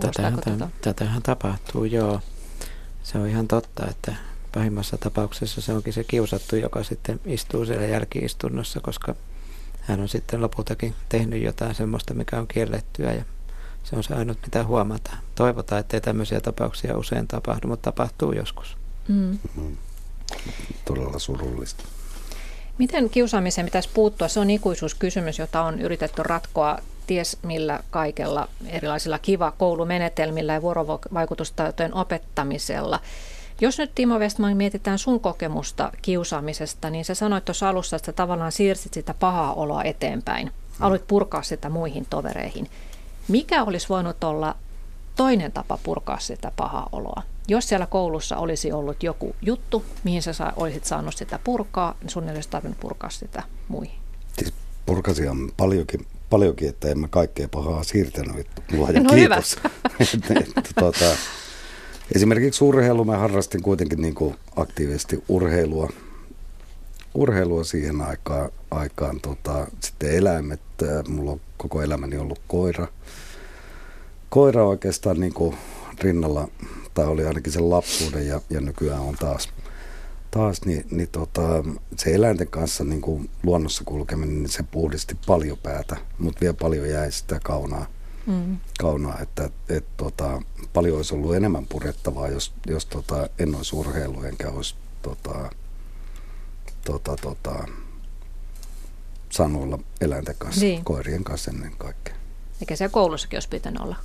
Tätähän, 0.01 0.41
tätä? 0.41 0.69
tätähän 0.81 1.23
tapahtuu, 1.23 1.85
joo. 1.85 2.21
Se 3.03 3.19
on 3.19 3.29
ihan 3.29 3.49
totta, 3.49 3.87
että 3.91 4.15
pahimmassa 4.55 4.99
tapauksessa 4.99 5.61
se 5.61 5.73
onkin 5.73 5.93
se 5.93 6.05
kiusattu, 6.05 6.57
joka 6.57 6.83
sitten 6.83 7.21
istuu 7.25 7.67
siellä 7.67 7.87
jälkiistunnossa, 7.87 8.81
koska 8.81 9.15
hän 9.81 10.01
on 10.01 10.09
sitten 10.09 10.43
lopultakin 10.43 10.95
tehnyt 11.09 11.43
jotain 11.43 11.75
semmoista, 11.75 12.15
mikä 12.15 12.39
on 12.39 12.47
kiellettyä 12.47 13.13
ja 13.13 13.25
se 13.91 13.97
on 13.97 14.05
se 14.05 14.15
ainut, 14.15 14.39
mitä 14.43 14.65
huomataan. 14.65 15.19
Toivotaan, 15.35 15.81
ettei 15.81 16.01
tämmöisiä 16.01 16.41
tapauksia 16.41 16.99
usein 16.99 17.29
tapahdu, 17.29 17.69
mutta 17.69 17.93
tapahtuu 17.93 18.33
joskus. 18.33 18.77
Mm. 19.09 19.39
Mm. 19.57 19.77
Todella 20.85 21.19
surullista. 21.19 21.85
Miten 22.79 23.11
kiusaamiseen 23.11 23.65
pitäisi 23.65 23.89
puuttua? 23.95 24.29
Se 24.29 24.41
on 24.41 24.51
ikuisuuskysymys, 24.51 25.39
jota 25.39 25.63
on 25.63 25.81
yritetty 25.81 26.23
ratkoa 26.23 26.79
ties 27.07 27.39
millä 27.43 27.81
kaikella 27.91 28.49
erilaisilla 28.67 29.19
kiva 29.19 29.51
koulumenetelmillä 29.51 30.53
ja 30.53 30.63
vuorovaikutustaitojen 30.63 31.95
opettamisella. 31.95 33.01
Jos 33.61 33.79
nyt 33.79 33.95
Timo 33.95 34.19
Westman 34.19 34.57
mietitään 34.57 34.99
sun 34.99 35.21
kokemusta 35.21 35.93
kiusaamisesta, 36.03 36.91
niin 36.91 37.05
sä 37.05 37.15
sanoit 37.15 37.45
tuossa 37.45 37.69
alussa, 37.69 37.97
että 37.97 38.13
tavallaan 38.13 38.53
siirsit 38.53 38.95
sitä 38.95 39.15
pahaa 39.15 39.55
oloa 39.55 39.83
eteenpäin. 39.83 40.53
Aloit 40.81 41.07
purkaa 41.07 41.43
sitä 41.43 41.69
muihin 41.69 42.07
tovereihin. 42.11 42.69
Mikä 43.29 43.63
olisi 43.63 43.89
voinut 43.89 44.25
olla 44.25 44.57
toinen 45.17 45.53
tapa 45.53 45.79
purkaa 45.83 46.19
sitä 46.19 46.53
pahaa 46.57 46.89
oloa? 46.93 47.23
Jos 47.49 47.69
siellä 47.69 47.87
koulussa 47.87 48.37
olisi 48.37 48.73
ollut 48.73 49.03
joku 49.03 49.37
juttu, 49.43 49.85
mihin 50.05 50.23
sä 50.23 50.33
saa, 50.33 50.53
olisit 50.57 50.85
saanut 50.85 51.17
sitä 51.17 51.39
purkaa, 51.45 51.95
niin 52.01 52.11
sun 52.11 52.29
ei 52.29 52.35
olisi 52.35 52.49
tarvinnut 52.49 52.81
purkaa 52.81 53.11
sitä 53.11 53.43
muihin. 53.69 53.99
Siis 54.39 54.55
purkasia 54.87 55.31
on 55.31 55.53
paljonkin, 55.57 56.07
paljonkin, 56.31 56.69
että 56.69 56.89
en 56.89 56.99
mä 56.99 57.09
kaikkea 57.09 57.49
pahaa 57.49 57.85
siirtänyt. 57.85 58.47
Luoja 58.73 59.01
no 59.01 59.11
kiitos. 59.11 59.57
tuota, 60.81 61.05
esimerkiksi 62.15 62.65
urheilu, 62.65 63.05
mä 63.05 63.19
harrastin 63.19 63.63
kuitenkin 63.63 64.03
niin 64.03 64.15
kuin 64.15 64.37
aktiivisesti 64.57 65.25
urheilua, 65.29 65.89
urheilua 67.15 67.65
siihen 67.65 68.01
aikaan. 68.01 68.51
aikaan 68.71 69.21
tota, 69.21 69.67
sitten 69.81 70.11
eläimet, 70.11 70.61
mulla 71.09 71.31
on 71.31 71.41
koko 71.57 71.83
elämäni 71.83 72.17
ollut 72.17 72.41
koira. 72.49 72.87
Koira 74.37 74.67
oikeastaan 74.67 75.21
niin 75.21 75.35
kuin 75.35 75.57
rinnalla, 76.01 76.49
tai 76.95 77.07
oli 77.07 77.27
ainakin 77.27 77.53
sen 77.53 77.71
lapsuuden 77.71 78.27
ja, 78.27 78.41
ja 78.51 78.61
nykyään 78.61 79.01
on 79.01 79.15
taas, 79.15 79.49
taas 80.31 80.61
niin, 80.65 80.85
niin 80.91 81.09
tota, 81.09 81.65
se 81.97 82.15
eläinten 82.15 82.49
kanssa 82.49 82.85
niin 82.85 83.01
kuin 83.01 83.31
luonnossa 83.43 83.85
kulkeminen, 83.85 84.43
niin 84.43 84.49
se 84.49 84.63
puhdisti 84.63 85.17
paljon 85.27 85.59
päätä, 85.59 85.97
mutta 86.19 86.41
vielä 86.41 86.55
paljon 86.55 86.89
jäi 86.89 87.13
sitä 87.13 87.41
kaunaa. 87.43 87.87
Mm. 88.27 88.57
kaunaa 88.79 89.21
että 89.21 89.51
et, 89.69 89.85
tota, 89.97 90.43
paljon 90.73 90.97
olisi 90.97 91.15
ollut 91.15 91.35
enemmän 91.35 91.67
purettavaa, 91.67 92.29
jos, 92.29 92.53
jos 92.67 92.87
tota, 92.87 93.29
en 93.39 93.55
olisi 93.55 93.77
urheilu 93.77 94.23
enkä 94.23 94.51
olisi 94.51 94.75
tota, 95.03 95.51
tota, 96.85 97.17
tota, 97.23 97.65
saanut 99.31 99.63
olla 99.63 99.79
eläinten 100.01 100.35
kanssa, 100.39 100.61
niin. 100.61 100.85
koirien 100.85 101.25
kanssa 101.25 101.51
ennen 101.51 101.73
kaikkea. 101.79 102.15
Eikä 102.61 102.77
siellä 102.77 102.93
koulussakin 102.93 103.37
olisi 103.37 103.49
pitänyt 103.49 103.83
olla 103.83 103.97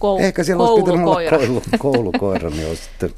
Kou- 0.00 0.22
Ehkä 0.22 0.44
siellä 0.44 0.64
olisi 0.64 0.82
pitänyt 0.82 1.06
olla 1.06 1.20
koulu, 1.38 1.62
koulukoira, 1.78 2.50
niin 2.50 2.68
olisi 2.68 2.82
sitten 2.82 3.10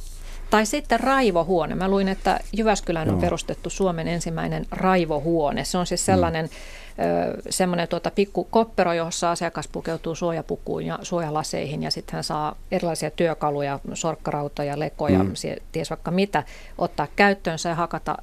tai 0.52 0.66
sitten 0.66 1.00
raivohuone. 1.00 1.74
Mä 1.74 1.88
luin, 1.88 2.08
että 2.08 2.40
Jyväskylään 2.52 3.10
on 3.10 3.20
perustettu 3.20 3.70
Suomen 3.70 4.08
ensimmäinen 4.08 4.66
raivohuone. 4.70 5.64
Se 5.64 5.78
on 5.78 5.86
siis 5.86 6.06
sellainen 6.06 6.44
mm. 6.44 7.42
semmoinen 7.50 7.88
tuota 7.88 8.10
pikku 8.10 8.44
koppero, 8.44 8.92
jossa 8.92 9.30
asiakas 9.30 9.68
pukeutuu 9.68 10.14
suojapukuun 10.14 10.86
ja 10.86 10.98
suojalaseihin 11.02 11.82
ja 11.82 11.90
sitten 11.90 12.14
hän 12.14 12.24
saa 12.24 12.56
erilaisia 12.70 13.10
työkaluja, 13.10 13.80
sorkkarautoja, 13.94 14.78
lekoja, 14.78 15.18
mm. 15.18 15.32
ties 15.72 15.90
vaikka 15.90 16.10
mitä, 16.10 16.44
ottaa 16.78 17.06
käyttöönsä 17.16 17.68
ja 17.68 17.74
hakata 17.74 18.16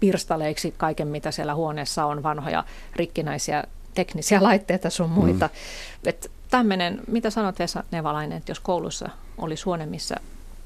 pirstaleiksi 0.00 0.74
kaiken, 0.76 1.08
mitä 1.08 1.30
siellä 1.30 1.54
huoneessa 1.54 2.06
on, 2.06 2.22
vanhoja 2.22 2.64
rikkinäisiä 2.96 3.64
teknisiä 3.94 4.42
laitteita 4.48 4.90
sun 4.90 5.10
muita. 5.10 5.46
Mm. 5.46 6.08
Et 6.08 6.30
tämmöinen, 6.50 7.00
mitä 7.06 7.30
sanot 7.30 7.58
Vesa 7.58 7.84
Nevalainen, 7.90 8.38
että 8.38 8.50
jos 8.50 8.60
koulussa 8.60 9.08
olisi 9.38 9.64
huone, 9.64 9.86
missä, 9.86 10.16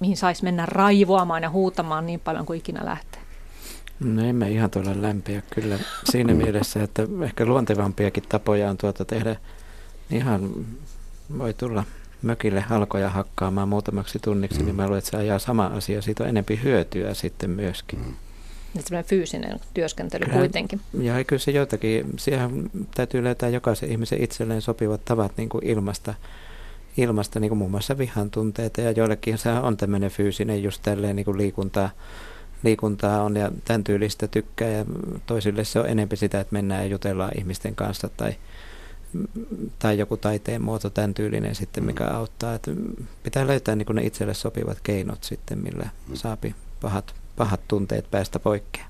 mihin 0.00 0.16
saisi 0.16 0.44
mennä 0.44 0.66
raivoamaan 0.66 1.42
ja 1.42 1.50
huutamaan 1.50 2.06
niin 2.06 2.20
paljon 2.20 2.46
kuin 2.46 2.58
ikinä 2.58 2.84
lähtee? 2.84 3.20
No 4.00 4.24
emme 4.24 4.50
ihan 4.50 4.70
tuolla 4.70 5.02
lämpiä 5.02 5.42
kyllä 5.54 5.78
siinä 6.10 6.34
mielessä, 6.34 6.82
että 6.82 7.02
ehkä 7.24 7.44
luontevampiakin 7.46 8.24
tapoja 8.28 8.70
on 8.70 8.76
tuota 8.76 9.04
tehdä. 9.04 9.36
Ihan 10.10 10.50
voi 11.38 11.54
tulla 11.54 11.84
mökille 12.22 12.60
halkoja 12.60 13.10
hakkaamaan 13.10 13.68
muutamaksi 13.68 14.18
tunniksi, 14.18 14.56
niin 14.56 14.64
mm. 14.64 14.66
niin 14.66 14.76
mä 14.76 14.82
luulen, 14.82 14.98
että 14.98 15.10
se 15.10 15.16
ajaa 15.16 15.38
sama 15.38 15.66
asia. 15.66 16.02
Siitä 16.02 16.22
on 16.22 16.28
enempi 16.28 16.60
hyötyä 16.62 17.14
sitten 17.14 17.50
myöskin. 17.50 18.16
Semmoinen 18.78 19.04
fyysinen 19.04 19.60
työskentely 19.74 20.24
kyllä, 20.24 20.38
kuitenkin. 20.38 20.80
Ja 21.00 21.24
kyllä 21.24 21.40
se 21.40 21.50
jotakin, 21.50 22.06
siihen 22.16 22.70
täytyy 22.94 23.24
löytää 23.24 23.48
jokaisen 23.48 23.90
ihmisen 23.90 24.22
itselleen 24.22 24.62
sopivat 24.62 25.04
tavat 25.04 25.32
niin 25.36 25.48
kuin 25.48 25.66
ilmasta, 25.66 26.14
ilmasta 26.96 27.40
niin 27.40 27.48
kuin 27.48 27.58
muun 27.58 27.70
muassa 27.70 27.98
vihan 27.98 28.30
tunteita 28.30 28.80
ja 28.80 28.90
joillekin 28.90 29.38
se 29.38 29.50
on 29.52 29.76
tämmöinen 29.76 30.10
fyysinen 30.10 30.62
just 30.62 30.82
tälleen 30.82 31.16
niin 31.16 31.24
kuin 31.24 31.38
liikuntaa, 31.38 31.90
liikuntaa 32.62 33.22
on 33.22 33.36
ja 33.36 33.50
tämän 33.64 33.84
tyylistä 33.84 34.28
tykkää 34.28 34.68
ja 34.68 34.84
toisille 35.26 35.64
se 35.64 35.80
on 35.80 35.88
enempi 35.88 36.16
sitä, 36.16 36.40
että 36.40 36.52
mennään 36.52 36.82
ja 36.82 36.90
jutellaan 36.90 37.38
ihmisten 37.38 37.74
kanssa 37.74 38.08
tai, 38.16 38.34
tai 39.78 39.98
joku 39.98 40.16
taiteen 40.16 40.62
muoto 40.62 40.90
tämän 40.90 41.14
tyylinen 41.14 41.54
sitten, 41.54 41.84
mikä 41.84 42.04
mm. 42.04 42.14
auttaa. 42.14 42.54
Että 42.54 42.70
pitää 43.22 43.46
löytää 43.46 43.76
niin 43.76 43.86
kuin 43.86 43.96
ne 43.96 44.02
itselle 44.02 44.34
sopivat 44.34 44.78
keinot 44.82 45.24
sitten, 45.24 45.58
millä 45.58 45.88
mm. 46.08 46.14
saapi 46.14 46.54
pahat 46.80 47.19
pahat 47.40 47.60
tunteet 47.68 48.10
päästä 48.10 48.38
poikkea. 48.38 48.84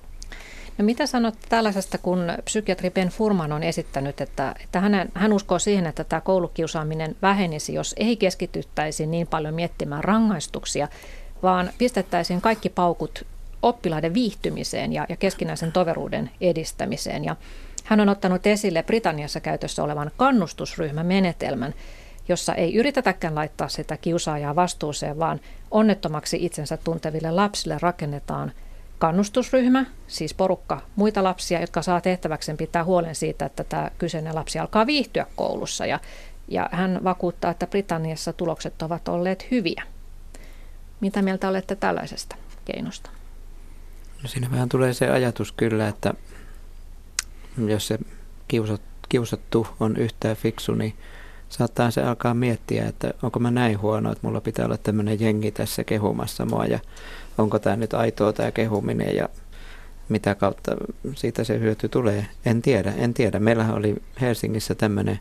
No 0.78 0.84
mitä 0.84 1.06
sanot 1.06 1.34
tällaisesta, 1.48 1.98
kun 1.98 2.18
psykiatri 2.44 2.90
Ben 2.90 3.08
Furman 3.08 3.52
on 3.52 3.62
esittänyt, 3.62 4.20
että, 4.20 4.54
että 4.64 4.80
hän, 4.80 5.08
hän 5.14 5.32
uskoo 5.32 5.58
siihen, 5.58 5.86
että 5.86 6.04
tämä 6.04 6.20
koulukiusaaminen 6.20 7.16
vähenisi, 7.22 7.74
jos 7.74 7.94
ei 7.96 8.16
keskityttäisi 8.16 9.06
niin 9.06 9.26
paljon 9.26 9.54
miettimään 9.54 10.04
rangaistuksia, 10.04 10.88
vaan 11.42 11.70
pistettäisiin 11.78 12.40
kaikki 12.40 12.68
paukut 12.68 13.26
oppilaiden 13.62 14.14
viihtymiseen 14.14 14.92
ja, 14.92 15.06
ja 15.08 15.16
keskinäisen 15.16 15.72
toveruuden 15.72 16.30
edistämiseen. 16.40 17.24
Ja 17.24 17.36
hän 17.84 18.00
on 18.00 18.08
ottanut 18.08 18.46
esille 18.46 18.82
Britanniassa 18.82 19.40
käytössä 19.40 19.82
olevan 19.82 20.10
kannustusryhmämenetelmän, 20.16 21.74
jossa 22.30 22.54
ei 22.54 22.74
yritetäkään 22.74 23.34
laittaa 23.34 23.68
sitä 23.68 23.96
kiusaajaa 23.96 24.56
vastuuseen, 24.56 25.18
vaan 25.18 25.40
onnettomaksi 25.70 26.44
itsensä 26.44 26.76
tunteville 26.76 27.30
lapsille 27.30 27.76
rakennetaan 27.80 28.52
kannustusryhmä, 28.98 29.84
siis 30.06 30.34
porukka 30.34 30.80
muita 30.96 31.24
lapsia, 31.24 31.60
jotka 31.60 31.82
saa 31.82 32.00
tehtäväkseen 32.00 32.56
pitää 32.56 32.84
huolen 32.84 33.14
siitä, 33.14 33.46
että 33.46 33.64
tämä 33.64 33.90
kyseinen 33.98 34.34
lapsi 34.34 34.58
alkaa 34.58 34.86
viihtyä 34.86 35.26
koulussa. 35.36 35.86
Ja, 35.86 36.00
ja 36.48 36.68
hän 36.72 37.00
vakuuttaa, 37.04 37.50
että 37.50 37.66
Britanniassa 37.66 38.32
tulokset 38.32 38.82
ovat 38.82 39.08
olleet 39.08 39.50
hyviä. 39.50 39.82
Mitä 41.00 41.22
mieltä 41.22 41.48
olette 41.48 41.76
tällaisesta 41.76 42.36
keinosta? 42.64 43.10
No 44.22 44.28
siinä 44.28 44.50
vähän 44.50 44.68
tulee 44.68 44.94
se 44.94 45.10
ajatus 45.10 45.52
kyllä, 45.52 45.88
että 45.88 46.14
jos 47.66 47.86
se 47.86 47.98
kiusattu 49.08 49.66
on 49.80 49.96
yhtään 49.96 50.36
fiksu, 50.36 50.74
niin 50.74 50.94
saattaa 51.50 51.90
se 51.90 52.02
alkaa 52.02 52.34
miettiä, 52.34 52.86
että 52.86 53.14
onko 53.22 53.40
mä 53.40 53.50
näin 53.50 53.80
huono, 53.80 54.12
että 54.12 54.26
mulla 54.26 54.40
pitää 54.40 54.64
olla 54.64 54.76
tämmöinen 54.76 55.20
jengi 55.20 55.50
tässä 55.50 55.84
kehumassa 55.84 56.46
mua 56.46 56.66
ja 56.66 56.78
onko 57.38 57.58
tämä 57.58 57.76
nyt 57.76 57.94
aitoa 57.94 58.32
tämä 58.32 58.50
kehuminen 58.50 59.16
ja 59.16 59.28
mitä 60.08 60.34
kautta 60.34 60.76
siitä 61.14 61.44
se 61.44 61.60
hyöty 61.60 61.88
tulee. 61.88 62.26
En 62.44 62.62
tiedä, 62.62 62.92
en 62.96 63.14
tiedä. 63.14 63.38
Meillähän 63.38 63.74
oli 63.74 63.96
Helsingissä 64.20 64.74
tämmöinen 64.74 65.18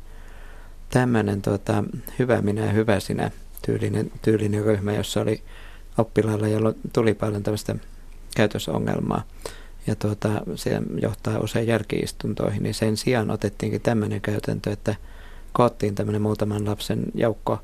tämmöinen 0.89 1.41
tota, 1.41 1.83
hyvä 2.19 2.41
minä 2.41 2.65
ja 2.65 2.71
hyvä 2.71 2.99
sinä 2.99 3.31
tyylinen, 3.65 4.11
tyylinen 4.21 4.63
ryhmä, 4.63 4.93
jossa 4.93 5.21
oli 5.21 5.41
oppilailla, 5.97 6.47
jolla 6.47 6.73
tuli 6.93 7.13
paljon 7.13 7.43
tämmöistä 7.43 7.75
käytösongelmaa. 8.35 9.23
Ja 9.87 9.95
tuota, 9.95 10.29
se 10.55 10.81
johtaa 11.01 11.39
usein 11.39 11.67
jälkiistuntoihin, 11.67 12.63
niin 12.63 12.73
sen 12.73 12.97
sijaan 12.97 13.31
otettiinkin 13.31 13.81
tämmöinen 13.81 14.21
käytäntö, 14.21 14.71
että– 14.71 14.95
koottiin 15.53 15.95
tämmöinen 15.95 16.21
muutaman 16.21 16.65
lapsen 16.65 17.03
joukko, 17.15 17.59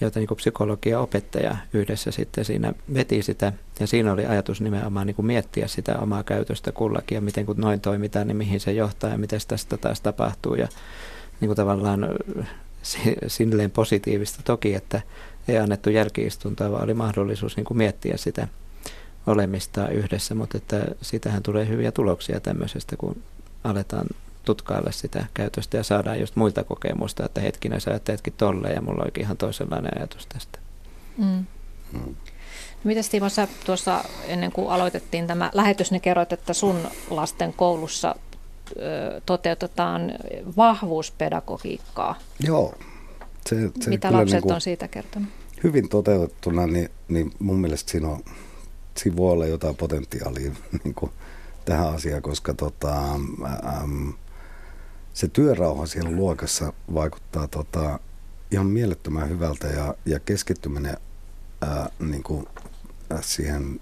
joita 0.00 0.18
niin 0.18 0.28
psykologia 0.36 1.00
opettaja 1.00 1.56
yhdessä 1.72 2.10
sitten 2.10 2.44
siinä 2.44 2.72
veti 2.94 3.22
sitä. 3.22 3.52
Ja 3.80 3.86
siinä 3.86 4.12
oli 4.12 4.26
ajatus 4.26 4.60
nimenomaan 4.60 5.06
niin 5.06 5.14
kuin 5.14 5.26
miettiä 5.26 5.68
sitä 5.68 5.98
omaa 5.98 6.22
käytöstä 6.22 6.72
kullakin 6.72 7.16
ja 7.16 7.20
miten 7.20 7.46
kun 7.46 7.56
noin 7.56 7.80
toimitaan, 7.80 8.26
niin 8.26 8.36
mihin 8.36 8.60
se 8.60 8.72
johtaa 8.72 9.10
ja 9.10 9.18
miten 9.18 9.40
tästä 9.48 9.76
taas 9.76 10.00
tapahtuu. 10.00 10.54
Ja 10.54 10.68
niin 11.40 11.48
kuin 11.48 11.56
tavallaan 11.56 12.08
silleen 13.26 13.70
positiivista 13.70 14.42
toki, 14.44 14.74
että 14.74 15.00
ei 15.48 15.58
annettu 15.58 15.90
jälkiistuntoa, 15.90 16.70
vaan 16.70 16.84
oli 16.84 16.94
mahdollisuus 16.94 17.56
niin 17.56 17.64
kuin 17.64 17.78
miettiä 17.78 18.16
sitä 18.16 18.48
olemista 19.26 19.88
yhdessä, 19.88 20.34
mutta 20.34 20.58
että 20.58 20.84
siitähän 21.00 21.42
tulee 21.42 21.68
hyviä 21.68 21.92
tuloksia 21.92 22.40
tämmöisestä, 22.40 22.96
kun 22.96 23.22
aletaan 23.64 24.06
tutkailla 24.44 24.90
sitä 24.90 25.26
käytöstä 25.34 25.76
ja 25.76 25.82
saadaan 25.82 26.20
just 26.20 26.36
muilta 26.36 26.64
kokemusta, 26.64 27.24
että 27.26 27.40
hetkinen 27.40 27.80
sä 27.80 27.90
ajatteletkin 27.90 28.34
tolleen 28.36 28.74
ja 28.74 28.82
mulla 28.82 29.02
olikin 29.02 29.22
ihan 29.22 29.36
toisenlainen 29.36 29.98
ajatus 29.98 30.26
tästä. 30.26 30.58
Mm. 31.18 31.44
Mm. 31.92 32.14
Mitäs 32.84 33.08
Timo, 33.08 33.28
sä 33.28 33.48
tuossa 33.66 34.04
ennen 34.26 34.52
kuin 34.52 34.70
aloitettiin 34.70 35.26
tämä 35.26 35.50
lähetys, 35.54 35.90
niin 35.90 36.00
kerroit, 36.00 36.32
että 36.32 36.52
sun 36.52 36.76
lasten 37.10 37.52
koulussa 37.52 38.14
toteutetaan 39.26 40.12
vahvuuspedagogiikkaa. 40.56 42.18
Joo. 42.40 42.74
Se, 43.46 43.70
se 43.80 43.90
Mitä 43.90 44.12
lapset 44.12 44.32
niin 44.32 44.42
kuin 44.42 44.54
on 44.54 44.60
siitä 44.60 44.88
kertonut? 44.88 45.28
Hyvin 45.64 45.88
toteutettuna, 45.88 46.66
niin, 46.66 46.90
niin 47.08 47.32
mun 47.38 47.60
mielestä 47.60 47.90
siinä, 47.90 48.08
on, 48.08 48.20
siinä 48.96 49.16
voi 49.16 49.32
olla 49.32 49.46
jotain 49.46 49.76
potentiaalia 49.76 50.52
niin 50.84 50.94
kuin 50.94 51.12
tähän 51.64 51.94
asiaan, 51.94 52.22
koska 52.22 52.54
tota, 52.54 53.12
äm, 53.82 54.12
se 55.14 55.28
työrauha 55.28 55.86
siellä 55.86 56.10
luokassa 56.10 56.72
vaikuttaa 56.94 57.48
tota, 57.48 57.98
ihan 58.50 58.66
mielettömän 58.66 59.28
hyvältä 59.28 59.66
ja, 59.66 59.94
ja 60.06 60.20
keskittyminen 60.20 60.96
ää, 61.60 61.90
niin 61.98 62.22
kuin, 62.22 62.46
siihen 63.20 63.80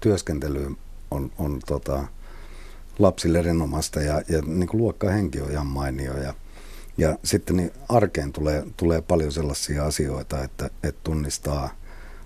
työskentelyyn 0.00 0.76
on, 1.10 1.32
on 1.38 1.60
tota, 1.66 2.04
lapsille 2.98 3.38
erinomasta 3.38 4.00
ja, 4.00 4.22
ja 4.28 4.42
niin 4.46 4.68
kuin 4.68 4.80
luokkahenki 4.80 5.40
on 5.40 5.50
ihan 5.50 5.66
mainio. 5.66 6.18
Ja, 6.18 6.34
ja 6.98 7.18
sitten 7.24 7.56
niin 7.56 7.70
arkeen 7.88 8.32
tulee, 8.32 8.66
tulee 8.76 9.00
paljon 9.00 9.32
sellaisia 9.32 9.84
asioita, 9.84 10.44
että, 10.44 10.70
että 10.82 11.00
tunnistaa 11.04 11.70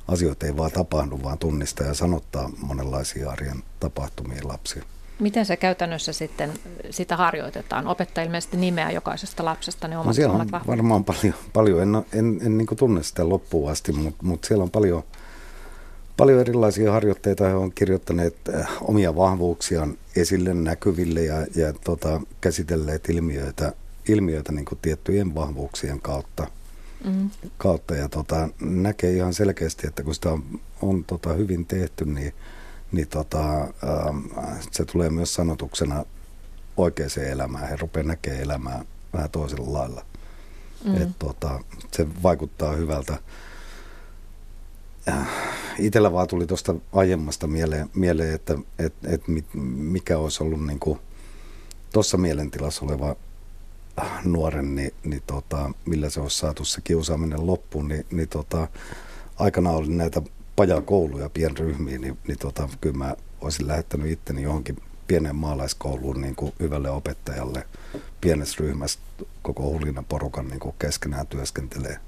asioita 0.08 0.46
ei 0.46 0.56
vaan 0.56 0.72
tapahdu, 0.72 1.20
vaan 1.22 1.38
tunnistaa 1.38 1.86
ja 1.86 1.94
sanottaa 1.94 2.50
monenlaisia 2.58 3.30
arjen 3.30 3.62
tapahtumia 3.80 4.48
lapsia. 4.48 4.82
Miten 5.18 5.46
se 5.46 5.56
käytännössä 5.56 6.12
sitten 6.12 6.52
sitä 6.90 7.16
harjoitetaan? 7.16 7.86
Opettaja 7.86 8.24
ilmeisesti 8.24 8.56
nimeä 8.56 8.90
jokaisesta 8.90 9.44
lapsesta 9.44 9.88
ne 9.88 9.96
omat, 9.96 10.06
no 10.06 10.12
siellä 10.12 10.34
on 10.34 10.50
varmaan 10.66 11.04
paljon, 11.04 11.34
paljon. 11.52 11.82
en, 11.82 11.94
en, 12.12 12.40
en 12.42 12.58
niin 12.58 12.66
tunne 12.76 13.02
sitä 13.02 13.28
loppuun 13.28 13.70
asti, 13.70 13.92
mutta, 13.92 14.24
mutta 14.26 14.48
siellä 14.48 14.62
on 14.62 14.70
paljon, 14.70 15.02
paljon 16.16 16.40
erilaisia 16.40 16.92
harjoitteita. 16.92 17.44
He 17.44 17.54
on 17.54 17.72
kirjoittaneet 17.72 18.36
äh, 18.54 18.68
omia 18.80 19.16
vahvuuksiaan 19.16 19.98
esille 20.16 20.54
näkyville 20.54 21.22
ja, 21.22 21.46
ja 21.54 21.72
tota, 21.72 22.20
käsitelleet 22.40 23.08
ilmiöitä, 23.08 23.72
ilmiöitä 24.08 24.52
niin 24.52 24.66
tiettyjen 24.82 25.34
vahvuuksien 25.34 26.00
kautta. 26.00 26.46
Mm. 27.04 27.30
kautta 27.58 27.94
ja 27.94 28.08
tota, 28.08 28.48
näkee 28.60 29.12
ihan 29.12 29.34
selkeästi, 29.34 29.86
että 29.86 30.02
kun 30.02 30.14
sitä 30.14 30.30
on, 30.30 30.60
on 30.82 31.04
tota, 31.04 31.32
hyvin 31.32 31.66
tehty, 31.66 32.04
niin 32.04 32.34
niin 32.94 33.08
tota, 33.08 33.60
ähm, 33.60 34.26
se 34.70 34.84
tulee 34.84 35.10
myös 35.10 35.34
sanotuksena 35.34 36.04
oikeaan 36.76 37.10
elämään. 37.30 37.68
He 37.68 37.76
rupeaa 37.76 38.06
näkemään 38.06 38.42
elämää 38.42 38.84
vähän 39.12 39.30
toisella 39.30 39.72
lailla. 39.78 40.04
Mm. 40.84 41.02
Et, 41.02 41.08
tota, 41.18 41.60
se 41.92 42.06
vaikuttaa 42.22 42.72
hyvältä. 42.72 43.18
Äh, 45.08 45.28
Itellä 45.78 46.12
vaan 46.12 46.28
tuli 46.28 46.46
tuosta 46.46 46.74
aiemmasta 46.92 47.46
mieleen, 47.46 47.90
mieleen 47.94 48.34
että 48.34 48.58
et, 48.78 48.94
et 49.04 49.22
mikä 49.64 50.18
olisi 50.18 50.42
ollut 50.42 50.66
niin 50.66 50.80
tuossa 51.92 52.16
mielentilassa 52.16 52.84
oleva 52.84 53.16
äh, 54.02 54.24
nuoren, 54.24 54.74
niin, 54.74 54.94
niin 55.04 55.22
tota, 55.26 55.70
millä 55.84 56.10
se 56.10 56.20
olisi 56.20 56.38
saatu 56.38 56.64
se 56.64 56.80
kiusaaminen 56.80 57.46
loppuun, 57.46 57.88
niin, 57.88 58.06
niin 58.10 58.28
tota, 58.28 58.68
aikana 59.36 59.70
oli 59.70 59.88
näitä 59.88 60.22
pajakouluja 60.56 61.30
pienryhmiin, 61.30 62.00
niin, 62.00 62.18
niin 62.28 62.38
tota, 62.38 62.68
kyllä 62.80 62.96
mä 62.96 63.16
olisin 63.40 63.68
lähettänyt 63.68 64.10
itteni 64.10 64.42
johonkin 64.42 64.76
pienen 65.06 65.36
maalaiskouluun 65.36 66.20
niin 66.20 66.34
kuin 66.34 66.52
hyvälle 66.60 66.90
opettajalle 66.90 67.66
pienessä 68.20 68.56
ryhmässä 68.60 68.98
koko 69.42 69.62
hulina 69.62 70.04
porukan 70.08 70.48
niin 70.48 70.60
kuin 70.60 70.74
keskenään 70.78 71.26
työskentelee 71.26 71.98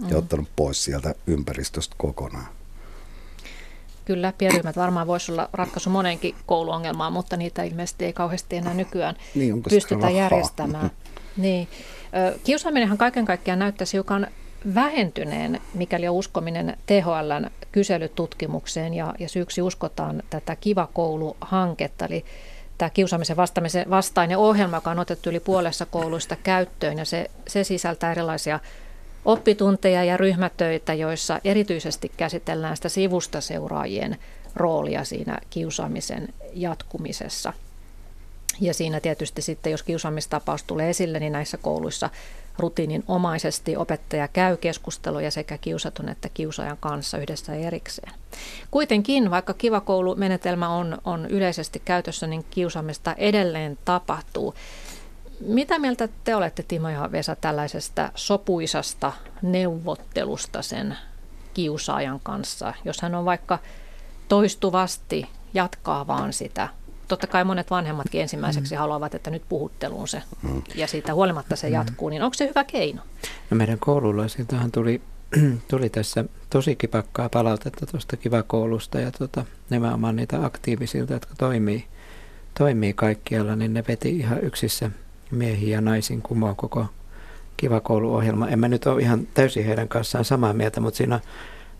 mm. 0.00 0.08
ja 0.08 0.18
ottanut 0.18 0.48
pois 0.56 0.84
sieltä 0.84 1.14
ympäristöstä 1.26 1.94
kokonaan. 1.98 2.48
Kyllä, 4.04 4.32
pienryhmät 4.38 4.76
varmaan 4.76 5.06
voisi 5.06 5.32
olla 5.32 5.48
ratkaisu 5.52 5.90
monenkin 5.90 6.34
kouluongelmaan, 6.46 7.12
mutta 7.12 7.36
niitä 7.36 7.62
ilmeisesti 7.62 8.04
ei 8.04 8.12
kauheasti 8.12 8.56
enää 8.56 8.74
nykyään 8.74 9.16
niin, 9.34 9.62
pystytä 9.62 10.10
järjestämään. 10.10 10.90
Niin. 11.36 11.68
Kiusaaminenhan 12.44 12.98
kaiken 12.98 13.24
kaikkiaan 13.24 13.58
näyttäisi 13.58 13.92
hiukan 13.92 14.26
vähentyneen, 14.74 15.60
mikäli 15.74 16.08
on 16.08 16.14
uskominen 16.14 16.76
THLn 16.86 17.50
kyselytutkimukseen 17.72 18.94
ja, 18.94 19.14
ja 19.18 19.28
syyksi 19.28 19.62
uskotaan 19.62 20.22
tätä 20.30 20.56
Kiva 20.56 20.88
koulu-hanketta, 20.92 22.06
eli 22.06 22.24
tämä 22.78 22.90
kiusaamisen 22.90 23.36
vastaamisen 23.36 23.90
vastainen 23.90 24.38
ohjelma, 24.38 24.76
joka 24.76 24.90
on 24.90 24.98
otettu 24.98 25.30
yli 25.30 25.40
puolessa 25.40 25.86
kouluista 25.86 26.36
käyttöön 26.36 26.98
ja 26.98 27.04
se, 27.04 27.30
se 27.48 27.64
sisältää 27.64 28.12
erilaisia 28.12 28.60
oppitunteja 29.24 30.04
ja 30.04 30.16
ryhmätöitä, 30.16 30.94
joissa 30.94 31.40
erityisesti 31.44 32.12
käsitellään 32.16 32.76
sitä 32.76 32.88
sivusta 32.88 33.40
seuraajien 33.40 34.16
roolia 34.56 35.04
siinä 35.04 35.38
kiusaamisen 35.50 36.28
jatkumisessa. 36.52 37.52
Ja 38.60 38.74
siinä 38.74 39.00
tietysti 39.00 39.42
sitten, 39.42 39.70
jos 39.70 39.82
kiusaamistapaus 39.82 40.62
tulee 40.62 40.90
esille, 40.90 41.20
niin 41.20 41.32
näissä 41.32 41.56
kouluissa 41.56 42.10
rutiininomaisesti 42.58 43.76
opettaja 43.76 44.28
käy 44.28 44.56
keskusteluja 44.56 45.30
sekä 45.30 45.58
kiusatun 45.58 46.08
että 46.08 46.28
kiusaajan 46.28 46.76
kanssa 46.80 47.18
yhdessä 47.18 47.54
erikseen. 47.54 48.12
Kuitenkin, 48.70 49.30
vaikka 49.30 49.54
kiva 49.54 49.80
koulumenetelmä 49.80 50.68
on, 50.68 50.98
on 51.04 51.26
yleisesti 51.26 51.82
käytössä, 51.84 52.26
niin 52.26 52.44
kiusaamista 52.50 53.14
edelleen 53.14 53.78
tapahtuu. 53.84 54.54
Mitä 55.40 55.78
mieltä 55.78 56.08
te 56.24 56.34
olette, 56.34 56.64
Timo 56.68 56.88
ja 56.88 57.12
Vesa, 57.12 57.36
tällaisesta 57.36 58.12
sopuisasta 58.14 59.12
neuvottelusta 59.42 60.62
sen 60.62 60.96
kiusaajan 61.54 62.20
kanssa, 62.22 62.74
jos 62.84 63.02
hän 63.02 63.14
on 63.14 63.24
vaikka 63.24 63.58
toistuvasti 64.28 65.28
jatkaa 65.54 66.06
vaan 66.06 66.32
sitä 66.32 66.68
totta 67.08 67.26
kai 67.26 67.44
monet 67.44 67.70
vanhemmatkin 67.70 68.20
ensimmäiseksi 68.20 68.74
mm. 68.74 68.78
haluavat, 68.78 69.14
että 69.14 69.30
nyt 69.30 69.42
puhutteluun 69.48 70.08
se 70.08 70.22
mm. 70.42 70.62
ja 70.74 70.86
siitä 70.86 71.14
huolimatta 71.14 71.56
se 71.56 71.66
mm. 71.66 71.72
jatkuu, 71.72 72.08
niin 72.08 72.22
onko 72.22 72.34
se 72.34 72.48
hyvä 72.48 72.64
keino? 72.64 73.02
No 73.50 73.56
meidän 73.56 73.78
koululaisiltahan 73.78 74.72
tuli, 74.72 75.00
tuli 75.70 75.88
tässä 75.88 76.24
tosi 76.50 76.76
kipakkaa 76.76 77.28
palautetta 77.28 77.86
tuosta 77.86 78.16
kivakoulusta 78.16 79.00
ja 79.00 79.10
tota, 79.10 79.44
nimenomaan 79.70 80.16
niitä 80.16 80.44
aktiivisilta, 80.44 81.12
jotka 81.12 81.34
toimii, 81.38 81.86
toimii 82.58 82.92
kaikkialla, 82.92 83.56
niin 83.56 83.74
ne 83.74 83.84
veti 83.88 84.16
ihan 84.16 84.44
yksissä 84.44 84.90
miehiä 85.30 85.76
ja 85.76 85.80
naisin 85.80 86.22
kumoon 86.22 86.56
koko 86.56 86.86
kivakouluohjelma. 87.56 88.48
En 88.48 88.58
mä 88.58 88.68
nyt 88.68 88.86
ole 88.86 89.02
ihan 89.02 89.28
täysin 89.34 89.64
heidän 89.64 89.88
kanssaan 89.88 90.24
samaa 90.24 90.52
mieltä, 90.52 90.80
mutta 90.80 90.98
siinä 90.98 91.14
on 91.14 91.20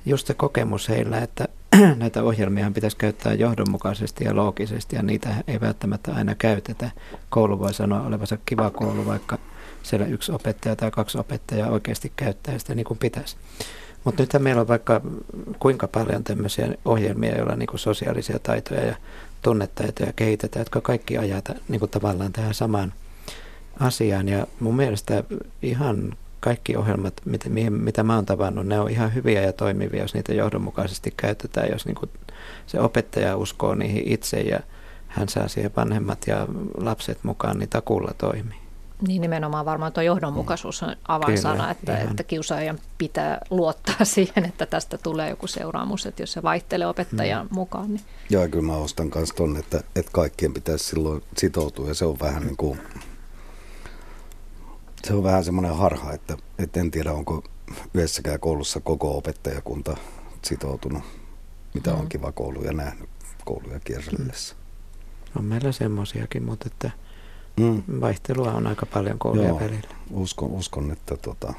just 0.07 0.27
se 0.27 0.35
kokemus 0.35 0.89
heillä, 0.89 1.19
että 1.19 1.49
näitä 1.97 2.23
ohjelmia 2.23 2.71
pitäisi 2.75 2.97
käyttää 2.97 3.35
johdonmukaisesti 3.35 4.25
ja 4.25 4.37
loogisesti 4.37 4.97
ja 4.97 5.03
niitä 5.03 5.35
ei 5.47 5.61
välttämättä 5.61 6.15
aina 6.15 6.35
käytetä. 6.35 6.91
Koulu 7.31 7.59
voi 7.59 7.75
sanoa 7.75 8.03
olevansa 8.03 8.39
kiva 8.47 8.71
koulu, 8.71 9.07
vaikka 9.07 9.39
siellä 9.83 10.07
yksi 10.07 10.33
opettaja 10.33 10.77
tai 10.77 10.91
kaksi 10.91 11.19
opettajaa 11.19 11.71
oikeasti 11.71 12.13
käyttää 12.17 12.59
sitä 12.59 12.75
niin 12.75 12.87
kuin 12.87 12.99
pitäisi. 12.99 13.37
Mutta 14.05 14.23
nyt 14.23 14.33
meillä 14.39 14.61
on 14.61 14.69
vaikka 14.69 15.01
kuinka 15.59 15.89
paljon 15.89 16.25
tämmöisiä 16.25 16.75
ohjelmia, 16.85 17.37
joilla 17.37 17.57
niin 17.57 17.67
kuin 17.67 17.81
sosiaalisia 17.81 18.39
taitoja 18.39 18.85
ja 18.85 18.97
tunnetaitoja 19.43 20.13
kehitetään, 20.13 20.61
jotka 20.61 20.81
kaikki 20.81 21.19
ajata 21.19 21.55
niin 21.69 21.81
kuin 21.81 21.91
tavallaan 21.91 22.33
tähän 22.33 22.55
samaan 22.55 22.93
asiaan. 23.81 24.29
Ja 24.29 24.47
mun 24.61 24.77
mielestä 24.77 25.25
ihan 25.63 26.13
kaikki 26.41 26.77
ohjelmat, 26.77 27.15
mitä, 27.25 27.49
mitä 27.71 28.03
mä 28.03 28.15
oon 28.15 28.27
tavannut, 28.27 28.67
ne 28.67 28.81
on 28.81 28.91
ihan 28.91 29.15
hyviä 29.15 29.43
ja 29.43 29.53
toimivia, 29.53 30.03
jos 30.03 30.15
niitä 30.15 30.35
johdonmukaisesti 30.35 31.15
käytetään, 31.17 31.71
jos 31.71 31.87
niin 31.87 31.95
kuin 31.95 32.11
se 32.67 32.81
opettaja 32.81 33.37
uskoo 33.37 33.75
niihin 33.75 34.03
itse 34.07 34.41
ja 34.41 34.61
hän 35.09 35.29
saa 35.29 35.49
siihen 35.49 35.71
vanhemmat 35.77 36.27
ja 36.27 36.47
lapset 36.77 37.19
mukaan, 37.23 37.59
niin 37.59 37.69
takulla 37.69 38.15
toimii. 38.19 38.59
Niin 39.07 39.23
nimenomaan 39.23 39.65
varmaan 39.65 39.93
tuo 39.93 40.03
johdonmukaisuus 40.03 40.83
on 40.83 40.97
avainsana, 41.09 41.55
kyllä, 41.55 41.71
että, 41.71 41.99
että 42.11 42.23
kiusaajan 42.23 42.79
pitää 42.99 43.41
luottaa 43.51 44.05
siihen, 44.15 44.45
että 44.45 44.67
tästä 44.67 44.99
tulee 44.99 45.31
joku 45.31 45.47
seuraamus, 45.47 46.07
että 46.07 46.23
jos 46.23 46.33
se 46.33 46.43
vaihtelee 46.43 46.87
opettajan 46.87 47.47
hmm. 47.47 47.55
mukaan. 47.55 47.89
Niin. 47.89 48.01
Joo, 48.31 48.49
kyllä 48.49 48.65
mä 48.65 48.77
ostan 48.77 49.11
myös 49.15 49.31
tuonne, 49.31 49.59
että, 49.59 49.81
että 49.97 50.13
kaikkien 50.13 50.55
pitäisi 50.55 50.85
silloin 50.85 51.23
sitoutua 51.37 51.89
ja 51.89 51.95
se 51.95 52.05
on 52.05 52.21
vähän 52.21 52.43
niin 52.43 52.57
kuin 52.57 52.81
se 55.05 55.15
on 55.15 55.23
vähän 55.23 55.45
semmoinen 55.45 55.77
harha, 55.77 56.13
että, 56.13 56.37
että 56.59 56.81
en 56.81 56.91
tiedä, 56.91 57.13
onko 57.13 57.45
yhdessäkään 57.95 58.41
koulussa 58.41 58.81
koko 58.81 59.19
opettajakunta 59.19 59.97
sitoutunut, 60.45 61.03
mitä 61.75 61.95
on 61.95 62.03
mm. 62.03 62.09
kiva 62.09 62.33
kouluja 62.33 62.73
nähnyt 62.73 63.09
kouluja 63.45 63.81
kierrellessä. 63.81 64.57
On 65.37 65.45
meillä 65.45 65.73
semmoisiakin, 65.73 66.43
mutta 66.43 66.69
että 66.73 66.91
mm. 67.61 67.83
vaihtelua 68.01 68.53
on 68.53 68.67
aika 68.67 68.87
paljon 68.87 69.19
koulujen 69.19 69.49
Joo, 69.49 69.61
välillä. 69.61 69.97
Uskon, 70.11 70.51
uskon 70.51 70.93
että 70.93 71.17
tota, 71.17 71.55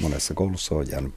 monessa 0.00 0.34
koulussa 0.34 0.74
on 0.74 0.90
jäänyt 0.90 1.14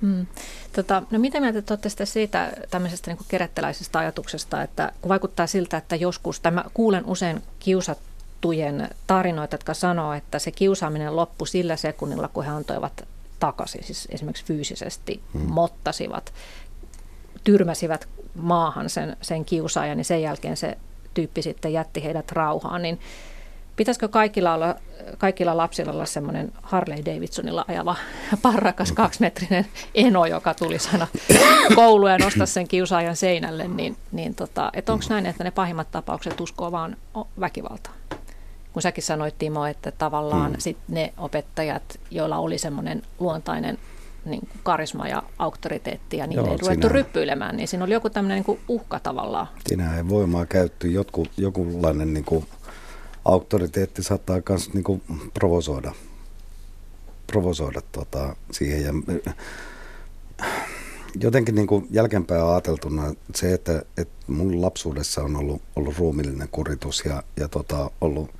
Mm. 0.00 0.26
Tota, 0.72 1.02
no 1.10 1.18
mitä 1.18 1.40
mieltä 1.40 1.62
te 1.62 1.72
olette 1.72 2.06
siitä 2.06 2.52
tämmöisestä 2.70 3.10
niin 3.10 3.24
kerättäläisestä 3.28 3.98
ajatuksesta, 3.98 4.62
että 4.62 4.92
kun 5.00 5.08
vaikuttaa 5.08 5.46
siltä, 5.46 5.76
että 5.76 5.96
joskus, 5.96 6.40
tämä 6.40 6.64
kuulen 6.74 7.04
usein 7.04 7.42
kiusat, 7.58 7.98
tuttujen 8.40 8.88
tarinoita, 9.06 9.54
jotka 9.54 9.74
sanoo, 9.74 10.12
että 10.12 10.38
se 10.38 10.50
kiusaaminen 10.50 11.16
loppui 11.16 11.48
sillä 11.48 11.76
sekunnilla, 11.76 12.28
kun 12.28 12.44
he 12.44 12.50
antoivat 12.50 13.08
takaisin, 13.40 13.84
siis 13.84 14.08
esimerkiksi 14.10 14.44
fyysisesti 14.44 15.20
hmm. 15.32 15.40
mottasivat, 15.40 16.32
tyrmäsivät 17.44 18.08
maahan 18.34 18.90
sen, 18.90 19.16
sen 19.20 19.44
kiusaajan, 19.44 19.96
niin 19.96 20.04
sen 20.04 20.22
jälkeen 20.22 20.56
se 20.56 20.78
tyyppi 21.14 21.42
sitten 21.42 21.72
jätti 21.72 22.04
heidät 22.04 22.32
rauhaan, 22.32 22.82
niin 22.82 23.00
pitäisikö 23.76 24.08
kaikilla, 24.08 24.54
olla, 24.54 24.74
kaikilla 25.18 25.56
lapsilla 25.56 25.92
olla 25.92 26.06
semmoinen 26.06 26.52
Harley 26.62 27.04
Davidsonilla 27.04 27.64
ajava 27.68 27.96
parrakas 28.42 28.92
kaksimetrinen 28.92 29.66
eno, 29.94 30.26
joka 30.26 30.54
tuli 30.54 30.78
sana 30.78 31.06
kouluun 31.74 32.10
ja 32.10 32.18
nostaa 32.18 32.46
sen 32.46 32.68
kiusaajan 32.68 33.16
seinälle, 33.16 33.68
niin, 33.68 33.96
niin 34.12 34.34
tota, 34.34 34.72
onko 34.88 35.04
näin, 35.08 35.26
että 35.26 35.44
ne 35.44 35.50
pahimmat 35.50 35.90
tapaukset 35.90 36.40
uskoo 36.40 36.72
vaan 36.72 36.96
väkivaltaan? 37.40 37.97
Kun 38.78 38.82
säkin 38.82 39.04
sanoit 39.04 39.38
Timo, 39.38 39.66
että 39.66 39.90
tavallaan 39.90 40.50
hmm. 40.50 40.60
sit 40.60 40.76
ne 40.88 41.12
opettajat, 41.16 42.00
joilla 42.10 42.38
oli 42.38 42.58
semmoinen 42.58 43.02
luontainen 43.18 43.78
niin 44.24 44.48
karisma 44.62 45.08
ja 45.08 45.22
auktoriteetti 45.38 46.16
ja 46.16 46.26
niille 46.26 46.42
Joo, 46.42 46.52
ei 46.52 46.58
ruvettu 46.58 46.88
ryppyilemään, 46.88 47.56
niin 47.56 47.68
siinä 47.68 47.84
oli 47.84 47.92
joku 47.92 48.10
tämmöinen 48.10 48.44
niin 48.46 48.58
uhka 48.68 49.00
tavallaan. 49.00 49.46
Siinä 49.68 49.96
ei 49.96 50.08
voimaa 50.08 50.46
käytty, 50.46 50.90
joku, 50.90 51.26
jokunlainen 51.36 52.14
niin 52.14 52.24
kuin 52.24 52.46
auktoriteetti 53.24 54.02
saattaa 54.02 54.40
myös 54.48 54.74
niin 54.74 54.84
kuin 54.84 55.02
provosoida, 55.34 55.92
provosoida 57.26 57.80
tota, 57.92 58.36
siihen. 58.50 58.82
Ja, 58.82 58.92
jotenkin 61.20 61.54
niin 61.54 61.66
kuin 61.66 61.86
jälkeenpäin 61.90 62.42
ajateltuna 62.42 63.14
se, 63.34 63.54
että, 63.54 63.82
että 63.96 64.32
mun 64.32 64.62
lapsuudessa 64.62 65.22
on 65.22 65.36
ollut, 65.36 65.62
ollut 65.76 65.98
ruumillinen 65.98 66.48
kuritus 66.52 67.02
ja, 67.04 67.22
ja 67.36 67.48
tota, 67.48 67.90
ollut 68.00 68.30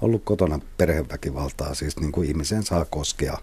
ollut 0.00 0.24
kotona 0.24 0.60
perheväkivaltaa, 0.76 1.74
siis 1.74 2.00
niin 2.00 2.12
kuin 2.12 2.28
ihmisen 2.28 2.62
saa 2.62 2.84
koskea 2.84 3.38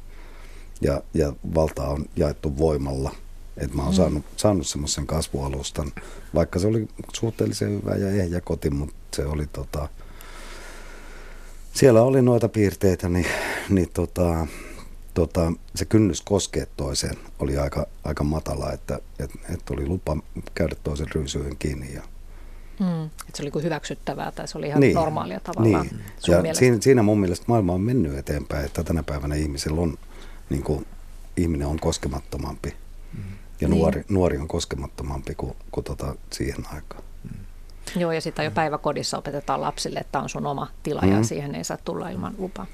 ja, 0.81 1.01
ja 1.13 1.33
valtaa 1.55 1.87
on 1.87 2.05
jaettu 2.15 2.57
voimalla. 2.57 3.15
Et 3.57 3.73
mä 3.73 3.81
oon 3.81 3.91
mm. 3.91 3.95
saanut, 3.95 4.25
saanut 4.37 4.67
semmoisen 4.67 5.07
kasvualustan, 5.07 5.91
vaikka 6.35 6.59
se 6.59 6.67
oli 6.67 6.87
suhteellisen 7.13 7.69
hyvä 7.69 7.95
ja 7.95 8.09
ehjä 8.09 8.41
koti, 8.41 8.69
mutta 8.69 8.95
se 9.15 9.25
oli 9.25 9.47
tota, 9.47 9.89
siellä 11.73 12.01
oli 12.01 12.21
noita 12.21 12.49
piirteitä, 12.49 13.09
niin, 13.09 13.27
niin 13.69 13.89
tota, 13.93 14.47
tota, 15.13 15.53
se 15.75 15.85
kynnys 15.85 16.21
koskea 16.21 16.65
toiseen 16.77 17.17
oli 17.39 17.57
aika, 17.57 17.87
aika 18.03 18.23
matala, 18.23 18.71
että 18.71 18.99
et, 19.19 19.31
et 19.53 19.69
oli 19.69 19.87
lupa 19.87 20.17
käydä 20.55 20.75
toisen 20.83 21.07
ryysyyn 21.15 21.57
kiinni 21.59 21.93
ja 21.93 22.03
Mm. 22.79 23.05
Että 23.05 23.33
se 23.33 23.43
oli 23.43 23.51
kuin 23.51 23.63
hyväksyttävää 23.63 24.31
tai 24.31 24.47
se 24.47 24.57
oli 24.57 24.67
ihan 24.67 24.79
niin, 24.79 24.95
normaalia 24.95 25.39
tavallaan 25.39 25.87
niin. 25.87 26.45
ja 26.47 26.55
siinä, 26.55 26.77
siinä 26.81 27.03
mun 27.03 27.19
mielestä 27.19 27.45
maailma 27.47 27.73
on 27.73 27.81
mennyt 27.81 28.17
eteenpäin, 28.17 28.65
että 28.65 28.83
tänä 28.83 29.03
päivänä 29.03 29.35
ihmisellä 29.35 29.81
on, 29.81 29.97
niin 30.49 30.63
kuin, 30.63 30.85
ihminen 31.37 31.67
on 31.67 31.79
koskemattomampi 31.79 32.75
mm. 33.13 33.23
ja 33.61 33.67
niin. 33.67 33.79
nuori, 33.79 34.05
nuori 34.09 34.37
on 34.37 34.47
koskemattomampi 34.47 35.35
kuin, 35.35 35.55
kuin 35.71 35.83
tota 35.83 36.15
siihen 36.33 36.65
aikaan. 36.73 37.03
Mm. 37.23 38.01
Joo, 38.01 38.11
ja 38.11 38.21
sitä 38.21 38.43
jo 38.43 38.51
päiväkodissa 38.51 39.17
opetetaan 39.17 39.61
lapsille, 39.61 39.99
että 39.99 40.19
on 40.19 40.29
sun 40.29 40.45
oma 40.45 40.67
tila 40.83 41.01
mm. 41.01 41.11
ja 41.11 41.23
siihen 41.23 41.55
ei 41.55 41.63
saa 41.63 41.77
tulla 41.77 42.09
ilman 42.09 42.35
lupaa. 42.37 42.65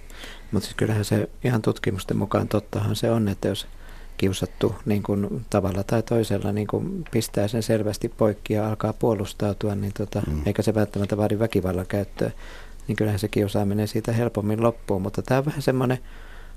Mutta 0.52 0.66
siis 0.66 0.76
kyllähän 0.76 1.06
se 1.06 1.30
ihan 1.44 1.62
tutkimusten 1.62 2.18
mukaan 2.18 2.48
tottahan 2.48 2.96
se 2.96 3.12
on, 3.12 3.28
että 3.28 3.48
jos 3.48 3.68
kiusattu 4.18 4.76
niin 4.86 5.04
kuin 5.04 5.46
tavalla 5.50 5.84
tai 5.84 6.04
toisella 6.04 6.52
niin 6.52 6.68
kuin 6.68 7.06
pistää 7.12 7.48
sen 7.48 7.64
selvästi 7.64 8.10
poikki 8.10 8.54
ja 8.54 8.70
alkaa 8.70 8.94
puolustautua, 8.94 9.76
niin 9.76 9.94
tota, 9.98 10.22
mm. 10.28 10.42
eikä 10.46 10.62
se 10.62 10.74
välttämättä 10.74 11.18
vaadi 11.18 11.40
väkivallan 11.40 11.88
käyttöä, 11.88 12.32
niin 12.88 12.96
kyllähän 12.96 13.20
se 13.20 13.28
kiusaaminen 13.28 13.88
siitä 13.88 14.12
helpommin 14.12 14.64
loppuu. 14.64 15.00
Mutta 15.00 15.22
tämä 15.22 15.38
on 15.38 15.46
vähän 15.46 15.62
semmoinen 15.62 16.00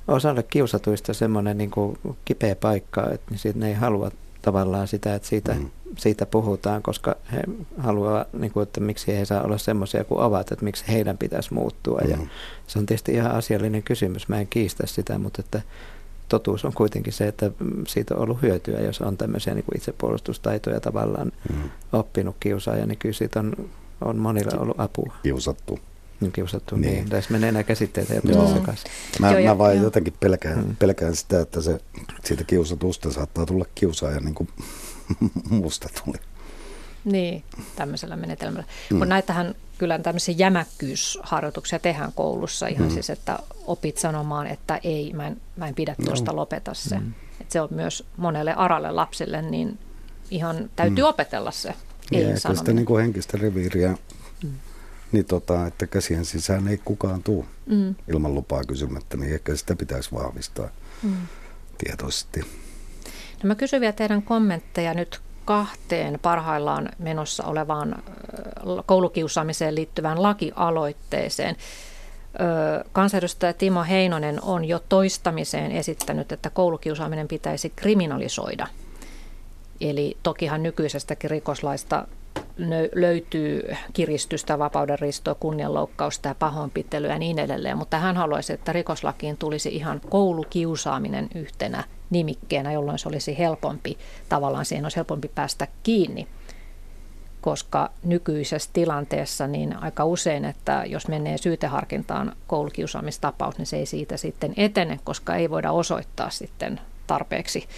osalle 0.09 0.43
kiusatuista 0.43 1.15
semmoinen 1.15 1.59
niin 1.59 1.71
kuin 1.71 1.99
kipeä 2.25 2.57
paikka, 2.57 3.11
että 3.11 3.31
niin 3.31 3.39
siitä 3.39 3.59
ne 3.59 3.69
ei 3.69 3.75
halua 3.75 4.11
tavallaan 4.43 4.89
sitä, 4.89 5.15
että 5.15 5.29
siitä, 5.29 5.55
mm. 5.55 5.71
siitä 5.99 6.27
puhutaan, 6.27 6.83
koska 6.83 7.17
he 7.33 7.43
haluaa, 7.79 8.25
niin 8.33 8.53
kuin, 8.53 8.63
että 8.63 8.81
miksi 8.81 9.07
he 9.07 9.19
ei 9.19 9.27
saa 9.27 9.43
olla 9.43 9.59
semmoisia 9.59 10.05
kuin 10.05 10.21
ovat, 10.21 10.53
että 10.53 10.65
miksi 10.65 10.85
heidän 10.89 11.19
pitäisi 11.19 11.55
muuttua. 11.55 12.01
Mm. 12.05 12.11
Ja 12.11 12.19
se 12.67 12.79
on 12.79 12.87
tietysti 12.87 13.13
ihan 13.13 13.31
asiallinen 13.31 13.83
kysymys, 13.83 14.29
mä 14.29 14.41
en 14.41 14.47
kiistä 14.47 14.87
sitä, 14.87 15.19
mutta 15.19 15.43
että 15.45 15.63
totuus 16.29 16.65
on 16.65 16.73
kuitenkin 16.73 17.13
se, 17.13 17.29
että 17.29 17.51
siitä 17.89 18.15
on 18.15 18.21
ollut 18.21 18.43
hyötyä, 18.43 18.81
jos 18.81 19.01
on 19.01 19.17
tämmöisiä 19.17 19.55
niin 19.55 19.65
kuin 19.65 19.77
itsepuolustustaitoja 19.77 20.81
tavallaan 20.81 21.33
mm. 21.53 21.71
oppinut 21.93 22.37
kiusaaja, 22.41 22.87
niin 22.87 22.99
kyllä 22.99 23.15
siitä 23.15 23.41
on, 23.41 23.71
on 24.01 24.17
monilla 24.17 24.61
ollut 24.61 24.81
apua. 24.81 25.15
Kiusattu. 25.23 25.79
Niin 26.21 26.33
kiusattu, 26.33 26.77
niin. 26.77 26.93
niin. 26.95 27.09
Tässä 27.09 27.33
menee 27.33 27.53
nämä 27.53 27.63
käsitteet 27.63 28.09
helposti 28.09 28.55
sekaisin. 28.55 28.91
Mä, 29.21 29.33
Joo, 29.33 29.55
mä 29.55 29.59
vaan 29.59 29.77
jo. 29.77 29.83
jotenkin 29.83 30.15
pelkään, 30.21 30.59
mm. 30.59 30.77
pelkään 30.77 31.17
sitä, 31.17 31.41
että 31.41 31.61
se, 31.61 31.81
siitä 32.25 32.45
kiusatusta 32.45 33.13
saattaa 33.13 33.47
tulla 33.47 33.65
kiusaaja 33.75 34.21
niin 34.21 34.35
kuin 34.35 34.49
musta 35.51 35.89
tuli. 36.05 36.17
Niin, 37.05 37.43
tämmöisellä 37.77 38.17
menetelmällä. 38.17 38.65
Mm. 38.91 38.99
Kun 38.99 39.09
näitähän 39.09 39.55
kyllä 39.79 39.99
tämmöisiä 39.99 40.35
jämäkkyysharjoituksia 40.39 41.79
tehdään 41.79 42.13
koulussa 42.13 42.67
ihan 42.67 42.89
mm. 42.89 42.95
siis, 42.95 43.11
että 43.11 43.39
opit 43.67 43.99
sanomaan, 43.99 44.47
että 44.47 44.81
ei, 44.83 45.13
mä 45.13 45.27
en, 45.27 45.41
mä 45.57 45.69
en 45.69 45.75
pidä 45.75 45.95
tuosta, 46.05 46.33
no. 46.33 46.37
lopeta 46.37 46.75
se. 46.75 46.99
Mm. 46.99 47.13
Et 47.41 47.51
se 47.51 47.61
on 47.61 47.69
myös 47.71 48.05
monelle 48.17 48.55
aralle 48.55 48.91
lapsille, 48.91 49.43
niin 49.43 49.79
ihan 50.31 50.71
täytyy 50.77 51.05
mm. 51.05 51.09
opetella 51.09 51.51
se 51.51 51.75
ei 52.13 52.23
ja 52.23 52.55
sitä 52.55 52.73
niin 52.73 52.87
kuin 52.87 53.03
henkistä 53.03 53.39
reviiriä, 53.41 53.97
mm. 54.43 54.51
niin 55.13 55.25
tota, 55.25 55.67
että 55.67 55.87
käsien 55.87 56.25
sisään 56.25 56.69
ei 56.69 56.81
kukaan 56.85 57.23
tule 57.23 57.45
mm. 57.67 57.95
ilman 58.09 58.35
lupaa 58.35 58.65
kysymättä, 58.65 59.17
niin 59.17 59.35
ehkä 59.35 59.57
sitä 59.57 59.77
pitäisi 59.77 60.13
vahvistaa 60.13 60.69
mm. 61.03 61.17
tietoisesti. 61.79 62.41
No 63.43 63.47
mä 63.47 63.55
kysyn 63.55 63.81
vielä 63.81 63.93
teidän 63.93 64.23
kommentteja 64.23 64.95
nyt 64.95 65.21
kahteen 65.47 66.19
parhaillaan 66.23 66.89
menossa 66.99 67.45
olevaan 67.45 68.03
koulukiusaamiseen 68.87 69.75
liittyvään 69.75 70.23
lakialoitteeseen. 70.23 71.57
Kansanedustaja 72.93 73.53
Timo 73.53 73.85
Heinonen 73.85 74.43
on 74.43 74.65
jo 74.65 74.79
toistamiseen 74.89 75.73
esittänyt, 75.73 76.33
että 76.33 76.51
koulukiusaaminen 76.51 77.29
pitäisi 77.29 77.73
kriminalisoida. 77.77 78.67
Eli 79.81 80.17
tokihan 80.23 80.63
nykyisestäkin 80.63 81.31
rikoslaista 81.31 82.09
löytyy 82.95 83.75
kiristystä, 83.93 84.59
vapaudenristoa, 84.59 85.35
kunnianloukkausta 85.35 86.29
ja 86.29 86.35
pahoinpitelyä 86.35 87.13
ja 87.13 87.19
niin 87.19 87.39
edelleen, 87.39 87.79
mutta 87.79 87.99
hän 87.99 88.17
haluaisi, 88.17 88.53
että 88.53 88.73
rikoslakiin 88.73 89.37
tulisi 89.37 89.69
ihan 89.69 90.01
koulukiusaaminen 90.11 91.29
yhtenä 91.35 91.85
nimikkeenä, 92.11 92.73
jolloin 92.73 92.99
se 92.99 93.09
olisi 93.09 93.39
helpompi, 93.39 93.99
tavallaan 94.29 94.65
siihen 94.65 94.85
olisi 94.85 94.97
helpompi 94.97 95.31
päästä 95.35 95.69
kiinni 95.83 96.29
koska 97.47 97.91
nykyisessä 98.05 98.71
tilanteessa 98.73 99.47
niin 99.47 99.77
aika 99.77 100.05
usein, 100.05 100.45
että 100.45 100.83
jos 100.87 101.09
menee 101.09 101.39
syyteharkintaan 101.39 102.33
koulukiusaamistapaus, 102.47 103.59
niin 103.59 103.67
se 103.67 103.77
ei 103.77 103.87
siitä 103.87 104.17
sitten 104.17 104.55
etene, 104.57 105.01
koska 105.05 105.37
ei 105.37 105.51
voida 105.51 105.73
osoittaa 105.73 106.31
sitten 106.31 106.81
tarpeeksi 107.07 107.69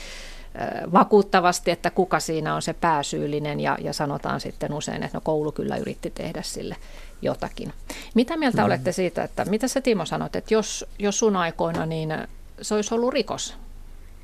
vakuuttavasti, 0.92 1.70
että 1.70 1.90
kuka 1.90 2.20
siinä 2.20 2.54
on 2.54 2.62
se 2.62 2.72
pääsyyllinen 2.72 3.60
ja, 3.60 3.78
ja 3.80 3.92
sanotaan 3.92 4.40
sitten 4.40 4.72
usein, 4.72 5.02
että 5.02 5.16
no 5.16 5.20
koulu 5.24 5.52
kyllä 5.52 5.76
yritti 5.76 6.10
tehdä 6.10 6.42
sille 6.42 6.76
jotakin. 7.22 7.72
Mitä 8.14 8.36
mieltä 8.36 8.62
mm. 8.62 8.66
olette 8.66 8.92
siitä, 8.92 9.24
että 9.24 9.44
mitä 9.44 9.68
sä 9.68 9.80
Timo 9.80 10.04
sanot, 10.04 10.36
että 10.36 10.54
jos, 10.54 10.86
jos 10.98 11.18
sun 11.18 11.36
aikoina 11.36 11.86
niin 11.86 12.14
se 12.62 12.74
olisi 12.74 12.94
ollut 12.94 13.12
rikos, 13.12 13.54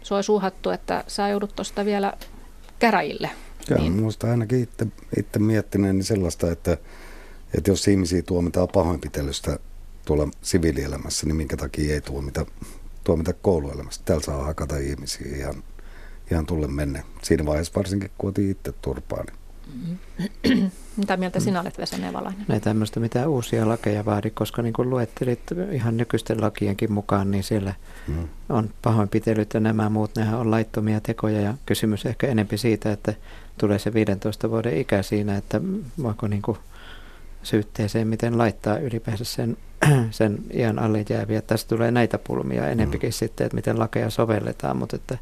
se 0.05 0.15
olisi 0.15 0.33
uhattu, 0.33 0.71
että 0.71 1.05
sä 1.07 1.29
joudut 1.29 1.57
tuosta 1.57 1.85
vielä 1.85 2.13
käräjille. 2.79 3.31
Joo, 3.71 3.81
niin. 3.81 3.93
minusta 3.93 4.31
ainakin 4.31 4.63
itse, 4.63 4.87
itse 5.19 5.39
miettineen 5.39 5.97
niin 5.97 6.05
sellaista, 6.05 6.51
että, 6.51 6.77
että 7.55 7.71
jos 7.71 7.89
ihmisiä 7.89 8.23
tuomitaan 8.23 8.69
pahoinpitelystä 8.69 9.59
tuolla 10.05 10.29
siviilielämässä, 10.43 11.27
niin 11.27 11.37
minkä 11.37 11.57
takia 11.57 11.95
ei 11.95 12.01
tuomita, 12.01 12.47
tuomita 13.05 13.33
kouluelämässä. 13.33 14.03
Täällä 14.05 14.25
saa 14.25 14.45
hakata 14.45 14.77
ihmisiä 14.77 15.37
ihan 15.37 15.63
ihan 16.31 16.47
tulle 16.47 16.67
menne. 16.67 17.05
Siinä 17.23 17.47
vaiheessa 17.47 17.73
varsinkin, 17.77 18.11
kun 18.19 18.31
otin 18.31 18.51
itse 18.51 18.73
turpaa. 18.73 19.25
Niin. 19.25 19.44
Mitä 20.97 21.17
mieltä 21.17 21.41
sinä 21.41 21.61
olet, 21.61 21.79
Vesa 21.79 21.99
Nevalainen? 21.99 22.47
Ei 22.51 22.61
tämmöistä 22.61 23.01
mitään 23.01 23.29
uusia 23.29 23.69
lakeja 23.69 24.05
vaadi, 24.05 24.31
koska 24.31 24.63
niin 24.63 24.73
kuin 24.73 24.91
luettelit 24.91 25.41
ihan 25.73 25.97
nykyisten 25.97 26.41
lakienkin 26.41 26.93
mukaan, 26.93 27.31
niin 27.31 27.45
siellä 27.45 27.75
mm. 28.09 28.29
on 28.49 28.71
pahoinpitelyt 28.83 29.55
ja 29.55 29.61
nämä 29.61 29.89
muut, 29.89 30.17
nehän 30.17 30.39
on 30.39 30.51
laittomia 30.51 31.01
tekoja 31.01 31.41
ja 31.41 31.55
kysymys 31.67 32.07
ehkä 32.07 32.27
enempi 32.27 32.59
siitä, 32.59 32.93
että 32.93 33.15
tulee 33.59 33.79
se 33.79 33.95
15 33.95 34.51
vuoden 34.51 34.77
ikä 34.77 35.03
siinä, 35.03 35.37
että 35.37 35.61
voiko 36.03 36.27
niin 36.27 36.43
kuin 36.43 36.59
syytteeseen, 37.43 38.09
miten 38.09 38.39
laittaa 38.39 38.79
ylipäänsä 38.79 39.25
sen, 39.25 39.57
sen 40.11 40.39
iän 40.55 40.79
alle 40.79 41.05
jääviä. 41.09 41.43
Tässä 41.43 41.69
tulee 41.69 41.91
näitä 41.91 42.19
pulmia 42.19 42.69
enempikin 42.69 43.09
mm. 43.09 43.13
sitten, 43.13 43.45
että 43.45 43.55
miten 43.55 43.79
lakeja 43.79 44.11
sovelletaan, 44.11 44.77
mutta 44.77 44.97
että 44.97 45.19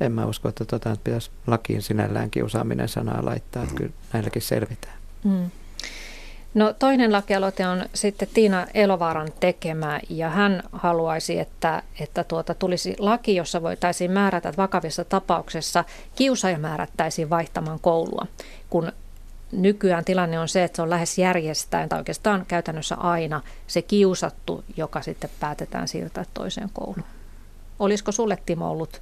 en 0.00 0.12
mä 0.12 0.26
usko, 0.26 0.48
että 0.48 0.64
tota, 0.64 0.96
pitäisi 1.04 1.30
lakiin 1.46 1.82
sinällään 1.82 2.30
kiusaaminen 2.30 2.88
sanaa 2.88 3.24
laittaa, 3.24 3.62
että 3.62 3.74
kyllä 3.74 3.92
näilläkin 4.12 4.42
selvitään. 4.42 4.94
Mm. 5.24 5.50
No 6.54 6.72
toinen 6.72 7.12
lakialoite 7.12 7.66
on 7.66 7.84
sitten 7.94 8.28
Tiina 8.34 8.66
Elovaaran 8.74 9.28
tekemä 9.40 10.00
ja 10.08 10.30
hän 10.30 10.62
haluaisi, 10.72 11.38
että, 11.38 11.82
että 12.00 12.24
tuota, 12.24 12.54
tulisi 12.54 12.96
laki, 12.98 13.36
jossa 13.36 13.62
voitaisiin 13.62 14.10
määrätä, 14.10 14.48
että 14.48 14.62
vakavissa 14.62 15.04
tapauksessa 15.04 15.84
kiusaaja 16.16 16.58
määrättäisiin 16.58 17.30
vaihtamaan 17.30 17.80
koulua, 17.80 18.26
kun 18.70 18.92
nykyään 19.52 20.04
tilanne 20.04 20.38
on 20.38 20.48
se, 20.48 20.64
että 20.64 20.76
se 20.76 20.82
on 20.82 20.90
lähes 20.90 21.18
järjestäen 21.18 21.88
tai 21.88 21.98
oikeastaan 21.98 22.46
käytännössä 22.46 22.94
aina 22.94 23.40
se 23.66 23.82
kiusattu, 23.82 24.64
joka 24.76 25.02
sitten 25.02 25.30
päätetään 25.40 25.88
siirtää 25.88 26.24
toiseen 26.34 26.70
kouluun. 26.72 27.04
Olisiko 27.78 28.12
sulle 28.12 28.38
Timo 28.46 28.70
ollut 28.70 29.00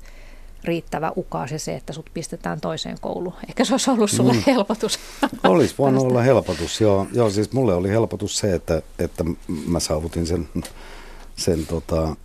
riittävä 0.65 1.13
ukaasi 1.17 1.59
se, 1.59 1.75
että 1.75 1.93
sut 1.93 2.11
pistetään 2.15 2.61
toiseen 2.61 2.97
kouluun. 3.01 3.35
Ehkä 3.49 3.65
se 3.65 3.75
olisi 3.75 3.91
ollut 3.91 4.11
sulle 4.11 4.33
mm. 4.33 4.43
helpotus. 4.47 4.99
Olisi 5.45 5.75
voinut 5.79 6.03
olla 6.03 6.23
helpotus, 6.23 6.81
joo. 6.81 7.07
joo. 7.13 7.31
siis 7.31 7.53
mulle 7.53 7.75
oli 7.75 7.89
helpotus 7.89 8.39
se, 8.39 8.55
että, 8.55 8.83
että 8.99 9.25
mä 9.67 9.81
saavutin 9.81 10.27
sen, 10.27 10.49
sen 11.37 11.67
tota, 11.67 12.17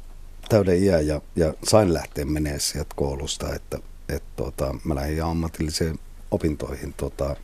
täyden 0.49 0.83
iän 0.83 1.07
ja, 1.07 1.21
ja 1.35 1.53
sain 1.63 1.93
lähteä 1.93 2.25
menee 2.25 2.59
sieltä 2.59 2.93
koulusta, 2.95 3.55
että 3.55 3.79
et, 4.09 4.23
tota, 4.35 4.75
mä 4.83 4.95
lähdin 4.95 5.23
ammatilliseen 5.23 5.99
opintoihin 6.31 6.93
tota, 6.93 7.35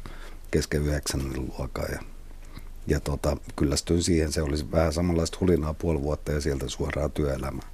kesken 0.51 0.83
yhdeksännen 0.83 1.53
luokan 1.57 1.85
ja, 1.91 1.99
ja 2.87 2.99
tota, 2.99 3.37
kyllästyin 3.55 4.03
siihen. 4.03 4.31
Se 4.31 4.41
olisi 4.41 4.71
vähän 4.71 4.93
samanlaista 4.93 5.37
hulinaa 5.41 5.73
puoli 5.73 6.01
vuotta 6.01 6.31
ja 6.31 6.41
sieltä 6.41 6.69
suoraan 6.69 7.11
työelämään. 7.11 7.69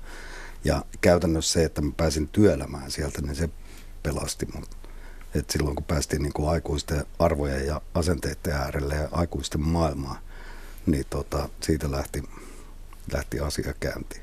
Ja 0.63 0.85
käytännössä 1.01 1.53
se, 1.53 1.65
että 1.65 1.81
mä 1.81 1.91
pääsin 1.97 2.27
työelämään 2.27 2.91
sieltä, 2.91 3.21
niin 3.21 3.35
se 3.35 3.49
pelasti 4.03 4.47
mut. 4.55 4.69
Et 5.35 5.49
silloin 5.49 5.75
kun 5.75 5.85
päästiin 5.85 6.21
niin 6.21 6.33
kuin 6.33 6.49
aikuisten 6.49 7.05
arvojen 7.19 7.67
ja 7.67 7.81
asenteiden 7.93 8.53
äärelle 8.53 8.95
ja 8.95 9.09
aikuisten 9.11 9.61
maailmaan, 9.61 10.17
niin 10.85 11.05
tota, 11.09 11.49
siitä 11.61 11.91
lähti, 11.91 12.23
lähti 13.13 13.39
asia 13.39 13.73
käyntiin. 13.79 14.21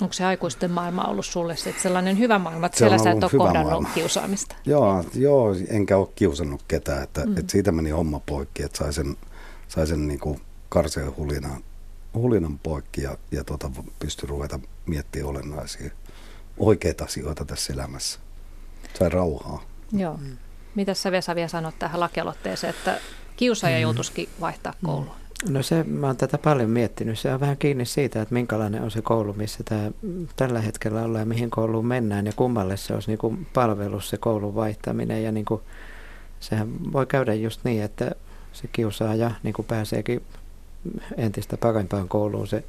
Onko 0.00 0.12
se 0.12 0.24
aikuisten 0.24 0.70
maailma 0.70 1.04
ollut 1.04 1.26
sulle 1.26 1.56
sit 1.56 1.80
sellainen 1.80 2.18
hyvä 2.18 2.38
maailma, 2.38 2.66
että 2.66 2.78
se 2.78 2.82
siellä 2.82 2.98
sä 2.98 3.10
et 3.10 3.22
ole 3.22 3.30
kohdannut 3.30 3.70
maailma. 3.70 3.90
kiusaamista? 3.94 4.56
Joo, 4.66 5.04
joo, 5.14 5.54
enkä 5.68 5.96
ole 5.96 6.08
kiusannut 6.14 6.62
ketään, 6.68 7.02
että, 7.02 7.26
mm. 7.26 7.36
että 7.36 7.52
siitä 7.52 7.72
meni 7.72 7.90
homma 7.90 8.20
poikki, 8.26 8.62
että 8.62 8.78
sai 8.78 8.92
sen, 8.92 9.16
sai 9.68 9.86
sen 9.86 10.08
niin 10.08 10.40
karseen 10.68 11.16
hulinan 11.16 11.62
hulinan 12.14 12.58
poikki 12.58 13.02
ja, 13.02 13.18
ja 13.30 13.44
tota, 13.44 13.70
pystyi 13.98 14.28
ruveta 14.28 14.60
miettimään 14.86 15.30
olennaisia 15.30 15.90
oikeita 16.58 17.04
asioita 17.04 17.44
tässä 17.44 17.72
elämässä. 17.72 18.18
Sai 18.98 19.08
rauhaa. 19.08 19.62
Joo. 19.92 20.16
Mm. 20.16 20.36
Mitä 20.74 20.94
sä 20.94 21.12
Vesa 21.12 21.34
vielä 21.34 21.48
sanot 21.48 21.78
tähän 21.78 22.00
lakialoitteeseen, 22.00 22.74
että 22.74 23.00
kiusaaja 23.36 23.76
mm. 23.76 23.82
joutuisikin 23.82 24.28
vaihtaa 24.40 24.72
mm. 24.72 24.86
koulua? 24.86 25.16
No 25.48 25.62
se, 25.62 25.84
mä 25.84 26.06
oon 26.06 26.16
tätä 26.16 26.38
paljon 26.38 26.70
miettinyt. 26.70 27.18
Se 27.18 27.34
on 27.34 27.40
vähän 27.40 27.56
kiinni 27.56 27.84
siitä, 27.84 28.22
että 28.22 28.34
minkälainen 28.34 28.82
on 28.82 28.90
se 28.90 29.02
koulu, 29.02 29.32
missä 29.32 29.64
tämä 29.64 29.90
tällä 30.36 30.60
hetkellä 30.60 31.02
ollaan 31.02 31.22
ja 31.22 31.26
mihin 31.26 31.50
kouluun 31.50 31.86
mennään 31.86 32.26
ja 32.26 32.32
kummalle 32.36 32.76
se 32.76 32.94
olisi 32.94 33.10
niin 33.10 33.18
kuin 33.18 33.46
palvelus 33.54 34.10
se 34.10 34.16
koulun 34.16 34.54
vaihtaminen. 34.54 35.22
Ja 35.22 35.32
niin 35.32 35.44
kuin, 35.44 35.60
sehän 36.40 36.92
voi 36.92 37.06
käydä 37.06 37.34
just 37.34 37.60
niin, 37.64 37.82
että 37.82 38.10
se 38.52 38.68
kiusaaja 38.72 39.30
niin 39.42 39.54
kuin 39.54 39.66
pääseekin 39.66 40.22
entistä 41.16 41.56
parempaan 41.56 42.08
kouluun 42.08 42.46
se 42.46 42.64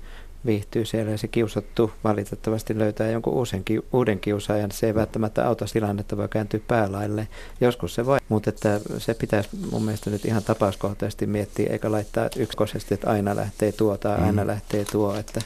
viihtyy 0.46 0.86
siellä 0.86 1.12
ja 1.12 1.18
se 1.18 1.28
kiusattu 1.28 1.92
valitettavasti 2.04 2.80
löytää 2.80 3.12
jonkun 3.12 3.34
uusen, 3.34 3.64
uuden 3.94 4.20
kiusaajan. 4.20 4.72
Se 4.72 4.88
ei 4.88 4.96
välttämättä 4.96 5.48
auta 5.48 5.66
tilannetta, 5.74 6.18
voi 6.18 6.28
kääntyä 6.30 6.60
päälaille. 6.68 7.28
Joskus 7.62 7.96
se 7.96 8.06
voi, 8.06 8.20
mutta 8.30 8.50
että 8.50 8.82
se 8.98 9.14
pitäisi 9.14 9.50
mun 9.72 9.84
mielestä 9.84 10.10
nyt 10.10 10.26
ihan 10.26 10.44
tapauskohtaisesti 10.44 11.28
miettiä, 11.28 11.70
eikä 11.70 11.92
laittaa 11.92 12.30
yksikoisesti, 12.36 12.94
että 12.94 13.10
aina 13.10 13.36
lähtee 13.36 13.72
tuo 13.72 13.98
tai 13.98 14.18
aina 14.22 14.42
mm. 14.42 14.48
lähtee 14.48 14.86
tuo. 14.86 15.16
Että, 15.16 15.42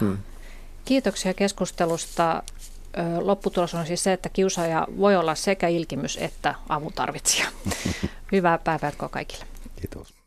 hmm. 0.00 0.18
Kiitoksia 0.84 1.34
keskustelusta. 1.34 2.42
Lopputulos 3.20 3.74
on 3.74 3.86
siis 3.86 4.04
se, 4.04 4.12
että 4.12 4.28
kiusaaja 4.28 4.86
voi 4.98 5.16
olla 5.16 5.34
sekä 5.34 5.68
ilkimys 5.68 6.18
että 6.20 6.54
avun 6.68 6.92
tarvitsija. 6.92 7.46
Hyvää 8.32 8.58
päivää 8.58 8.92
kaikille. 9.10 9.44
Kiitos. 9.80 10.23